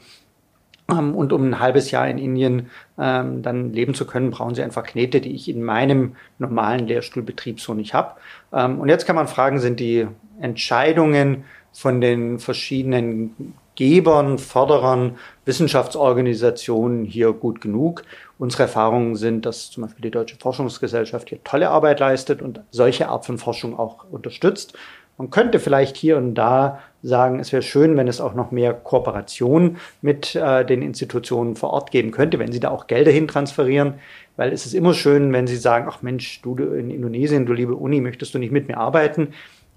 Ähm, 0.91 1.15
und 1.15 1.33
um 1.33 1.49
ein 1.49 1.61
halbes 1.61 1.91
Jahr 1.91 2.09
in 2.09 2.19
Indien 2.19 2.71
ähm, 2.99 3.43
dann 3.43 3.73
leben 3.73 3.95
zu 3.95 4.07
können, 4.07 4.31
brauchen 4.31 4.55
sie 4.55 4.63
einfach 4.63 4.85
Knete, 4.85 5.21
die 5.21 5.35
ich 5.35 5.49
in 5.49 5.63
meinem 5.63 6.17
normalen 6.39 6.87
Lehrstuhlbetrieb 6.87 7.61
so 7.61 7.75
nicht 7.75 7.95
habe. 7.95 8.13
Ähm, 8.53 8.79
und 8.79 8.89
jetzt 8.89 9.07
kann 9.07 9.17
man 9.17 9.29
fragen, 9.29 9.59
sind 9.59 9.81
die 9.81 10.07
Entscheidungen 10.41 11.45
von 11.73 12.01
den 12.01 12.39
verschiedenen 12.39 13.55
Gebern, 13.75 14.39
Förderern, 14.39 15.19
Wissenschaftsorganisationen 15.45 17.05
hier 17.05 17.33
gut 17.33 17.61
genug. 17.61 18.03
Unsere 18.39 18.65
Erfahrungen 18.65 19.17
sind, 19.17 19.45
dass 19.45 19.71
zum 19.71 19.83
Beispiel 19.83 20.03
die 20.03 20.11
Deutsche 20.11 20.37
Forschungsgesellschaft 20.37 21.29
hier 21.29 21.45
tolle 21.45 21.69
Arbeit 21.69 22.01
leistet 22.01 22.41
und 22.41 22.61
solche 22.71 23.09
Art 23.09 23.27
von 23.27 23.37
Forschung 23.37 23.79
auch 23.79 24.05
unterstützt. 24.11 24.77
Man 25.19 25.31
könnte 25.31 25.59
vielleicht 25.59 25.97
hier 25.97 26.19
und 26.19 26.35
da 26.35 26.81
sagen, 27.03 27.39
es 27.41 27.53
wäre 27.53 27.63
schön, 27.63 27.97
wenn 27.97 28.09
es 28.09 28.21
auch 28.21 28.35
noch 28.35 28.51
mehr 28.51 28.75
Kooperation 28.75 29.79
mit 30.03 30.35
äh, 30.35 30.65
den 30.65 30.83
Institutionen 30.83 31.57
vor 31.57 31.71
Ort 31.71 31.91
geben 31.91 32.11
könnte, 32.11 32.39
wenn 32.39 32.53
sie 32.53 32.61
da 32.61 32.71
auch 32.71 32.87
Gelder 32.87 33.11
hin 33.11 33.29
transferieren. 33.29 33.95
Weil 34.37 34.53
es 34.53 34.67
ist 34.67 34.75
immer 34.75 34.93
schön, 34.93 35.33
wenn 35.33 35.47
sie 35.47 35.57
sagen, 35.57 35.87
ach 35.89 36.03
Mensch, 36.03 36.43
du 36.43 36.57
in 36.57 36.91
Indonesien, 36.91 37.47
du 37.47 37.55
liebe 37.55 37.75
Uni, 37.75 38.01
möchtest 38.01 38.35
du 38.35 38.39
nicht 38.39 38.53
mit 38.53 38.69
mir 38.69 38.77
arbeiten? 38.77 39.29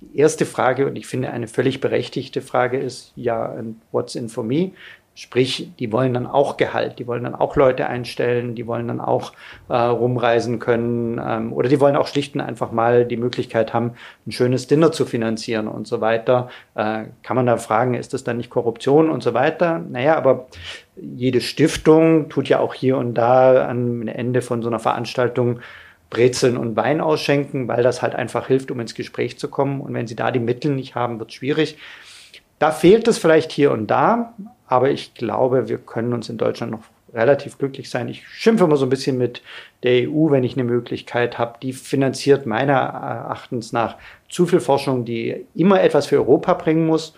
Die 0.02 0.18
erste 0.18 0.46
Frage, 0.46 0.88
und 0.88 0.96
ich 0.96 1.08
finde 1.08 1.30
eine 1.30 1.48
völlig 1.48 1.82
berechtigte 1.82 2.42
Frage 2.42 2.78
ist, 2.78 3.12
ja, 3.16 3.54
what's 3.92 4.16
in 4.16 4.30
for 4.30 4.44
me? 4.44 4.72
Sprich, 5.20 5.72
die 5.80 5.92
wollen 5.92 6.14
dann 6.14 6.26
auch 6.26 6.56
Gehalt, 6.56 6.98
die 6.98 7.06
wollen 7.06 7.26
dann 7.26 7.36
auch 7.36 7.58
Leute 7.58 7.88
einstellen, 7.88 8.56
die 8.56 8.66
wollen 8.68 8.88
dann 8.88 9.02
auch 9.02 9.34
äh, 9.68 9.76
rumreisen 9.76 10.60
können 10.60 11.20
ähm, 11.22 11.52
oder 11.52 11.68
die 11.68 11.82
wollen 11.82 11.98
auch 11.98 12.08
schlicht 12.08 12.36
und 12.36 12.42
einfach 12.42 12.72
mal 12.72 13.04
die 13.04 13.18
Möglichkeit 13.18 13.74
haben, 13.74 13.96
ein 14.26 14.32
schönes 14.32 14.68
Dinner 14.68 14.94
zu 14.94 15.06
finanzieren 15.06 15.68
und 15.68 15.88
so 15.88 16.00
weiter. 16.00 16.48
Äh, 16.74 17.08
kann 17.22 17.36
man 17.36 17.46
da 17.46 17.58
fragen, 17.58 17.96
ist 17.96 18.14
das 18.14 18.24
dann 18.24 18.38
nicht 18.38 18.50
Korruption 18.50 19.10
und 19.10 19.22
so 19.22 19.34
weiter? 19.34 19.84
Naja, 19.90 20.16
aber 20.16 20.48
jede 20.96 21.42
Stiftung 21.42 22.30
tut 22.30 22.48
ja 22.48 22.60
auch 22.60 22.74
hier 22.74 22.96
und 22.96 23.14
da 23.16 23.68
am 23.68 24.08
Ende 24.08 24.42
von 24.42 24.62
so 24.62 24.70
einer 24.70 24.80
Veranstaltung 24.80 25.60
Brezeln 26.10 26.56
und 26.56 26.78
Wein 26.78 27.02
ausschenken, 27.02 27.68
weil 27.68 27.84
das 27.84 28.02
halt 28.02 28.16
einfach 28.16 28.48
hilft, 28.48 28.72
um 28.72 28.80
ins 28.80 28.96
Gespräch 28.96 29.38
zu 29.38 29.50
kommen. 29.50 29.82
Und 29.82 29.94
wenn 29.94 30.08
sie 30.08 30.16
da 30.16 30.32
die 30.32 30.40
Mittel 30.40 30.74
nicht 30.74 30.96
haben, 30.96 31.20
wird 31.20 31.32
es 31.32 31.36
schwierig. 31.36 31.78
Da 32.58 32.72
fehlt 32.72 33.08
es 33.10 33.18
vielleicht 33.18 33.52
hier 33.52 33.72
und 33.72 33.88
da, 33.88 34.34
aber 34.70 34.92
ich 34.92 35.16
glaube, 35.16 35.68
wir 35.68 35.80
können 35.80 36.14
uns 36.14 36.30
in 36.30 36.38
Deutschland 36.38 36.72
noch 36.72 36.84
relativ 37.12 37.58
glücklich 37.58 37.90
sein. 37.90 38.08
Ich 38.08 38.28
schimpfe 38.28 38.66
immer 38.66 38.78
so 38.78 38.86
ein 38.86 38.90
bisschen 38.90 39.18
mit 39.18 39.42
der 39.82 40.08
EU, 40.08 40.30
wenn 40.30 40.44
ich 40.44 40.54
eine 40.54 40.64
Möglichkeit 40.64 41.40
habe. 41.40 41.58
Die 41.64 41.74
finanziert 41.74 42.46
meiner 42.46 42.74
Erachtens 42.74 43.74
nach 43.74 43.98
zu 44.30 44.46
viel 44.46 44.60
Forschung, 44.60 45.06
die 45.06 45.48
immer 45.56 45.82
etwas 45.82 46.06
für 46.06 46.18
Europa 46.18 46.54
bringen 46.54 46.86
muss 46.86 47.16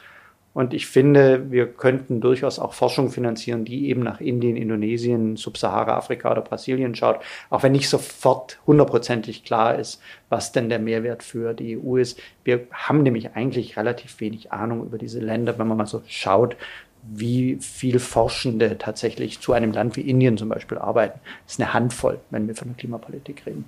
und 0.54 0.74
ich 0.74 0.88
finde, 0.88 1.50
wir 1.50 1.66
könnten 1.66 2.20
durchaus 2.20 2.60
auch 2.60 2.74
Forschung 2.74 3.10
finanzieren, 3.10 3.64
die 3.64 3.88
eben 3.88 4.04
nach 4.04 4.20
Indien, 4.20 4.58
Indonesien, 4.58 5.38
Subsahara-Afrika 5.38 6.30
oder 6.30 6.42
Brasilien 6.42 6.94
schaut, 6.94 7.22
auch 7.50 7.64
wenn 7.64 7.72
nicht 7.72 7.88
sofort 7.88 8.60
hundertprozentig 8.68 9.46
klar 9.46 9.80
ist, 9.80 10.02
was 10.28 10.52
denn 10.52 10.68
der 10.68 10.80
Mehrwert 10.80 11.24
für 11.24 11.54
die 11.54 11.78
EU 11.78 11.96
ist. 11.96 12.20
Wir 12.44 12.68
haben 12.74 13.04
nämlich 13.04 13.34
eigentlich 13.34 13.78
relativ 13.78 14.20
wenig 14.20 14.52
Ahnung 14.52 14.84
über 14.84 14.98
diese 14.98 15.22
Länder, 15.22 15.58
wenn 15.58 15.68
man 15.68 15.78
mal 15.78 15.86
so 15.86 16.02
schaut, 16.08 16.58
wie 17.04 17.58
viel 17.60 18.00
Forschende 18.00 18.78
tatsächlich 18.78 19.40
zu 19.40 19.54
einem 19.54 19.72
Land 19.72 19.96
wie 19.96 20.02
Indien 20.02 20.38
zum 20.38 20.50
Beispiel 20.50 20.78
arbeiten. 20.78 21.20
Das 21.46 21.54
ist 21.54 21.62
eine 21.62 21.74
Handvoll, 21.74 22.20
wenn 22.30 22.48
wir 22.48 22.56
von 22.56 22.70
der 22.70 22.78
Klimapolitik 22.78 23.46
reden. 23.46 23.66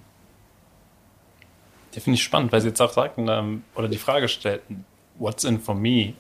Ja, 1.94 2.02
finde 2.02 2.16
ich 2.16 2.24
spannend, 2.24 2.52
weil 2.52 2.62
Sie 2.62 2.68
jetzt 2.68 2.82
auch 2.82 2.92
sagten 2.92 3.28
ähm, 3.30 3.64
oder 3.76 3.88
die 3.88 3.98
Frage 3.98 4.28
stellten, 4.28 4.86
what's 5.18 5.44
in 5.44 5.60
for 5.60 5.76
me? 5.76 6.14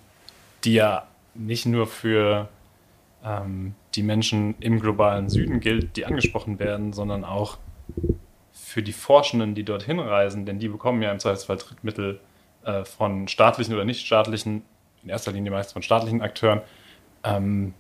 die 0.63 0.73
ja 0.73 1.07
nicht 1.33 1.65
nur 1.65 1.87
für 1.87 2.49
ähm, 3.23 3.75
die 3.95 4.03
Menschen 4.03 4.55
im 4.59 4.79
globalen 4.79 5.29
Süden 5.29 5.59
gilt, 5.59 5.97
die 5.97 6.05
angesprochen 6.05 6.59
werden, 6.59 6.93
sondern 6.93 7.23
auch 7.23 7.57
für 8.51 8.83
die 8.83 8.93
Forschenden, 8.93 9.55
die 9.55 9.63
dorthin 9.63 9.99
reisen, 9.99 10.45
denn 10.45 10.59
die 10.59 10.67
bekommen 10.67 11.01
ja 11.01 11.11
im 11.11 11.19
Zweifelsfall 11.19 11.57
Drittmittel 11.57 12.19
äh, 12.63 12.85
von 12.85 13.27
staatlichen 13.27 13.73
oder 13.73 13.85
nichtstaatlichen, 13.85 14.63
in 15.03 15.09
erster 15.09 15.31
Linie 15.31 15.51
meist 15.51 15.73
von 15.73 15.81
staatlichen 15.81 16.21
Akteuren. 16.21 16.61
Ähm, 17.23 17.73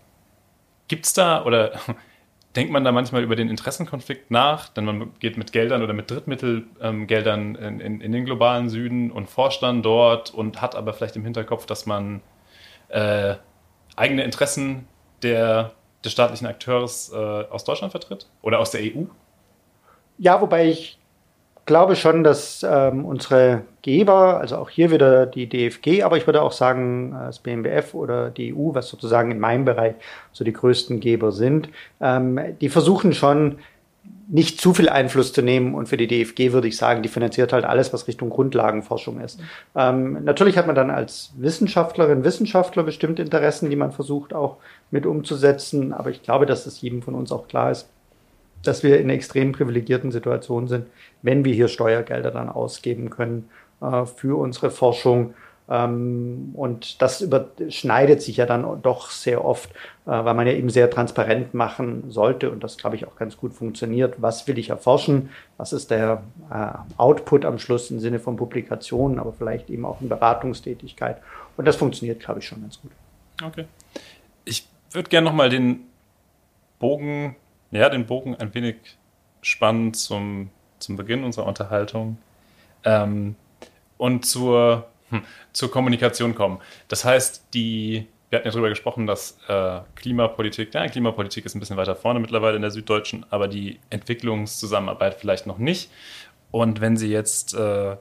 Gibt 0.87 1.05
es 1.05 1.13
da 1.13 1.43
oder 1.45 1.73
denkt 2.55 2.71
man 2.71 2.83
da 2.83 2.91
manchmal 2.91 3.23
über 3.23 3.35
den 3.35 3.49
Interessenkonflikt 3.49 4.31
nach? 4.31 4.69
Denn 4.69 4.85
man 4.85 5.11
geht 5.19 5.37
mit 5.37 5.51
Geldern 5.51 5.81
oder 5.81 5.93
mit 5.93 6.11
Drittmittelgeldern 6.11 7.57
ähm, 7.59 7.79
in, 7.79 7.79
in, 7.79 8.01
in, 8.01 8.11
den 8.11 8.25
globalen 8.25 8.69
Süden 8.69 9.11
und 9.11 9.29
forscht 9.29 9.63
dann 9.63 9.81
dort 9.81 10.33
und 10.33 10.61
hat 10.61 10.75
aber 10.75 10.93
vielleicht 10.93 11.15
im 11.15 11.23
Hinterkopf, 11.23 11.65
dass 11.65 11.85
man 11.85 12.21
äh, 12.89 13.35
eigene 13.95 14.23
Interessen 14.23 14.87
der, 15.23 15.71
des 16.03 16.11
staatlichen 16.11 16.47
Akteurs 16.47 17.11
äh, 17.13 17.15
aus 17.15 17.63
Deutschland 17.63 17.91
vertritt 17.91 18.27
oder 18.41 18.59
aus 18.59 18.71
der 18.71 18.81
EU? 18.81 19.05
Ja, 20.17 20.39
wobei 20.41 20.67
ich 20.69 20.99
glaube 21.65 21.95
schon, 21.95 22.23
dass 22.23 22.65
ähm, 22.67 23.05
unsere 23.05 23.61
Geber, 23.81 24.39
also 24.39 24.57
auch 24.57 24.69
hier 24.69 24.91
wieder 24.91 25.25
die 25.25 25.47
DFG, 25.47 26.03
aber 26.03 26.17
ich 26.17 26.25
würde 26.27 26.41
auch 26.41 26.51
sagen 26.51 27.13
äh, 27.13 27.25
das 27.25 27.39
BMBF 27.39 27.93
oder 27.93 28.29
die 28.29 28.53
EU, 28.53 28.73
was 28.73 28.89
sozusagen 28.89 29.31
in 29.31 29.39
meinem 29.39 29.65
Bereich 29.65 29.95
so 30.31 30.43
die 30.43 30.53
größten 30.53 30.99
Geber 30.99 31.31
sind, 31.31 31.69
ähm, 32.01 32.39
die 32.59 32.69
versuchen 32.69 33.13
schon 33.13 33.59
nicht 34.27 34.59
zu 34.59 34.73
viel 34.73 34.89
Einfluss 34.89 35.33
zu 35.33 35.41
nehmen. 35.41 35.75
Und 35.75 35.87
für 35.87 35.97
die 35.97 36.07
DFG 36.07 36.53
würde 36.53 36.67
ich 36.67 36.77
sagen, 36.77 37.03
die 37.03 37.09
finanziert 37.09 37.53
halt 37.53 37.65
alles, 37.65 37.93
was 37.93 38.07
Richtung 38.07 38.29
Grundlagenforschung 38.29 39.19
ist. 39.19 39.39
Ähm, 39.75 40.23
natürlich 40.23 40.57
hat 40.57 40.65
man 40.65 40.75
dann 40.75 40.89
als 40.89 41.33
Wissenschaftlerin, 41.37 42.23
Wissenschaftler 42.23 42.83
bestimmte 42.83 43.21
Interessen, 43.21 43.69
die 43.69 43.75
man 43.75 43.91
versucht 43.91 44.33
auch 44.33 44.57
mit 44.91 45.05
umzusetzen. 45.05 45.93
Aber 45.93 46.09
ich 46.09 46.23
glaube, 46.23 46.45
dass 46.45 46.65
es 46.65 46.81
jedem 46.81 47.01
von 47.01 47.15
uns 47.15 47.31
auch 47.31 47.47
klar 47.47 47.71
ist, 47.71 47.89
dass 48.63 48.83
wir 48.83 48.99
in 48.99 49.09
extrem 49.09 49.51
privilegierten 49.51 50.11
Situationen 50.11 50.67
sind, 50.67 50.87
wenn 51.21 51.45
wir 51.45 51.53
hier 51.53 51.67
Steuergelder 51.67 52.31
dann 52.31 52.49
ausgeben 52.49 53.09
können 53.09 53.49
äh, 53.81 54.05
für 54.05 54.37
unsere 54.37 54.71
Forschung 54.71 55.33
ähm, 55.69 56.51
und 56.53 57.01
das 57.01 57.21
überschneidet 57.21 58.21
sich 58.21 58.37
ja 58.37 58.45
dann 58.45 58.81
doch 58.81 59.11
sehr 59.11 59.45
oft, 59.45 59.71
äh, 59.71 59.75
weil 60.09 60.33
man 60.33 60.45
ja 60.45 60.53
eben 60.53 60.69
sehr 60.69 60.89
transparent 60.89 61.53
machen 61.53 62.11
sollte 62.11 62.51
und 62.51 62.63
das, 62.63 62.77
glaube 62.77 62.97
ich, 62.97 63.07
auch 63.07 63.15
ganz 63.15 63.37
gut 63.37 63.53
funktioniert. 63.53 64.21
Was 64.21 64.47
will 64.47 64.57
ich 64.57 64.69
erforschen? 64.69 65.29
Was 65.57 65.71
ist 65.71 65.89
der 65.89 66.23
äh, 66.51 66.67
Output 66.97 67.45
am 67.45 67.59
Schluss 67.59 67.89
im 67.91 67.99
Sinne 67.99 68.19
von 68.19 68.35
Publikationen, 68.35 69.19
aber 69.19 69.31
vielleicht 69.31 69.69
eben 69.69 69.85
auch 69.85 70.01
in 70.01 70.09
Beratungstätigkeit? 70.09 71.17
Und 71.55 71.65
das 71.65 71.77
funktioniert, 71.77 72.19
glaube 72.19 72.41
ich, 72.41 72.47
schon 72.47 72.61
ganz 72.61 72.81
gut. 72.81 72.91
Okay. 73.41 73.65
Ich 74.43 74.67
würde 74.91 75.09
gerne 75.09 75.25
nochmal 75.25 75.49
den 75.49 75.85
Bogen, 76.79 77.37
ja, 77.73 77.89
den 77.89 78.05
Bogen 78.05 78.35
ein 78.35 78.53
wenig 78.53 78.75
spannen 79.41 79.93
zum, 79.93 80.49
zum 80.79 80.95
Beginn 80.95 81.23
unserer 81.23 81.45
Unterhaltung 81.45 82.17
ähm, 82.85 83.35
und 83.97 84.25
zur 84.25 84.87
hm, 85.13 85.23
zur 85.51 85.69
Kommunikation 85.69 86.33
kommen. 86.33 86.59
Das 86.87 87.05
heißt, 87.05 87.53
die, 87.53 88.07
wir 88.29 88.39
hatten 88.39 88.47
ja 88.47 88.51
darüber 88.51 88.69
gesprochen, 88.69 89.05
dass 89.05 89.37
äh, 89.47 89.81
Klimapolitik, 89.95 90.73
ja, 90.73 90.87
Klimapolitik 90.87 91.45
ist 91.45 91.55
ein 91.55 91.59
bisschen 91.59 91.77
weiter 91.77 91.95
vorne 91.95 92.19
mittlerweile 92.19 92.55
in 92.55 92.63
der 92.63 92.71
Süddeutschen, 92.71 93.23
aber 93.29 93.47
die 93.47 93.79
Entwicklungszusammenarbeit 93.91 95.13
vielleicht 95.13 95.45
noch 95.45 95.59
nicht. 95.59 95.91
Und 96.49 96.81
wenn 96.81 96.97
Sie 96.97 97.09
jetzt 97.09 97.53
äh, 97.53 97.95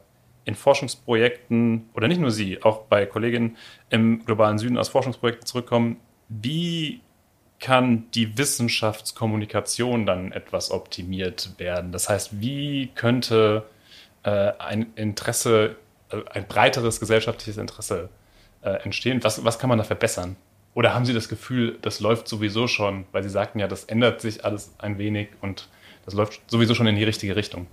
in 0.47 0.55
Forschungsprojekten, 0.55 1.91
oder 1.93 2.09
nicht 2.09 2.21
nur 2.21 2.31
Sie, 2.31 2.63
auch 2.63 2.85
bei 2.85 3.05
Kolleginnen 3.05 3.59
im 3.91 4.25
globalen 4.25 4.59
Süden 4.59 4.79
aus 4.79 4.89
Forschungsprojekten 4.89 5.47
zurückkommen, 5.47 6.01
wie 6.29 7.03
kann 7.63 8.11
die 8.11 8.37
Wissenschaftskommunikation 8.37 10.05
dann 10.05 10.33
etwas 10.33 10.71
optimiert 10.71 11.55
werden? 11.57 11.93
Das 11.93 12.11
heißt, 12.11 12.43
wie 12.43 12.91
könnte 12.95 13.65
äh, 14.25 14.53
ein 14.59 14.93
Interesse 14.97 15.77
äh, 16.13 16.23
ein 16.31 16.47
breiteres 16.47 17.01
gesellschaftliches 17.01 17.59
Interesse 17.59 18.09
äh, 18.63 18.71
entstehen. 18.85 19.23
Was, 19.25 19.45
was 19.45 19.59
kann 19.59 19.69
man 19.69 19.79
da 19.79 19.85
verbessern? 19.85 20.37
Oder 20.75 20.95
haben 20.95 21.05
Sie 21.05 21.13
das 21.13 21.29
Gefühl, 21.29 21.79
das 21.83 22.01
läuft 22.01 22.29
sowieso 22.29 22.67
schon, 22.67 23.05
weil 23.13 23.23
Sie 23.23 23.29
sagten 23.29 23.59
ja, 23.59 23.69
das 23.69 23.85
ändert 23.85 24.21
sich 24.21 24.45
alles 24.45 24.73
ein 24.79 24.99
wenig 24.99 25.29
und 25.41 25.69
das 26.05 26.15
läuft 26.15 26.41
sowieso 26.51 26.75
schon 26.75 26.87
in 26.87 26.97
die 26.97 27.05
richtige 27.05 27.37
Richtung? 27.37 27.67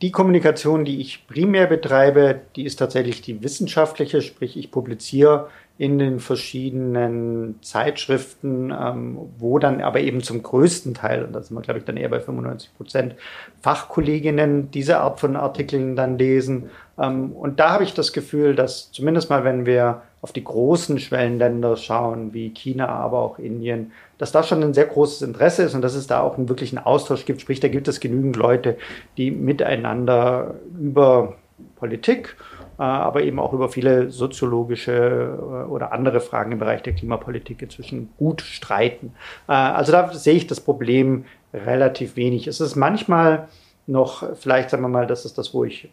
Die 0.00 0.10
Kommunikation, 0.10 0.84
die 0.84 1.00
ich 1.00 1.26
primär 1.28 1.68
betreibe, 1.68 2.40
die 2.56 2.64
ist 2.64 2.76
tatsächlich 2.76 3.22
die 3.22 3.44
wissenschaftliche, 3.44 4.20
sprich 4.20 4.56
ich 4.56 4.72
publiziere 4.72 5.48
in 5.78 5.98
den 5.98 6.18
verschiedenen 6.18 7.60
Zeitschriften, 7.62 8.70
ähm, 8.70 9.18
wo 9.38 9.58
dann 9.58 9.80
aber 9.80 10.00
eben 10.00 10.22
zum 10.22 10.42
größten 10.42 10.94
Teil, 10.94 11.24
und 11.24 11.32
da 11.32 11.42
sind 11.42 11.56
wir, 11.56 11.62
glaube 11.62 11.78
ich, 11.78 11.84
dann 11.84 11.96
eher 11.96 12.08
bei 12.08 12.20
95 12.20 12.76
Prozent, 12.76 13.14
Fachkolleginnen 13.62 14.70
diese 14.70 14.98
Art 14.98 15.20
von 15.20 15.36
Artikeln 15.36 15.96
dann 15.96 16.18
lesen. 16.18 16.70
Ähm, 16.98 17.32
und 17.32 17.60
da 17.60 17.70
habe 17.70 17.84
ich 17.84 17.94
das 17.94 18.12
Gefühl, 18.12 18.54
dass 18.54 18.90
zumindest 18.92 19.30
mal, 19.30 19.44
wenn 19.44 19.64
wir 19.64 20.02
auf 20.22 20.32
die 20.32 20.44
großen 20.44 21.00
Schwellenländer 21.00 21.76
schauen, 21.76 22.32
wie 22.32 22.50
China, 22.50 22.88
aber 22.88 23.18
auch 23.18 23.38
Indien, 23.40 23.90
dass 24.18 24.30
da 24.30 24.44
schon 24.44 24.62
ein 24.62 24.72
sehr 24.72 24.86
großes 24.86 25.22
Interesse 25.22 25.64
ist 25.64 25.74
und 25.74 25.82
dass 25.82 25.94
es 25.94 26.06
da 26.06 26.20
auch 26.20 26.38
einen 26.38 26.48
wirklichen 26.48 26.78
Austausch 26.78 27.24
gibt. 27.24 27.40
Sprich, 27.40 27.58
da 27.58 27.66
gibt 27.66 27.88
es 27.88 27.98
genügend 27.98 28.36
Leute, 28.36 28.78
die 29.16 29.32
miteinander 29.32 30.54
über 30.80 31.34
Politik, 31.74 32.36
äh, 32.78 32.82
aber 32.82 33.24
eben 33.24 33.40
auch 33.40 33.52
über 33.52 33.68
viele 33.68 34.10
soziologische 34.10 34.92
äh, 34.92 35.68
oder 35.68 35.92
andere 35.92 36.20
Fragen 36.20 36.52
im 36.52 36.60
Bereich 36.60 36.82
der 36.84 36.92
Klimapolitik 36.92 37.60
inzwischen 37.60 38.10
gut 38.16 38.42
streiten. 38.42 39.14
Äh, 39.48 39.52
also 39.52 39.90
da 39.90 40.12
sehe 40.12 40.34
ich 40.34 40.46
das 40.46 40.60
Problem 40.60 41.24
relativ 41.52 42.14
wenig. 42.14 42.46
Es 42.46 42.60
ist 42.60 42.76
manchmal 42.76 43.48
noch, 43.88 44.36
vielleicht 44.36 44.70
sagen 44.70 44.84
wir 44.84 44.88
mal, 44.88 45.08
das 45.08 45.24
ist 45.24 45.36
das, 45.36 45.52
wo 45.52 45.64
ich 45.64 45.88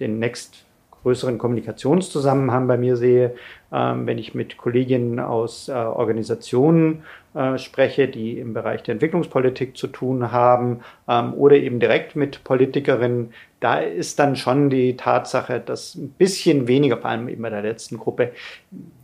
den 0.00 0.18
nächst 0.18 0.63
größeren 1.04 1.38
Kommunikationszusammenhang 1.38 2.66
bei 2.66 2.76
mir 2.76 2.96
sehe, 2.96 3.36
ähm, 3.72 4.06
wenn 4.06 4.18
ich 4.18 4.34
mit 4.34 4.56
Kolleginnen 4.56 5.20
aus 5.20 5.68
Organisationen 5.68 7.04
spreche, 7.56 8.06
die 8.06 8.38
im 8.38 8.54
Bereich 8.54 8.84
der 8.84 8.92
Entwicklungspolitik 8.92 9.76
zu 9.76 9.88
tun 9.88 10.30
haben 10.30 10.82
ähm, 11.08 11.34
oder 11.34 11.56
eben 11.56 11.80
direkt 11.80 12.14
mit 12.14 12.44
Politikerinnen, 12.44 13.32
da 13.58 13.78
ist 13.78 14.18
dann 14.18 14.36
schon 14.36 14.70
die 14.70 14.96
Tatsache, 14.96 15.58
dass 15.58 15.94
ein 15.94 16.10
bisschen 16.10 16.68
weniger, 16.68 16.98
vor 16.98 17.10
allem 17.10 17.28
eben 17.28 17.42
bei 17.42 17.50
der 17.50 17.62
letzten 17.62 17.98
Gruppe, 17.98 18.30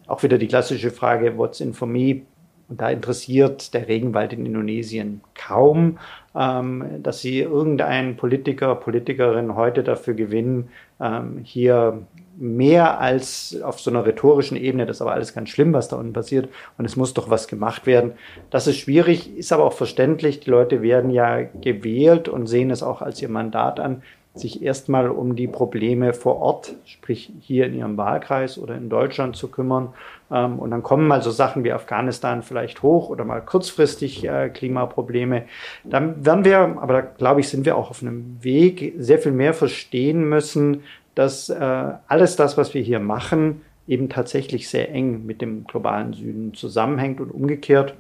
auch 0.07 0.23
wieder 0.23 0.39
die 0.39 0.49
klassische 0.49 0.91
Frage, 0.91 1.39
what's 1.39 1.61
in 1.61 1.73
for 1.73 1.89
me? 1.89 2.21
Und 2.69 2.81
da 2.81 2.91
interessiert 2.91 3.75
der 3.75 3.89
Regenwald 3.89 4.33
in 4.33 4.47
Indonesien 4.47 5.23
kaum, 5.35 5.99
ähm, 6.37 6.85
dass 7.03 7.21
sie 7.21 7.41
irgendeinen 7.41 8.17
Politiker, 8.17 8.77
Politikerin 8.77 9.57
heute 9.57 9.83
dafür 9.83 10.15
gewinnen, 10.15 10.69
ähm, 11.01 11.41
hier 11.43 12.03
mehr 12.37 13.01
als 13.01 13.61
auf 13.63 13.81
so 13.81 13.91
einer 13.91 14.07
rhetorischen 14.07 14.57
Ebene, 14.57 14.87
das 14.87 14.97
ist 14.97 15.03
aber 15.03 15.13
alles 15.13 15.35
ganz 15.35 15.51
schlimm, 15.51 15.75
was 15.75 15.89
da 15.89 15.97
unten 15.97 16.15
passiert 16.15 16.49
und 16.79 16.85
es 16.87 16.97
muss 16.97 17.13
doch 17.13 17.29
was 17.29 17.49
gemacht 17.49 17.87
werden. 17.87 18.13
Das 18.49 18.67
ist 18.67 18.79
schwierig, 18.79 19.37
ist 19.37 19.53
aber 19.53 19.65
auch 19.65 19.75
verständlich. 19.75 20.41
Die 20.41 20.51
Leute 20.51 20.81
werden 20.81 21.11
ja 21.11 21.43
gewählt 21.43 22.29
und 22.29 22.47
sehen 22.47 22.71
es 22.71 22.83
auch 22.83 23.03
als 23.03 23.21
ihr 23.21 23.29
Mandat 23.29 23.79
an 23.79 24.03
sich 24.35 24.63
erstmal 24.63 25.11
um 25.11 25.37
die 25.37 25.49
Probleme 25.49 26.15
vor 26.15 26.37
Ort, 26.37 26.75
sprich 26.85 27.33
hier 27.41 27.67
in 27.67 27.75
ihrem 27.75 27.97
Wahlkreis 27.97 28.59
oder 28.59 28.77
in 28.77 28.89
Deutschland 28.89 29.37
zu 29.37 29.49
kümmern. 29.49 29.93
Ähm, 30.31 30.59
und 30.59 30.71
dann 30.71 30.83
kommen 30.83 31.07
mal 31.07 31.23
so 31.23 31.31
Sachen 31.31 31.65
wie 31.65 31.73
Afghanistan 31.73 32.43
vielleicht 32.43 32.83
hoch 32.83 33.09
oder 33.09 33.25
mal 33.25 33.41
kurzfristig 33.41 34.25
äh, 34.27 34.49
Klimaprobleme. 34.51 35.45
Dann 35.85 36.25
werden 36.25 36.45
wir, 36.45 36.59
aber 36.59 36.93
da 36.93 37.01
glaube 37.01 37.41
ich, 37.41 37.49
sind 37.49 37.65
wir 37.67 37.77
auch 37.77 37.91
auf 37.91 38.03
einem 38.03 38.43
Weg, 38.43 38.95
sehr 38.99 39.19
viel 39.19 39.33
mehr 39.33 39.55
verstehen 39.55 40.29
müssen, 40.29 40.83
dass 41.15 41.49
äh, 41.49 41.93
alles 42.07 42.37
das, 42.37 42.57
was 42.57 42.75
wir 42.75 42.83
hier 42.83 43.01
machen, 43.01 43.63
eben 43.87 44.09
tatsächlich 44.09 44.69
sehr 44.69 44.91
eng 44.93 45.27
mit 45.27 45.43
dem 45.43 45.65
globalen 45.65 46.13
Süden 46.13 46.55
zusammenhängt 46.55 47.21
und 47.21 47.31
umgekehrt. 47.31 47.95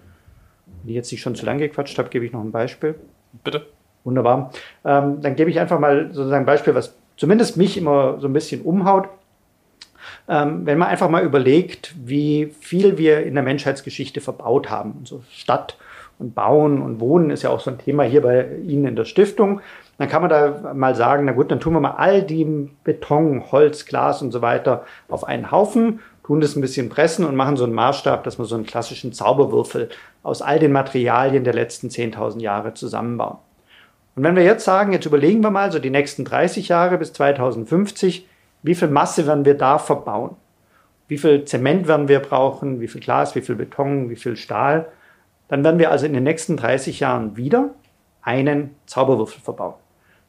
Wenn 0.83 0.91
ich 0.91 0.95
jetzt 0.95 1.11
nicht 1.11 1.21
schon 1.21 1.35
zu 1.35 1.45
lange 1.45 1.67
gequatscht 1.67 1.99
habe, 1.99 2.11
gebe 2.11 2.25
ich 2.25 2.33
noch 2.33 2.43
ein 2.43 2.53
Beispiel. 2.53 2.95
Bitte. 3.45 3.67
Wunderbar. 4.05 4.53
Ähm, 4.85 5.21
dann 5.21 5.37
gebe 5.37 5.51
ich 5.51 5.61
einfach 5.61 5.79
mal 5.79 6.07
sozusagen 6.13 6.45
ein 6.45 6.47
Beispiel, 6.47 6.75
was 6.75 6.97
zumindest 7.17 7.57
mich 7.57 7.77
immer 7.77 8.19
so 8.21 8.29
ein 8.29 8.33
bisschen 8.33 8.63
umhaut. 8.63 9.09
Ähm, 10.29 10.67
wenn 10.67 10.79
man 10.79 10.89
einfach 10.89 11.09
mal 11.09 11.25
überlegt, 11.25 11.95
wie 12.03 12.55
viel 12.61 12.99
wir 12.99 13.25
in 13.25 13.35
der 13.35 13.43
Menschheitsgeschichte 13.43 14.21
verbaut 14.21 14.71
haben. 14.71 15.01
So 15.05 15.23
Stadt 15.31 15.77
und 16.19 16.35
Bauen 16.35 16.83
und 16.83 17.01
Wohnen 17.01 17.31
ist 17.31 17.43
ja 17.43 17.51
auch 17.51 17.61
so 17.61 17.71
ein 17.71 17.79
Thema 17.79 18.05
hier 18.05 18.23
bei 18.23 18.47
Ihnen 18.59 18.85
in 18.85 18.97
der 18.97 19.07
Stiftung. 19.07 19.61
Dann 19.99 20.09
kann 20.09 20.23
man 20.23 20.31
da 20.31 20.73
mal 20.75 20.95
sagen, 20.95 21.25
na 21.25 21.33
gut, 21.33 21.51
dann 21.51 21.61
tun 21.61 21.73
wir 21.75 21.81
mal 21.81 21.97
all 21.97 22.23
die 22.23 22.71
Beton, 22.85 23.51
Holz, 23.51 23.87
Glas 23.87 24.23
und 24.23 24.33
so 24.33 24.41
weiter 24.41 24.85
auf 25.09 25.25
einen 25.25 25.51
Haufen, 25.51 26.01
tun 26.25 26.41
das 26.41 26.57
ein 26.57 26.61
bisschen 26.61 26.89
pressen 26.89 27.25
und 27.25 27.37
machen 27.37 27.57
so 27.57 27.65
einen 27.65 27.75
Maßstab, 27.75 28.23
dass 28.25 28.39
wir 28.39 28.45
so 28.45 28.55
einen 28.55 28.67
klassischen 28.67 29.13
Zauberwürfel 29.13 29.89
aus 30.23 30.43
all 30.43 30.59
den 30.59 30.73
Materialien 30.73 31.45
der 31.45 31.55
letzten 31.55 31.89
10.000 31.89 32.41
Jahre 32.41 32.73
zusammenbauen. 32.75 33.39
Und 34.17 34.25
wenn 34.25 34.37
wir 34.37 34.45
jetzt 34.45 34.65
sagen, 34.65 34.93
jetzt 34.93 35.07
überlegen 35.07 35.43
wir 35.43 35.51
mal 35.51 35.73
so 35.73 35.79
die 35.79 35.91
nächsten 35.91 36.25
30 36.25 36.69
Jahre 36.69 36.99
bis 36.99 37.13
2050, 37.13 38.27
wie 38.63 38.75
viel 38.75 38.89
Masse 38.89 39.27
werden 39.27 39.45
wir 39.45 39.57
da 39.57 39.79
verbauen? 39.79 40.37
Wie 41.09 41.19
viel 41.19 41.45
Zement 41.45 41.89
werden 41.89 42.09
wir 42.09 42.21
brauchen? 42.21 42.81
Wie 42.81 42.89
viel 42.89 43.01
Glas, 43.01 43.35
wie 43.35 43.41
viel 43.41 43.57
Beton, 43.57 44.11
wie 44.11 44.17
viel 44.17 44.37
Stahl? 44.37 44.87
Dann 45.49 45.65
werden 45.65 45.79
wir 45.79 45.91
also 45.91 46.07
in 46.07 46.13
den 46.13 46.23
nächsten 46.23 46.57
30 46.57 47.01
Jahren 47.01 47.37
wieder 47.37 47.71
einen 48.23 48.77
Zauberwürfel 48.87 49.41
verbauen. 49.41 49.75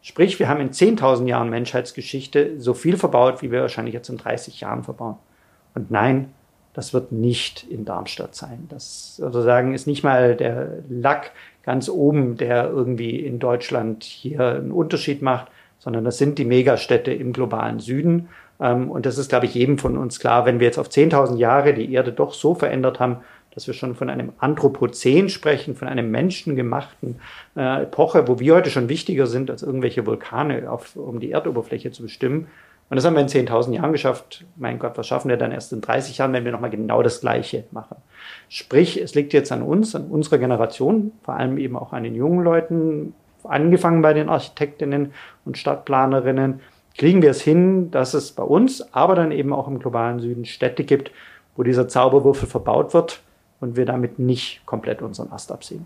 Sprich, 0.01 0.39
wir 0.39 0.49
haben 0.49 0.61
in 0.61 0.71
10.000 0.71 1.27
Jahren 1.27 1.51
Menschheitsgeschichte 1.51 2.59
so 2.59 2.73
viel 2.73 2.97
verbaut, 2.97 3.43
wie 3.43 3.51
wir 3.51 3.61
wahrscheinlich 3.61 3.93
jetzt 3.93 4.09
in 4.09 4.17
30 4.17 4.61
Jahren 4.61 4.83
verbauen. 4.83 5.17
Und 5.75 5.91
nein, 5.91 6.33
das 6.73 6.93
wird 6.93 7.11
nicht 7.11 7.63
in 7.69 7.85
Darmstadt 7.85 8.33
sein. 8.33 8.65
Das 8.69 9.17
sozusagen 9.17 9.75
ist 9.75 9.85
nicht 9.85 10.03
mal 10.03 10.35
der 10.35 10.79
Lack 10.89 11.31
ganz 11.63 11.89
oben, 11.89 12.37
der 12.37 12.69
irgendwie 12.69 13.19
in 13.19 13.37
Deutschland 13.37 14.03
hier 14.03 14.55
einen 14.55 14.71
Unterschied 14.71 15.21
macht, 15.21 15.47
sondern 15.81 16.05
das 16.05 16.19
sind 16.19 16.37
die 16.37 16.45
Megastädte 16.45 17.11
im 17.11 17.33
globalen 17.33 17.79
Süden. 17.79 18.29
Ähm, 18.59 18.89
und 18.89 19.05
das 19.05 19.17
ist, 19.17 19.29
glaube 19.29 19.47
ich, 19.47 19.55
jedem 19.55 19.79
von 19.79 19.97
uns 19.97 20.19
klar, 20.19 20.45
wenn 20.45 20.59
wir 20.59 20.67
jetzt 20.67 20.77
auf 20.77 20.89
10.000 20.89 21.37
Jahre 21.37 21.73
die 21.73 21.91
Erde 21.91 22.13
doch 22.13 22.33
so 22.33 22.53
verändert 22.53 22.99
haben, 22.99 23.17
dass 23.53 23.67
wir 23.67 23.73
schon 23.73 23.95
von 23.95 24.09
einem 24.09 24.31
Anthropozän 24.37 25.27
sprechen, 25.27 25.75
von 25.75 25.87
einem 25.87 26.09
menschengemachten 26.11 27.19
äh, 27.57 27.83
Epoche, 27.83 28.27
wo 28.27 28.39
wir 28.39 28.55
heute 28.55 28.69
schon 28.69 28.89
wichtiger 28.89 29.25
sind, 29.27 29.49
als 29.49 29.63
irgendwelche 29.63 30.05
Vulkane, 30.05 30.71
auf, 30.71 30.95
um 30.95 31.19
die 31.19 31.31
Erdoberfläche 31.31 31.91
zu 31.91 32.03
bestimmen. 32.03 32.47
Und 32.89 32.95
das 32.95 33.05
haben 33.05 33.15
wir 33.15 33.21
in 33.21 33.27
10.000 33.27 33.73
Jahren 33.73 33.91
geschafft. 33.91 34.45
Mein 34.57 34.77
Gott, 34.77 34.97
was 34.97 35.07
schaffen 35.07 35.29
wir 35.29 35.37
dann 35.37 35.51
erst 35.51 35.73
in 35.73 35.81
30 35.81 36.17
Jahren, 36.17 36.33
wenn 36.33 36.45
wir 36.45 36.51
nochmal 36.51 36.69
genau 36.69 37.01
das 37.01 37.21
Gleiche 37.21 37.63
machen? 37.71 37.97
Sprich, 38.49 39.01
es 39.01 39.15
liegt 39.15 39.33
jetzt 39.33 39.51
an 39.51 39.63
uns, 39.63 39.95
an 39.95 40.07
unserer 40.07 40.37
Generation, 40.37 41.13
vor 41.23 41.35
allem 41.35 41.57
eben 41.57 41.77
auch 41.77 41.93
an 41.93 42.03
den 42.03 42.15
jungen 42.15 42.43
Leuten, 42.43 43.13
angefangen 43.45 44.01
bei 44.01 44.13
den 44.13 44.29
Architektinnen 44.29 45.13
und 45.45 45.57
Stadtplanerinnen, 45.57 46.61
kriegen 46.97 47.21
wir 47.21 47.31
es 47.31 47.41
hin, 47.41 47.91
dass 47.91 48.13
es 48.13 48.31
bei 48.31 48.43
uns, 48.43 48.93
aber 48.93 49.15
dann 49.15 49.31
eben 49.31 49.53
auch 49.53 49.67
im 49.67 49.79
globalen 49.79 50.19
Süden 50.19 50.45
Städte 50.45 50.83
gibt, 50.83 51.11
wo 51.55 51.63
dieser 51.63 51.87
Zauberwürfel 51.87 52.47
verbaut 52.47 52.93
wird 52.93 53.21
und 53.59 53.75
wir 53.75 53.85
damit 53.85 54.19
nicht 54.19 54.65
komplett 54.65 55.01
unseren 55.01 55.31
Ast 55.31 55.51
absehen. 55.51 55.85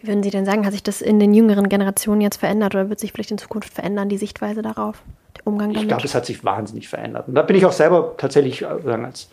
Wie 0.00 0.08
würden 0.08 0.22
Sie 0.22 0.30
denn 0.30 0.44
sagen, 0.44 0.66
hat 0.66 0.72
sich 0.72 0.82
das 0.82 1.00
in 1.00 1.18
den 1.18 1.32
jüngeren 1.32 1.68
Generationen 1.68 2.20
jetzt 2.20 2.36
verändert 2.36 2.74
oder 2.74 2.90
wird 2.90 3.00
sich 3.00 3.12
vielleicht 3.12 3.30
in 3.30 3.38
Zukunft 3.38 3.72
verändern, 3.72 4.10
die 4.10 4.18
Sichtweise 4.18 4.60
darauf, 4.60 5.02
der 5.36 5.46
Umgang 5.46 5.68
damit? 5.68 5.82
Ich 5.82 5.88
glaube, 5.88 6.04
es 6.04 6.14
hat 6.14 6.26
sich 6.26 6.44
wahnsinnig 6.44 6.88
verändert. 6.88 7.28
Und 7.28 7.34
da 7.34 7.42
bin 7.42 7.56
ich 7.56 7.64
auch 7.64 7.72
selber 7.72 8.14
tatsächlich 8.18 8.62
äh, 8.62 8.82
sagen, 8.84 9.06
als 9.06 9.30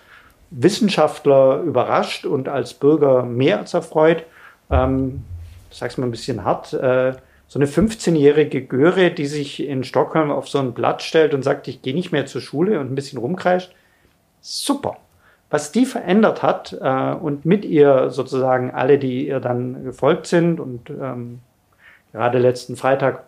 Wissenschaftler 0.49 1.61
überrascht 1.61 2.25
und 2.25 2.47
als 2.47 2.73
Bürger 2.73 3.23
mehr 3.23 3.59
als 3.59 3.73
erfreut. 3.73 4.23
Ähm, 4.71 5.23
es 5.69 5.97
mal 5.97 6.07
ein 6.07 6.11
bisschen 6.11 6.43
hart. 6.43 6.73
Äh, 6.73 7.13
so 7.47 7.59
eine 7.59 7.67
15-jährige 7.67 8.63
Göre, 8.65 9.11
die 9.11 9.25
sich 9.25 9.65
in 9.67 9.83
Stockholm 9.83 10.31
auf 10.31 10.47
so 10.47 10.59
ein 10.59 10.73
Blatt 10.73 11.01
stellt 11.01 11.33
und 11.33 11.43
sagt, 11.43 11.67
ich 11.67 11.81
gehe 11.81 11.93
nicht 11.93 12.11
mehr 12.11 12.25
zur 12.25 12.39
Schule 12.39 12.79
und 12.79 12.91
ein 12.91 12.95
bisschen 12.95 13.19
rumkreischt. 13.19 13.73
Super. 14.39 14.97
Was 15.49 15.73
die 15.73 15.85
verändert 15.85 16.43
hat 16.43 16.77
äh, 16.81 17.13
und 17.13 17.45
mit 17.45 17.65
ihr 17.65 18.09
sozusagen 18.09 18.71
alle, 18.71 18.97
die 18.97 19.27
ihr 19.27 19.41
dann 19.41 19.83
gefolgt 19.83 20.27
sind 20.27 20.61
und 20.61 20.89
ähm, 20.89 21.39
gerade 22.13 22.39
letzten 22.39 22.77
Freitag 22.77 23.23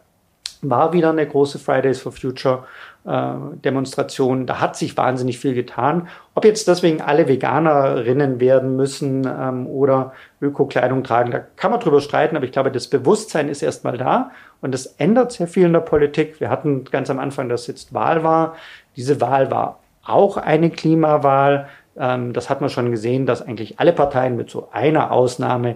war 0.70 0.94
wieder 0.94 1.10
eine 1.10 1.28
große 1.28 1.60
Fridays 1.60 2.02
for 2.02 2.12
Future 2.12 2.66
äh, 3.06 3.34
Demonstration. 3.64 4.46
Da 4.46 4.60
hat 4.60 4.76
sich 4.76 4.96
wahnsinnig 4.96 5.40
viel 5.40 5.54
getan. 5.54 6.08
Ob 6.36 6.46
jetzt 6.46 6.68
deswegen 6.68 7.02
alle 7.02 7.28
Veganerinnen 7.28 8.40
werden 8.40 8.76
müssen 8.76 9.28
ähm, 9.28 9.68
oder 9.68 10.14
Öko-Kleidung 10.42 11.04
tragen, 11.04 11.32
da 11.32 11.40
kann 11.40 11.72
man 11.72 11.80
drüber 11.80 12.02
streiten, 12.02 12.36
aber 12.36 12.46
ich 12.46 12.52
glaube, 12.52 12.72
das 12.72 12.88
Bewusstsein 12.88 13.50
ist 13.50 13.62
erstmal 13.62 13.98
da 13.98 14.32
und 14.62 14.74
das 14.74 14.86
ändert 14.86 15.34
sehr 15.34 15.48
viel 15.48 15.66
in 15.66 15.74
der 15.74 15.82
Politik. 15.82 16.40
Wir 16.40 16.50
hatten 16.50 16.86
ganz 16.86 17.10
am 17.10 17.20
Anfang, 17.20 17.50
dass 17.50 17.68
jetzt 17.68 17.94
Wahl 17.94 18.24
war. 18.24 18.56
Diese 18.96 19.20
Wahl 19.20 19.52
war 19.52 19.80
auch 20.06 20.38
eine 20.38 20.70
Klimawahl. 20.70 21.68
Ähm, 21.98 22.34
das 22.34 22.50
hat 22.50 22.62
man 22.62 22.70
schon 22.70 22.92
gesehen, 22.92 23.26
dass 23.26 23.42
eigentlich 23.42 23.80
alle 23.80 23.94
Parteien 23.94 24.36
mit 24.36 24.50
so 24.50 24.70
einer 24.72 25.12
Ausnahme 25.12 25.76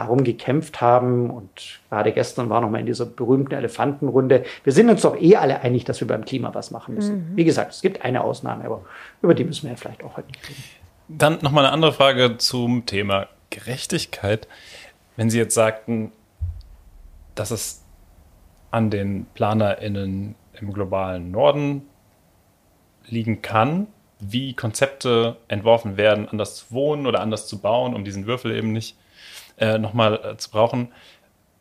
darum 0.00 0.24
gekämpft 0.24 0.80
haben. 0.80 1.30
Und 1.30 1.80
gerade 1.88 2.12
gestern 2.12 2.48
war 2.48 2.60
noch 2.60 2.70
mal 2.70 2.80
in 2.80 2.86
dieser 2.86 3.06
berühmten 3.06 3.54
Elefantenrunde. 3.54 4.44
Wir 4.64 4.72
sind 4.72 4.88
uns 4.88 5.02
doch 5.02 5.20
eh 5.20 5.36
alle 5.36 5.60
einig, 5.60 5.84
dass 5.84 6.00
wir 6.00 6.08
beim 6.08 6.24
Klima 6.24 6.54
was 6.54 6.70
machen 6.70 6.94
müssen. 6.94 7.30
Mhm. 7.30 7.36
Wie 7.36 7.44
gesagt, 7.44 7.72
es 7.72 7.82
gibt 7.82 8.04
eine 8.04 8.22
Ausnahme, 8.22 8.64
aber 8.64 8.84
über 9.22 9.34
die 9.34 9.44
müssen 9.44 9.64
wir 9.64 9.70
ja 9.70 9.76
vielleicht 9.76 10.02
auch 10.02 10.16
heute 10.16 10.28
nicht 10.28 10.48
reden. 10.48 10.62
Dann 11.08 11.38
noch 11.42 11.50
mal 11.50 11.64
eine 11.64 11.72
andere 11.72 11.92
Frage 11.92 12.38
zum 12.38 12.86
Thema 12.86 13.28
Gerechtigkeit. 13.50 14.48
Wenn 15.16 15.28
Sie 15.28 15.38
jetzt 15.38 15.54
sagten, 15.54 16.12
dass 17.34 17.50
es 17.50 17.82
an 18.70 18.90
den 18.90 19.26
PlanerInnen 19.34 20.34
im 20.60 20.72
globalen 20.72 21.30
Norden 21.30 21.82
liegen 23.06 23.42
kann, 23.42 23.88
wie 24.20 24.54
Konzepte 24.54 25.36
entworfen 25.48 25.96
werden, 25.96 26.28
anders 26.28 26.56
zu 26.56 26.66
wohnen 26.70 27.06
oder 27.06 27.20
anders 27.20 27.48
zu 27.48 27.58
bauen, 27.58 27.94
um 27.94 28.04
diesen 28.04 28.26
Würfel 28.26 28.54
eben 28.54 28.72
nicht 28.72 28.96
äh, 29.60 29.78
nochmal 29.78 30.20
äh, 30.24 30.36
zu 30.36 30.50
brauchen. 30.50 30.92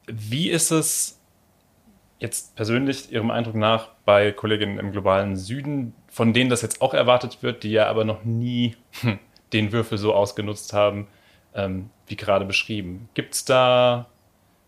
Wie 0.07 0.49
ist 0.49 0.71
es 0.71 1.19
jetzt 2.19 2.55
persönlich 2.55 3.11
Ihrem 3.11 3.31
Eindruck 3.31 3.55
nach 3.55 3.89
bei 4.05 4.31
Kolleginnen 4.31 4.79
im 4.79 4.91
globalen 4.91 5.35
Süden, 5.35 5.93
von 6.07 6.33
denen 6.33 6.49
das 6.49 6.61
jetzt 6.61 6.81
auch 6.81 6.93
erwartet 6.93 7.41
wird, 7.41 7.63
die 7.63 7.71
ja 7.71 7.87
aber 7.87 8.05
noch 8.05 8.23
nie 8.23 8.75
den 9.53 9.71
Würfel 9.71 9.97
so 9.97 10.13
ausgenutzt 10.13 10.73
haben, 10.73 11.07
ähm, 11.53 11.89
wie 12.07 12.15
gerade 12.15 12.45
beschrieben? 12.45 13.09
Gibt 13.13 13.35
es 13.35 13.45
da 13.45 14.07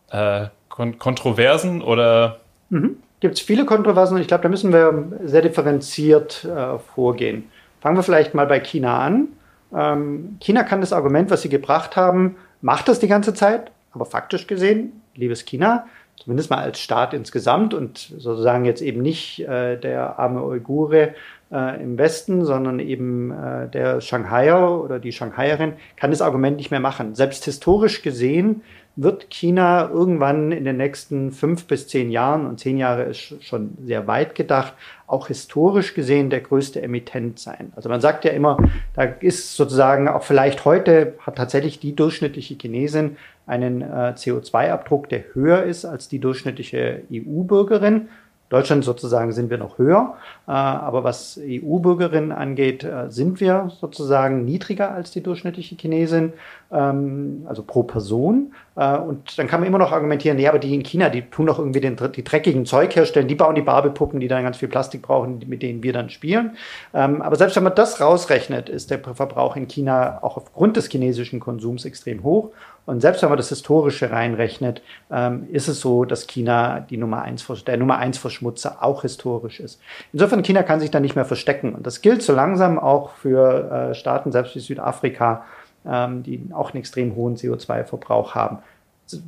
äh, 0.10 0.48
Kon 0.70 0.98
Kontroversen 0.98 1.82
oder? 1.82 2.40
Mhm. 2.70 2.98
Gibt 3.20 3.36
es 3.36 3.42
viele 3.42 3.66
Kontroversen 3.66 4.16
und 4.16 4.22
ich 4.22 4.28
glaube, 4.28 4.44
da 4.44 4.50
müssen 4.50 4.74
wir 4.74 5.20
sehr 5.24 5.42
differenziert 5.42 6.44
äh, 6.46 6.80
vorgehen. 6.80 7.52
Fangen 7.80 7.96
wir 7.96 8.04
vielleicht 8.04 8.34
mal 8.34 8.48
bei 8.48 8.60
China 8.60 9.00
an. 9.00 9.28
Ähm, 9.76 10.38
China 10.40 10.64
kann 10.64 10.82
das 10.82 10.94
Argument, 10.94 11.30
was 11.30 11.44
sie 11.44 11.50
gebracht 11.50 11.96
haben, 11.96 12.36
macht 12.62 12.88
das 12.88 13.00
die 13.00 13.08
ganze 13.08 13.34
Zeit, 13.34 13.72
aber 13.92 14.06
faktisch 14.06 14.48
gesehen, 14.48 15.02
liebes 15.16 15.46
China, 15.46 15.86
zumindest 16.18 16.50
mal 16.50 16.60
als 16.60 16.80
Staat 16.80 17.14
insgesamt 17.14 17.74
und 17.74 17.98
sozusagen 17.98 18.66
jetzt 18.66 18.82
eben 18.82 19.02
nicht 19.02 19.40
äh, 19.40 19.78
der 19.78 20.20
arme 20.20 20.44
Uigure 20.44 21.16
äh, 21.52 21.82
im 21.82 21.98
Westen, 21.98 22.46
sondern 22.46 22.80
eben 22.80 23.32
äh, 23.32 23.68
der 23.68 24.02
Shanghaier 24.02 24.82
oder 24.82 25.00
die 25.00 25.12
Shanghaierin 25.12 25.74
kann 25.98 26.12
das 26.12 26.22
Argument 26.22 26.58
nicht 26.58 26.72
mehr 26.72 26.80
machen. 26.80 27.16
Selbst 27.16 27.46
historisch 27.46 28.02
gesehen 28.02 28.62
wird 28.96 29.30
China 29.30 29.90
irgendwann 29.90 30.52
in 30.52 30.66
den 30.66 30.78
nächsten 30.78 31.32
fünf 31.32 31.66
bis 31.66 31.88
zehn 31.88 32.12
Jahren, 32.12 32.46
und 32.46 32.60
zehn 32.60 32.78
Jahre 32.78 33.04
ist 33.04 33.44
schon 33.44 33.78
sehr 33.84 34.08
weit 34.08 34.36
gedacht, 34.36 34.74
auch 35.08 35.28
historisch 35.28 35.94
gesehen 35.94 36.30
der 36.30 36.42
größte 36.42 36.82
Emittent 36.82 37.40
sein. 37.40 37.72
Also 37.76 37.90
man 37.90 38.02
sagt 38.02 38.26
ja 38.26 38.32
immer, 38.32 38.58
da 38.94 39.04
ist 39.04 39.56
sozusagen 39.56 40.08
auch 40.08 40.24
vielleicht 40.24 40.66
heute 40.66 41.16
hat 41.20 41.38
tatsächlich 41.38 41.80
die 41.80 41.96
durchschnittliche 41.96 42.56
Chinesin 42.56 43.18
einen 43.46 43.82
äh, 43.82 44.14
CO2-Abdruck, 44.16 45.10
der 45.10 45.24
höher 45.34 45.64
ist 45.64 45.86
als 45.86 46.08
die 46.08 46.20
durchschnittliche 46.20 47.04
EU-Bürgerin. 47.12 48.10
Deutschland 48.52 48.84
sozusagen 48.84 49.32
sind 49.32 49.50
wir 49.50 49.58
noch 49.58 49.78
höher, 49.78 50.18
äh, 50.46 50.52
aber 50.52 51.06
was 51.06 51.40
EU-Bürgerinnen 51.42 52.34
angeht, 52.34 52.84
äh, 52.84 53.10
sind 53.10 53.40
wir 53.40 53.72
sozusagen 53.80 54.44
niedriger 54.44 54.92
als 54.92 55.12
die 55.12 55.24
durchschnittliche 55.24 55.76
Chinesin, 55.76 56.34
ähm, 56.70 57.46
also 57.48 57.64
pro 57.64 57.84
Person. 57.84 58.54
Äh, 58.76 58.98
und 58.98 59.40
dann 59.40 59.48
kann 59.48 59.62
man 59.62 59.68
immer 59.68 59.78
noch 59.78 59.94
argumentieren, 59.94 60.38
ja, 60.38 60.50
aber 60.50 60.60
die 60.60 60.76
in 60.76 60.84
China, 60.84 61.08
die 61.08 61.22
tun 61.22 61.46
doch 61.46 61.60
irgendwie 61.60 61.80
den, 61.80 61.96
die 62.14 62.24
dreckigen 62.26 62.66
Zeug 62.66 62.94
herstellen, 62.94 63.30
die 63.30 63.36
bauen 63.36 63.56
die 63.56 63.62
Barbie-Puppen, 63.62 64.20
die 64.20 64.28
dann 64.28 64.44
ganz 64.44 64.58
viel 64.58 64.68
Plastik 64.68 65.04
brauchen, 65.04 65.42
mit 65.48 65.62
denen 65.62 65.82
wir 65.82 65.94
dann 65.94 66.10
spielen. 66.10 66.58
Ähm, 66.94 67.22
aber 67.22 67.38
selbst 67.38 67.56
wenn 67.56 67.64
man 67.64 67.76
das 67.76 68.02
rausrechnet, 68.02 68.68
ist 68.68 68.92
der 68.92 69.00
Verbrauch 69.00 69.56
in 69.56 69.70
China 69.70 70.20
auch 70.24 70.36
aufgrund 70.36 70.76
des 70.76 70.90
chinesischen 70.90 71.40
Konsums 71.40 71.86
extrem 71.86 72.24
hoch. 72.24 72.50
Und 72.86 73.02
selbst 73.02 73.22
wenn 73.22 73.30
man 73.30 73.38
das 73.38 73.50
Historische 73.50 74.12
reinrechnet, 74.12 74.82
ähm, 75.12 75.48
ist 75.52 75.68
es 75.68 75.82
so, 75.82 76.04
dass 76.06 76.28
China 76.28 76.80
die 76.80 76.98
Nummer 76.98 77.22
eins, 77.22 77.46
der 77.66 77.78
Nummer 77.78 77.98
eins 77.98 78.18
Verschmutzer 78.18 78.84
auch 78.84 79.04
historisch 79.04 79.60
ist. 79.60 79.80
Insofern, 80.14 80.44
China 80.44 80.64
kann 80.64 80.80
sich 80.80 80.92
da 80.92 81.00
nicht 81.00 81.16
mehr 81.16 81.26
verstecken. 81.26 81.74
Und 81.76 81.86
das 81.86 82.02
gilt 82.02 82.24
so 82.24 82.34
langsam 82.34 82.80
auch 82.80 83.12
für 83.12 83.92
äh, 83.92 83.94
Staaten, 83.94 84.32
selbst 84.32 84.56
wie 84.56 84.60
Südafrika, 84.60 85.46
ähm, 85.86 86.24
die 86.24 86.48
auch 86.54 86.72
einen 86.72 86.80
extrem 86.80 87.16
hohen 87.16 87.36
CO2-Verbrauch 87.36 88.36
haben. 88.36 88.60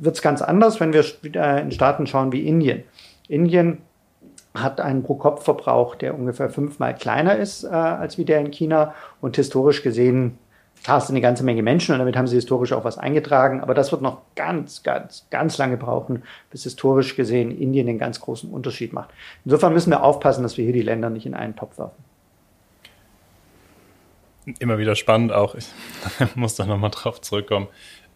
Wird 0.00 0.16
es 0.16 0.22
ganz 0.22 0.42
anders, 0.42 0.80
wenn 0.80 0.92
wir 0.92 1.04
in 1.60 1.70
Staaten 1.70 2.06
schauen 2.06 2.32
wie 2.32 2.46
Indien. 2.46 2.84
Indien 3.28 3.78
hat 4.54 4.80
einen 4.80 5.02
Pro-Kopf-Verbrauch, 5.02 5.96
der 5.96 6.16
ungefähr 6.16 6.48
fünfmal 6.48 6.94
kleiner 6.94 7.36
ist 7.36 7.64
äh, 7.64 7.68
als 7.68 8.18
wie 8.18 8.24
der 8.24 8.40
in 8.40 8.50
China 8.50 8.94
und 9.20 9.36
historisch 9.36 9.82
gesehen 9.82 10.38
Klar, 10.84 10.98
es 10.98 11.06
sind 11.06 11.14
eine 11.14 11.22
ganze 11.22 11.44
Menge 11.44 11.62
Menschen 11.62 11.92
und 11.92 11.98
damit 11.98 12.14
haben 12.14 12.26
sie 12.26 12.36
historisch 12.36 12.74
auch 12.74 12.84
was 12.84 12.98
eingetragen, 12.98 13.62
aber 13.62 13.72
das 13.72 13.90
wird 13.90 14.02
noch 14.02 14.18
ganz, 14.36 14.82
ganz, 14.82 15.26
ganz 15.30 15.56
lange 15.56 15.78
brauchen, 15.78 16.24
bis 16.50 16.64
historisch 16.64 17.16
gesehen 17.16 17.50
Indien 17.50 17.86
den 17.86 17.98
ganz 17.98 18.20
großen 18.20 18.50
Unterschied 18.50 18.92
macht. 18.92 19.08
Insofern 19.46 19.72
müssen 19.72 19.90
wir 19.90 20.02
aufpassen, 20.02 20.42
dass 20.42 20.58
wir 20.58 20.64
hier 20.64 20.74
die 20.74 20.82
Länder 20.82 21.08
nicht 21.08 21.24
in 21.24 21.32
einen 21.32 21.56
Topf 21.56 21.78
werfen. 21.78 22.04
Immer 24.58 24.76
wieder 24.76 24.94
spannend 24.94 25.32
auch, 25.32 25.54
ich 25.54 25.68
muss 26.34 26.54
da 26.54 26.66
nochmal 26.66 26.90
drauf 26.90 27.22
zurückkommen. 27.22 27.68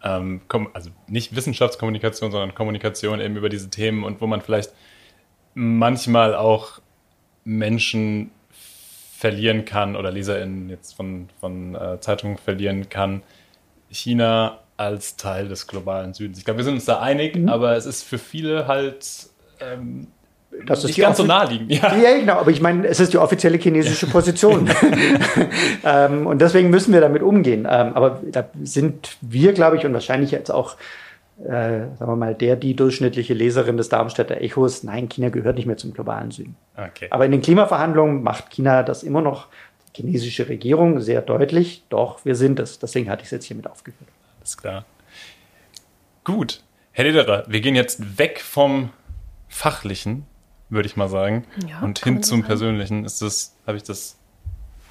Ähm, 0.03 0.41
also 0.73 0.91
nicht 1.07 1.35
Wissenschaftskommunikation, 1.35 2.29
sondern 2.31 2.53
Kommunikation 2.53 3.19
eben 3.19 3.35
über 3.35 3.49
diese 3.49 3.71
Themen 3.71 4.03
und 4.03 4.21
wo 4.21 4.27
man 4.27 4.41
vielleicht 4.41 4.73
manchmal 5.55 6.35
auch 6.35 6.81
Menschen 7.43 8.29
verlieren 9.19 9.65
kann 9.65 9.97
oder 9.97 10.11
LeserInnen 10.11 10.69
jetzt 10.69 10.93
von, 10.93 11.27
von 11.41 11.75
äh, 11.75 11.99
Zeitungen 11.99 12.37
verlieren 12.37 12.87
kann, 12.87 13.21
China 13.89 14.59
als 14.77 15.17
Teil 15.17 15.49
des 15.49 15.67
globalen 15.67 16.13
Südens. 16.13 16.37
Ich 16.37 16.45
glaube, 16.45 16.59
wir 16.59 16.63
sind 16.63 16.75
uns 16.75 16.85
da 16.85 17.01
einig, 17.01 17.35
mhm. 17.35 17.49
aber 17.49 17.75
es 17.75 17.85
ist 17.85 18.03
für 18.03 18.17
viele 18.17 18.65
halt 18.67 19.05
ähm, 19.59 20.07
das 20.65 20.85
nicht 20.85 20.97
ganz 20.97 21.17
so 21.17 21.25
naheliegend. 21.25 21.69
Ja. 21.69 21.97
ja, 21.97 22.17
genau, 22.17 22.35
aber 22.35 22.51
ich 22.51 22.61
meine, 22.61 22.87
es 22.87 23.01
ist 23.01 23.11
die 23.11 23.17
offizielle 23.17 23.57
chinesische 23.57 24.07
Position. 24.07 24.69
ähm, 25.83 26.25
und 26.25 26.39
deswegen 26.39 26.69
müssen 26.69 26.93
wir 26.93 27.01
damit 27.01 27.21
umgehen. 27.21 27.67
Ähm, 27.69 27.93
aber 27.95 28.21
da 28.31 28.45
sind 28.63 29.17
wir, 29.19 29.51
glaube 29.51 29.75
ich, 29.75 29.85
und 29.85 29.93
wahrscheinlich 29.93 30.31
jetzt 30.31 30.49
auch 30.49 30.77
äh, 31.43 31.87
sagen 31.95 32.11
wir 32.11 32.15
mal, 32.15 32.35
der, 32.35 32.55
die 32.55 32.75
durchschnittliche 32.75 33.33
Leserin 33.33 33.77
des 33.77 33.89
Darmstädter 33.89 34.41
Echos, 34.41 34.83
nein, 34.83 35.07
China 35.07 35.29
gehört 35.29 35.55
nicht 35.55 35.65
mehr 35.65 35.77
zum 35.77 35.93
globalen 35.93 36.31
Süden. 36.31 36.55
Okay. 36.75 37.07
Aber 37.11 37.25
in 37.25 37.31
den 37.31 37.41
Klimaverhandlungen 37.41 38.23
macht 38.23 38.49
China 38.49 38.83
das 38.83 39.03
immer 39.03 39.21
noch, 39.21 39.47
die 39.95 40.01
chinesische 40.01 40.49
Regierung, 40.49 40.99
sehr 40.99 41.21
deutlich, 41.21 41.83
doch, 41.89 42.25
wir 42.25 42.35
sind 42.35 42.59
es. 42.59 42.79
Deswegen 42.79 43.09
hatte 43.09 43.21
ich 43.21 43.27
es 43.27 43.31
jetzt 43.31 43.45
hier 43.45 43.55
mit 43.55 43.67
aufgeführt. 43.67 44.09
Alles 44.39 44.57
klar. 44.57 44.85
Gut. 46.23 46.61
Herr 46.91 47.05
Lederer, 47.05 47.45
wir 47.47 47.61
gehen 47.61 47.75
jetzt 47.75 48.19
weg 48.19 48.41
vom 48.41 48.89
Fachlichen, 49.47 50.25
würde 50.69 50.87
ich 50.87 50.97
mal 50.97 51.07
sagen, 51.07 51.45
ja, 51.67 51.79
und 51.79 51.99
hin 51.99 52.21
zum 52.21 52.43
Persönlichen. 52.43 53.05
Ist 53.05 53.21
das, 53.21 53.55
habe 53.65 53.77
ich 53.77 53.83
das 53.83 54.17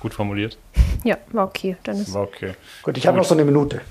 gut 0.01 0.15
formuliert? 0.15 0.59
Ja, 1.05 1.19
war 1.33 1.45
okay. 1.45 1.77
Dann 1.85 1.97
ist 1.97 2.15
war 2.15 2.23
okay. 2.23 2.55
Gut, 2.83 2.97
ich 2.97 3.07
habe 3.07 3.17
noch 3.17 3.25
so 3.25 3.35
eine 3.35 3.45
Minute. 3.45 3.83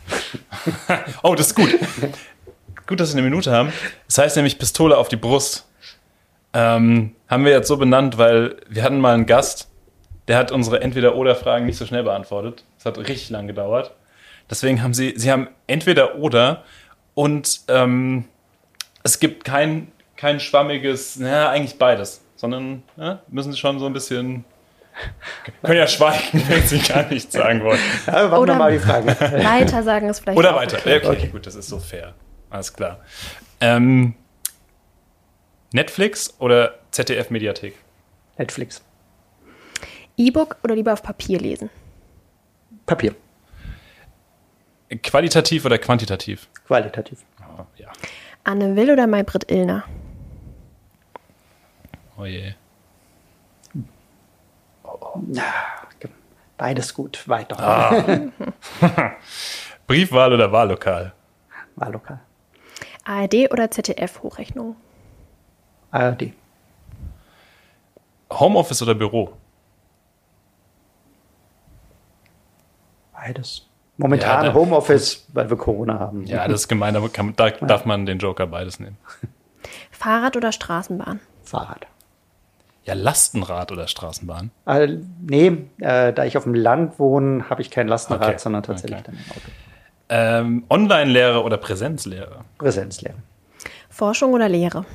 oh, 1.23 1.35
das 1.35 1.47
ist 1.47 1.55
gut. 1.55 1.69
Gut, 2.87 2.99
dass 2.99 3.13
wir 3.13 3.19
eine 3.19 3.29
Minute 3.29 3.51
haben. 3.51 3.73
Das 4.07 4.17
heißt 4.17 4.35
nämlich 4.37 4.57
Pistole 4.57 4.97
auf 4.97 5.09
die 5.09 5.17
Brust. 5.17 5.67
Ähm, 6.53 7.15
haben 7.27 7.45
wir 7.45 7.51
jetzt 7.51 7.67
so 7.67 7.77
benannt, 7.77 8.17
weil 8.17 8.55
wir 8.69 8.83
hatten 8.83 8.99
mal 8.99 9.13
einen 9.13 9.25
Gast, 9.25 9.69
der 10.27 10.37
hat 10.37 10.51
unsere 10.51 10.81
Entweder-Oder-Fragen 10.81 11.65
nicht 11.65 11.77
so 11.77 11.85
schnell 11.85 12.03
beantwortet. 12.03 12.63
Das 12.77 12.85
hat 12.85 12.97
richtig 12.97 13.29
lang 13.29 13.47
gedauert. 13.47 13.91
Deswegen 14.49 14.81
haben 14.81 14.93
sie, 14.93 15.13
sie 15.17 15.31
haben 15.31 15.49
Entweder-Oder 15.67 16.63
und 17.13 17.61
ähm, 17.67 18.25
es 19.03 19.19
gibt 19.19 19.43
kein, 19.43 19.91
kein 20.15 20.39
schwammiges, 20.39 21.17
naja, 21.17 21.49
eigentlich 21.49 21.77
beides, 21.77 22.23
sondern 22.37 22.83
ja, 22.95 23.19
müssen 23.27 23.51
sie 23.51 23.57
schon 23.57 23.79
so 23.79 23.85
ein 23.85 23.93
bisschen 23.93 24.45
können 25.61 25.77
ja 25.77 25.87
schweigen, 25.87 26.43
wenn 26.47 26.63
Sie 26.63 26.79
gar 26.79 27.03
nichts 27.03 27.33
sagen 27.33 27.63
wollen. 27.63 27.79
Ja, 28.07 28.35
Oder 28.35 28.55
mal 28.55 28.71
die 28.71 28.79
Frage. 28.79 29.07
Weiter 29.07 29.83
sagen 29.83 30.09
ist 30.09 30.21
vielleicht. 30.21 30.37
Oder 30.37 30.55
weiter. 30.55 30.77
Okay, 30.77 31.01
okay, 31.05 31.27
gut, 31.27 31.45
das 31.45 31.55
ist 31.55 31.67
so 31.67 31.77
fair. 31.77 32.15
Alles 32.49 32.73
klar. 32.73 32.99
Ähm, 33.59 34.13
Netflix 35.73 36.33
oder 36.39 36.79
ZDF-Mediathek? 36.91 37.75
Netflix. 38.37 38.81
E-Book 40.15 40.57
oder 40.63 40.75
lieber 40.75 40.93
auf 40.93 41.03
Papier 41.03 41.39
lesen? 41.39 41.69
Papier. 42.85 43.15
Qualitativ 45.03 45.65
oder 45.65 45.77
quantitativ? 45.77 46.47
Qualitativ. 46.65 47.19
Oh, 47.41 47.65
ja. 47.75 47.91
Anne 48.45 48.75
Will 48.75 48.91
oder 48.91 49.05
Maybrit 49.07 49.51
Illner? 49.51 49.83
Oh 52.17 52.25
je. 52.25 52.53
Oh. 54.83 55.21
Beides 56.57 56.93
gut. 56.93 57.27
Weiter. 57.27 57.59
Ah. 57.59 58.31
Briefwahl 59.87 60.33
oder 60.33 60.51
Wahllokal? 60.51 61.13
Wahllokal. 61.75 62.21
ARD 63.07 63.51
oder 63.51 63.71
ZDF-Hochrechnung? 63.71 64.75
ARD. 65.91 66.33
Homeoffice 68.29 68.81
oder 68.81 68.95
Büro? 68.95 69.31
Beides. 73.13 73.65
Momentan 73.95 74.45
ja, 74.45 74.53
Homeoffice, 74.53 75.25
weil 75.33 75.49
wir 75.49 75.57
Corona 75.57 75.97
haben. 75.99 76.25
Ja, 76.25 76.47
das 76.47 76.61
ist 76.61 76.67
gemein, 76.67 76.95
aber 76.95 77.09
kann, 77.09 77.33
da 77.35 77.49
darf 77.49 77.85
man 77.85 78.05
den 78.05 78.19
Joker 78.19 78.45
beides 78.45 78.79
nehmen. 78.79 78.97
Fahrrad 79.91 80.35
oder 80.35 80.51
Straßenbahn? 80.51 81.19
Fahrrad. 81.43 81.87
Ja, 82.83 82.93
Lastenrad 82.93 83.71
oder 83.71 83.87
Straßenbahn? 83.87 84.51
Äh, 84.65 84.97
nee, 85.21 85.65
äh, 85.79 86.13
da 86.13 86.25
ich 86.25 86.37
auf 86.37 86.43
dem 86.43 86.53
Land 86.53 86.99
wohne, 86.99 87.49
habe 87.49 87.61
ich 87.61 87.71
kein 87.71 87.87
Lastenrad, 87.87 88.29
okay. 88.29 88.37
sondern 88.37 88.63
tatsächlich 88.63 88.99
okay. 88.99 89.11
dann 89.11 89.15
ein 89.15 89.31
Auto. 89.31 89.51
Ähm, 90.09 90.65
Online-Lehre 90.69 91.43
oder 91.43 91.57
Präsenzlehre? 91.57 92.45
Präsenzlehre. 92.57 93.17
Forschung 93.89 94.33
oder 94.33 94.47
Lehre? 94.47 94.85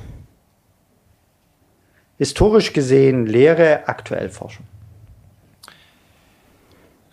historisch 2.17 2.71
gesehen 2.73 3.25
Lehre, 3.25 3.87
aktuell 3.87 4.29
Forschung. 4.29 4.65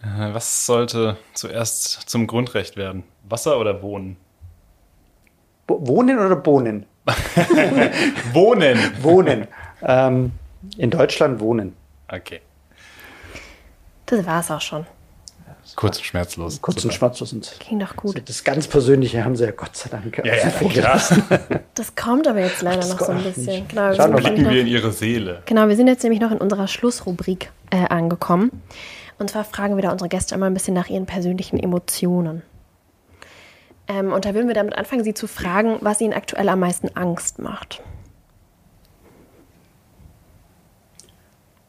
Äh, 0.02 0.32
Was 0.34 0.66
sollte 0.66 1.16
zuerst 1.34 2.08
zum 2.08 2.26
Grundrecht 2.26 2.76
werden? 2.76 3.02
Wasser 3.28 3.58
oder 3.58 3.82
Wohnen? 3.82 4.16
Bo 5.66 5.86
Wohnen 5.86 6.18
oder 6.18 6.36
Bohnen? 6.36 6.86
Wohnen! 8.32 8.78
Wohnen. 9.02 9.48
ähm, 9.82 10.32
in 10.76 10.90
Deutschland 10.90 11.40
wohnen. 11.40 11.74
Okay. 12.08 12.40
Das 14.06 14.24
war's 14.26 14.50
auch 14.50 14.60
schon. 14.60 14.86
Kurz 15.76 15.98
und 15.98 16.04
schmerzlos. 16.04 16.60
Kurz 16.60 16.84
und 16.84 16.92
schmerzlos 16.92 17.32
und 17.32 17.56
Klingt 17.60 17.82
doch 17.82 17.96
gut. 17.96 18.22
das 18.28 18.44
ganz 18.44 18.66
Persönliche 18.66 19.24
haben 19.24 19.36
sie 19.36 19.44
ja 19.44 19.50
Gott 19.52 19.76
sei 19.76 19.88
Dank. 19.90 20.18
Ja, 20.18 20.24
ja, 20.26 20.34
außen 20.34 20.50
vor 20.52 20.70
krass. 20.70 21.14
Das 21.74 21.94
kommt 21.94 22.26
aber 22.28 22.40
jetzt 22.40 22.62
leider 22.62 22.86
noch 22.86 22.98
so 22.98 23.12
ein 23.12 23.22
bisschen. 23.22 23.66
Genau, 23.68 23.88
wir 23.90 23.94
Schauen 23.94 24.16
sind 24.16 24.24
wir 24.24 24.30
Blicken 24.32 24.50
wir 24.50 24.60
in 24.60 24.66
noch, 24.66 24.72
ihre 24.72 24.92
Seele. 24.92 25.42
genau, 25.46 25.68
wir 25.68 25.76
sind 25.76 25.86
jetzt 25.86 26.02
nämlich 26.02 26.20
noch 26.20 26.30
in 26.30 26.38
unserer 26.38 26.68
Schlussrubrik 26.68 27.50
äh, 27.70 27.86
angekommen. 27.88 28.50
Und 29.18 29.30
zwar 29.30 29.44
fragen 29.44 29.76
wir 29.76 29.82
da 29.82 29.92
unsere 29.92 30.08
Gäste 30.08 30.34
immer 30.34 30.46
ein 30.46 30.54
bisschen 30.54 30.74
nach 30.74 30.88
ihren 30.88 31.06
persönlichen 31.06 31.58
Emotionen. 31.58 32.42
Ähm, 33.88 34.12
und 34.12 34.24
da 34.24 34.34
würden 34.34 34.48
wir 34.48 34.54
damit 34.54 34.76
anfangen, 34.76 35.04
sie 35.04 35.14
zu 35.14 35.26
fragen, 35.26 35.78
was 35.80 36.00
ihnen 36.00 36.12
aktuell 36.14 36.48
am 36.48 36.60
meisten 36.60 36.94
Angst 36.96 37.38
macht. 37.38 37.82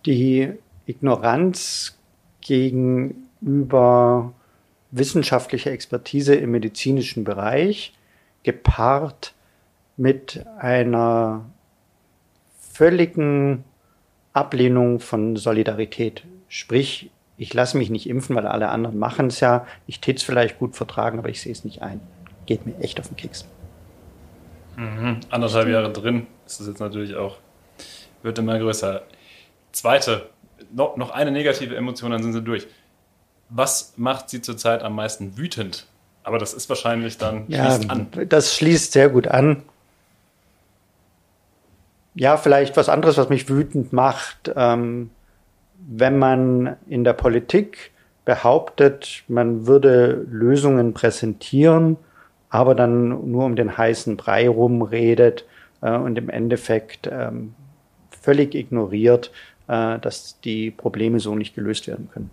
die 0.05 0.51
Ignoranz 0.85 1.97
gegenüber 3.41 4.33
wissenschaftlicher 4.91 5.71
Expertise 5.71 6.35
im 6.35 6.51
medizinischen 6.51 7.23
Bereich 7.23 7.93
gepaart 8.43 9.33
mit 9.97 10.45
einer 10.57 11.45
völligen 12.59 13.63
Ablehnung 14.33 14.99
von 14.99 15.35
Solidarität. 15.35 16.23
Sprich, 16.47 17.09
ich 17.37 17.53
lasse 17.53 17.77
mich 17.77 17.89
nicht 17.89 18.07
impfen, 18.07 18.35
weil 18.35 18.47
alle 18.47 18.69
anderen 18.69 18.97
machen 18.97 19.27
es 19.27 19.39
ja. 19.39 19.65
Ich 19.87 19.99
täte 19.99 20.17
es 20.17 20.23
vielleicht 20.23 20.59
gut 20.59 20.75
vertragen, 20.75 21.19
aber 21.19 21.29
ich 21.29 21.41
sehe 21.41 21.51
es 21.51 21.63
nicht 21.63 21.81
ein. 21.81 21.99
Geht 22.45 22.65
mir 22.65 22.77
echt 22.79 22.99
auf 22.99 23.07
den 23.07 23.17
Keks. 23.17 23.47
Anderthalb 25.29 25.67
Jahre 25.67 25.91
drin 25.91 26.27
ist 26.45 26.59
es 26.59 26.67
jetzt 26.67 26.79
natürlich 26.79 27.15
auch, 27.15 27.37
wird 28.23 28.39
immer 28.39 28.57
größer. 28.57 29.03
Zweite, 29.71 30.29
noch, 30.73 30.97
noch 30.97 31.11
eine 31.11 31.31
negative 31.31 31.75
Emotion, 31.75 32.11
dann 32.11 32.23
sind 32.23 32.33
sie 32.33 32.41
durch. 32.41 32.67
Was 33.53 33.93
macht 33.97 34.29
sie 34.29 34.41
zurzeit 34.41 34.81
am 34.81 34.95
meisten 34.95 35.37
wütend? 35.37 35.85
Aber 36.23 36.39
das 36.39 36.53
ist 36.53 36.69
wahrscheinlich 36.69 37.17
dann, 37.17 37.45
Ja, 37.47 37.77
das 38.25 38.55
schließt 38.55 38.93
sehr 38.93 39.09
gut 39.09 39.27
an. 39.27 39.63
Ja, 42.13 42.37
vielleicht 42.37 42.77
was 42.77 42.89
anderes, 42.89 43.17
was 43.17 43.29
mich 43.29 43.49
wütend 43.49 43.93
macht, 43.93 44.51
ähm, 44.55 45.09
wenn 45.75 46.19
man 46.19 46.75
in 46.87 47.03
der 47.03 47.13
Politik 47.13 47.91
behauptet, 48.25 49.23
man 49.27 49.65
würde 49.65 50.25
Lösungen 50.29 50.93
präsentieren, 50.93 51.97
aber 52.49 52.75
dann 52.75 53.31
nur 53.31 53.45
um 53.45 53.55
den 53.55 53.77
heißen 53.77 54.17
Brei 54.17 54.47
rumredet 54.47 55.45
äh, 55.81 55.91
und 55.91 56.17
im 56.17 56.29
Endeffekt 56.29 57.09
ähm, 57.11 57.55
völlig 58.21 58.53
ignoriert, 58.53 59.31
äh, 59.67 59.97
dass 59.99 60.39
die 60.41 60.69
Probleme 60.69 61.19
so 61.19 61.33
nicht 61.35 61.55
gelöst 61.55 61.87
werden 61.87 62.09
können. 62.13 62.29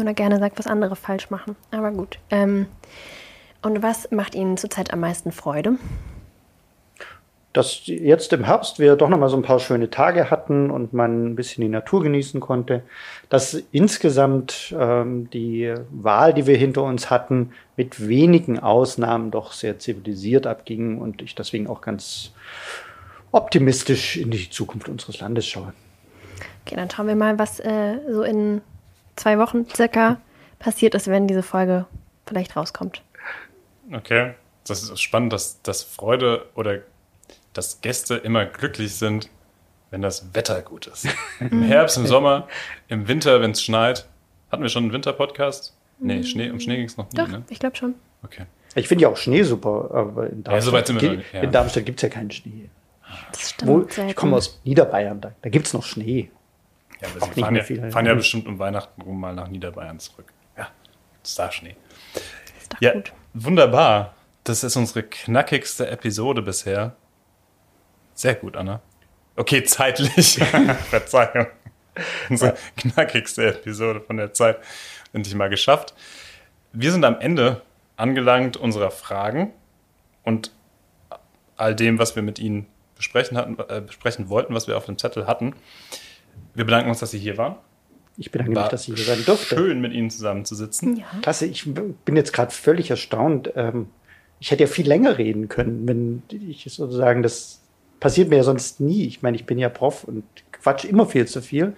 Oder 0.00 0.14
gerne 0.14 0.38
sagt, 0.38 0.58
was 0.58 0.66
andere 0.66 0.96
falsch 0.96 1.30
machen. 1.30 1.56
Aber 1.70 1.90
gut. 1.90 2.18
Ähm, 2.30 2.66
und 3.62 3.82
was 3.82 4.10
macht 4.10 4.34
Ihnen 4.34 4.56
zurzeit 4.56 4.92
am 4.92 5.00
meisten 5.00 5.32
Freude? 5.32 5.76
dass 7.56 7.86
jetzt 7.86 8.34
im 8.34 8.44
Herbst 8.44 8.78
wir 8.78 8.96
doch 8.96 9.08
noch 9.08 9.16
mal 9.18 9.30
so 9.30 9.36
ein 9.38 9.42
paar 9.42 9.60
schöne 9.60 9.88
Tage 9.88 10.30
hatten 10.30 10.70
und 10.70 10.92
man 10.92 11.28
ein 11.28 11.36
bisschen 11.36 11.62
die 11.62 11.70
Natur 11.70 12.02
genießen 12.02 12.38
konnte, 12.38 12.82
dass 13.30 13.54
insgesamt 13.72 14.74
ähm, 14.78 15.30
die 15.30 15.72
Wahl, 15.88 16.34
die 16.34 16.46
wir 16.46 16.58
hinter 16.58 16.82
uns 16.82 17.08
hatten, 17.08 17.52
mit 17.78 18.08
wenigen 18.08 18.58
Ausnahmen 18.58 19.30
doch 19.30 19.52
sehr 19.52 19.78
zivilisiert 19.78 20.46
abging 20.46 20.98
und 20.98 21.22
ich 21.22 21.34
deswegen 21.34 21.66
auch 21.66 21.80
ganz 21.80 22.32
optimistisch 23.32 24.18
in 24.18 24.30
die 24.30 24.50
Zukunft 24.50 24.90
unseres 24.90 25.20
Landes 25.20 25.46
schaue. 25.46 25.72
Okay, 26.66 26.76
dann 26.76 26.90
schauen 26.90 27.08
wir 27.08 27.16
mal, 27.16 27.38
was 27.38 27.58
äh, 27.60 28.00
so 28.10 28.22
in 28.22 28.60
zwei 29.16 29.38
Wochen 29.38 29.66
circa 29.68 30.20
passiert 30.58 30.94
ist, 30.94 31.08
wenn 31.08 31.26
diese 31.26 31.42
Folge 31.42 31.86
vielleicht 32.26 32.56
rauskommt. 32.56 33.02
Okay. 33.92 34.34
Das 34.66 34.82
ist 34.82 35.00
spannend, 35.00 35.32
dass, 35.32 35.62
dass 35.62 35.82
Freude 35.82 36.46
oder 36.54 36.78
dass 37.52 37.80
Gäste 37.80 38.16
immer 38.16 38.44
glücklich 38.46 38.94
sind, 38.96 39.30
wenn 39.90 40.02
das 40.02 40.34
Wetter 40.34 40.60
gut 40.62 40.86
ist. 40.88 41.06
Im 41.40 41.62
Herbst, 41.62 41.96
im 41.96 42.06
Sommer, 42.06 42.48
im 42.88 43.06
Winter, 43.08 43.40
wenn 43.40 43.52
es 43.52 43.62
schneit. 43.62 44.08
Hatten 44.50 44.62
wir 44.62 44.68
schon 44.68 44.84
einen 44.84 44.92
Winter-Podcast? 44.92 45.74
Nee, 45.98 46.22
Schnee, 46.24 46.50
um 46.50 46.60
Schnee 46.60 46.76
ging 46.76 46.86
es 46.86 46.96
noch 46.96 47.10
nie, 47.10 47.16
Doch, 47.16 47.28
ne? 47.28 47.42
ich 47.48 47.58
glaube 47.58 47.76
schon. 47.76 47.94
Okay. 48.22 48.44
Ich 48.74 48.88
finde 48.88 49.02
ja 49.02 49.08
auch 49.08 49.16
Schnee 49.16 49.42
super, 49.44 49.90
aber 49.94 50.28
in 50.28 50.44
Ja, 50.46 50.60
so 50.60 50.72
weit 50.72 50.86
sind 50.88 51.00
wir 51.00 51.08
gi- 51.08 51.16
noch 51.16 51.22
nicht, 51.22 51.32
ja. 51.32 51.40
in 51.42 51.52
Darmstadt 51.52 51.86
gibt 51.86 51.98
es 51.98 52.02
ja 52.02 52.08
keinen 52.08 52.30
Schnee. 52.30 52.68
Das 53.32 53.50
stimmt. 53.50 53.70
Wo, 53.96 54.02
ich 54.06 54.16
komme 54.16 54.36
aus 54.36 54.60
Niederbayern, 54.64 55.20
da, 55.20 55.32
da 55.40 55.48
gibt 55.48 55.66
es 55.68 55.72
noch 55.72 55.84
Schnee. 55.84 56.30
Ja, 57.00 57.08
aber 57.08 57.22
Auch 57.26 57.32
sie 57.32 57.40
fahren, 57.40 57.56
ja, 57.56 57.62
viel, 57.62 57.90
fahren 57.90 58.06
ja 58.06 58.12
ja. 58.12 58.16
bestimmt 58.16 58.46
um 58.48 58.58
Weihnachten 58.58 59.02
rum 59.02 59.20
mal 59.20 59.34
nach 59.34 59.48
Niederbayern 59.48 59.98
zurück. 59.98 60.32
Ja, 60.56 60.68
ist 61.22 61.38
da 61.38 61.50
Schnee. 61.52 61.76
ist 62.58 62.72
doch 62.72 62.80
Ja, 62.80 62.92
gut. 62.92 63.12
wunderbar. 63.34 64.14
Das 64.44 64.62
ist 64.64 64.76
unsere 64.76 65.02
knackigste 65.02 65.88
Episode 65.90 66.40
bisher. 66.42 66.94
Sehr 68.14 68.34
gut, 68.34 68.56
Anna. 68.56 68.80
Okay, 69.36 69.62
zeitlich. 69.64 70.38
Verzeihung. 70.90 71.48
Unsere 72.30 72.56
knackigste 72.76 73.46
Episode 73.48 74.00
von 74.00 74.16
der 74.16 74.32
Zeit. 74.32 74.58
Endlich 75.12 75.34
mal 75.34 75.48
geschafft. 75.50 75.94
Wir 76.72 76.92
sind 76.92 77.04
am 77.04 77.18
Ende 77.20 77.62
angelangt 77.96 78.56
unserer 78.56 78.90
Fragen 78.90 79.52
und 80.22 80.52
all 81.56 81.74
dem, 81.74 81.98
was 81.98 82.14
wir 82.16 82.22
mit 82.22 82.38
Ihnen 82.38 82.66
besprechen, 82.96 83.36
hatten, 83.36 83.56
äh, 83.68 83.80
besprechen 83.80 84.28
wollten, 84.28 84.54
was 84.54 84.66
wir 84.68 84.76
auf 84.76 84.86
dem 84.86 84.98
Zettel 84.98 85.26
hatten. 85.26 85.54
Wir 86.54 86.64
bedanken 86.64 86.88
uns, 86.90 87.00
dass 87.00 87.10
Sie 87.10 87.18
hier 87.18 87.36
waren. 87.36 87.56
Ich 88.18 88.30
bedanke 88.30 88.50
mich, 88.50 88.58
War 88.58 88.68
dass 88.70 88.88
ich 88.88 88.94
hier 88.94 89.04
sein 89.04 89.24
durfte. 89.26 89.56
schön, 89.56 89.80
mit 89.80 89.92
Ihnen 89.92 90.08
zusammenzusitzen. 90.10 90.96
Ja. 90.96 91.04
Klasse, 91.22 91.44
ich 91.46 91.66
bin 91.74 92.16
jetzt 92.16 92.32
gerade 92.32 92.50
völlig 92.50 92.90
erstaunt. 92.90 93.50
Ähm, 93.56 93.88
ich 94.40 94.50
hätte 94.50 94.64
ja 94.64 94.68
viel 94.68 94.86
länger 94.86 95.18
reden 95.18 95.48
können, 95.48 95.86
wenn 95.86 96.22
ich 96.30 96.64
sozusagen, 96.70 97.22
das 97.22 97.60
passiert 98.00 98.30
mir 98.30 98.36
ja 98.36 98.42
sonst 98.42 98.80
nie. 98.80 99.04
Ich 99.06 99.22
meine, 99.22 99.36
ich 99.36 99.44
bin 99.44 99.58
ja 99.58 99.68
Prof 99.68 100.04
und 100.04 100.24
quatsch 100.52 100.84
immer 100.84 101.06
viel 101.06 101.26
zu 101.26 101.42
viel. 101.42 101.74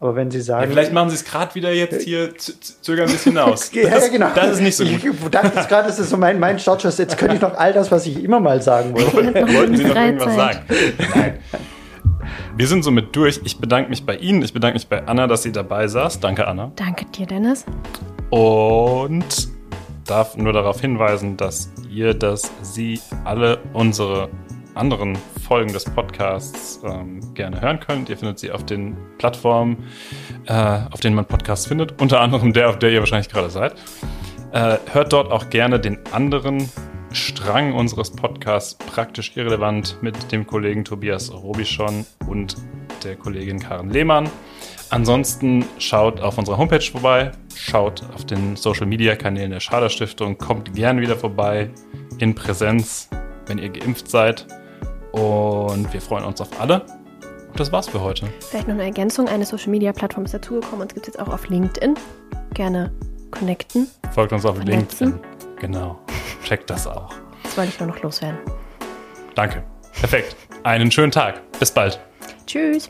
Aber 0.00 0.14
wenn 0.14 0.30
Sie 0.30 0.38
Ja, 0.38 0.44
sagen. 0.44 0.70
vielleicht 0.70 0.92
machen 0.92 1.08
Sie 1.10 1.16
es 1.16 1.24
gerade 1.24 1.54
wieder 1.54 1.72
jetzt 1.72 2.02
hier, 2.02 2.32
zögern 2.36 3.06
ein 3.08 3.12
bisschen 3.12 3.36
aus. 3.36 3.72
Ja, 3.72 3.88
Das, 3.90 4.06
ja, 4.06 4.12
genau. 4.12 4.30
das 4.34 4.52
ist 4.52 4.60
nicht 4.60 4.76
so 4.76 4.84
gut. 4.84 5.02
Ich 5.02 5.28
dachte 5.30 5.52
jetzt 5.56 5.68
gerade, 5.68 5.88
das 5.88 5.98
ist 5.98 6.10
so 6.10 6.16
mein, 6.16 6.38
mein 6.38 6.58
Startschuss. 6.58 6.98
Jetzt 6.98 7.18
könnte 7.18 7.34
ich 7.36 7.40
noch 7.40 7.54
all 7.56 7.72
das, 7.72 7.90
was 7.90 8.06
ich 8.06 8.22
immer 8.22 8.38
mal 8.40 8.62
sagen 8.62 8.92
wollte. 8.92 9.34
Wollten 9.56 9.76
Sie 9.76 9.84
noch 9.84 9.96
irgendwas 9.96 10.34
sagen? 10.36 10.60
Nein. 11.14 11.38
Wir 12.58 12.66
sind 12.66 12.82
somit 12.82 13.14
durch. 13.14 13.40
Ich 13.44 13.60
bedanke 13.60 13.88
mich 13.88 14.04
bei 14.04 14.16
Ihnen. 14.16 14.42
Ich 14.42 14.52
bedanke 14.52 14.74
mich 14.74 14.88
bei 14.88 15.06
Anna, 15.06 15.28
dass 15.28 15.44
sie 15.44 15.52
dabei 15.52 15.86
saß. 15.86 16.18
Danke, 16.18 16.48
Anna. 16.48 16.72
Danke 16.74 17.04
dir, 17.04 17.24
Dennis. 17.24 17.64
Und 18.30 19.48
darf 20.04 20.36
nur 20.36 20.52
darauf 20.52 20.80
hinweisen, 20.80 21.36
dass 21.36 21.72
ihr, 21.88 22.14
dass 22.14 22.50
Sie 22.62 23.00
alle 23.22 23.60
unsere 23.74 24.28
anderen 24.74 25.16
Folgen 25.46 25.72
des 25.72 25.84
Podcasts 25.84 26.80
ähm, 26.84 27.20
gerne 27.34 27.60
hören 27.60 27.78
könnt. 27.78 28.08
Ihr 28.08 28.18
findet 28.18 28.40
sie 28.40 28.50
auf 28.50 28.66
den 28.66 28.96
Plattformen, 29.18 29.84
äh, 30.46 30.80
auf 30.90 30.98
denen 30.98 31.14
man 31.14 31.26
Podcasts 31.26 31.68
findet, 31.68 32.02
unter 32.02 32.20
anderem 32.20 32.52
der, 32.52 32.70
auf 32.70 32.80
der 32.80 32.90
ihr 32.90 32.98
wahrscheinlich 32.98 33.28
gerade 33.28 33.50
seid. 33.50 33.74
Äh, 34.50 34.78
hört 34.92 35.12
dort 35.12 35.30
auch 35.30 35.48
gerne 35.48 35.78
den 35.78 36.00
anderen 36.10 36.68
Strang 37.12 37.72
unseres 37.72 38.10
Podcasts 38.10 38.74
praktisch 38.74 39.36
irrelevant 39.36 39.96
mit 40.02 40.30
dem 40.30 40.46
Kollegen 40.46 40.84
Tobias 40.84 41.32
Robischon 41.32 42.04
und 42.26 42.56
der 43.04 43.16
Kollegin 43.16 43.58
Karen 43.58 43.90
Lehmann. 43.90 44.28
Ansonsten 44.90 45.64
schaut 45.78 46.20
auf 46.20 46.38
unserer 46.38 46.58
Homepage 46.58 46.80
vorbei, 46.80 47.32
schaut 47.54 48.02
auf 48.14 48.24
den 48.24 48.56
Social 48.56 48.86
Media 48.86 49.16
Kanälen 49.16 49.50
der 49.50 49.60
Schader 49.60 49.88
Stiftung, 49.90 50.38
kommt 50.38 50.74
gerne 50.74 51.00
wieder 51.00 51.16
vorbei 51.16 51.70
in 52.18 52.34
Präsenz, 52.34 53.08
wenn 53.46 53.58
ihr 53.58 53.68
geimpft 53.70 54.08
seid. 54.08 54.46
Und 55.12 55.92
wir 55.92 56.00
freuen 56.00 56.24
uns 56.24 56.40
auf 56.40 56.60
alle. 56.60 56.82
Und 57.48 57.58
das 57.58 57.72
war's 57.72 57.88
für 57.88 58.00
heute. 58.00 58.26
Vielleicht 58.40 58.68
noch 58.68 58.74
eine 58.74 58.84
Ergänzung. 58.84 59.28
Eine 59.28 59.46
Social 59.46 59.70
Media 59.70 59.92
Plattform 59.92 60.24
ist 60.24 60.34
dazugekommen. 60.34 60.82
Uns 60.82 60.94
gibt 60.94 61.08
es 61.08 61.14
jetzt 61.14 61.20
auch 61.20 61.32
auf 61.32 61.48
LinkedIn. 61.48 61.94
Gerne 62.54 62.92
connecten. 63.30 63.88
Folgt 64.12 64.32
uns 64.32 64.44
auf 64.44 64.56
Vernetzen. 64.56 65.12
LinkedIn. 65.12 65.56
Genau. 65.56 65.98
Checkt 66.48 66.70
das 66.70 66.86
auch. 66.86 67.14
Das 67.42 67.58
wollte 67.58 67.72
ich 67.74 67.78
nur 67.78 67.90
noch 67.90 68.00
loswerden. 68.00 68.38
Danke. 69.34 69.62
Perfekt. 69.92 70.34
Einen 70.64 70.90
schönen 70.90 71.12
Tag. 71.12 71.42
Bis 71.58 71.70
bald. 71.70 72.00
Tschüss. 72.46 72.88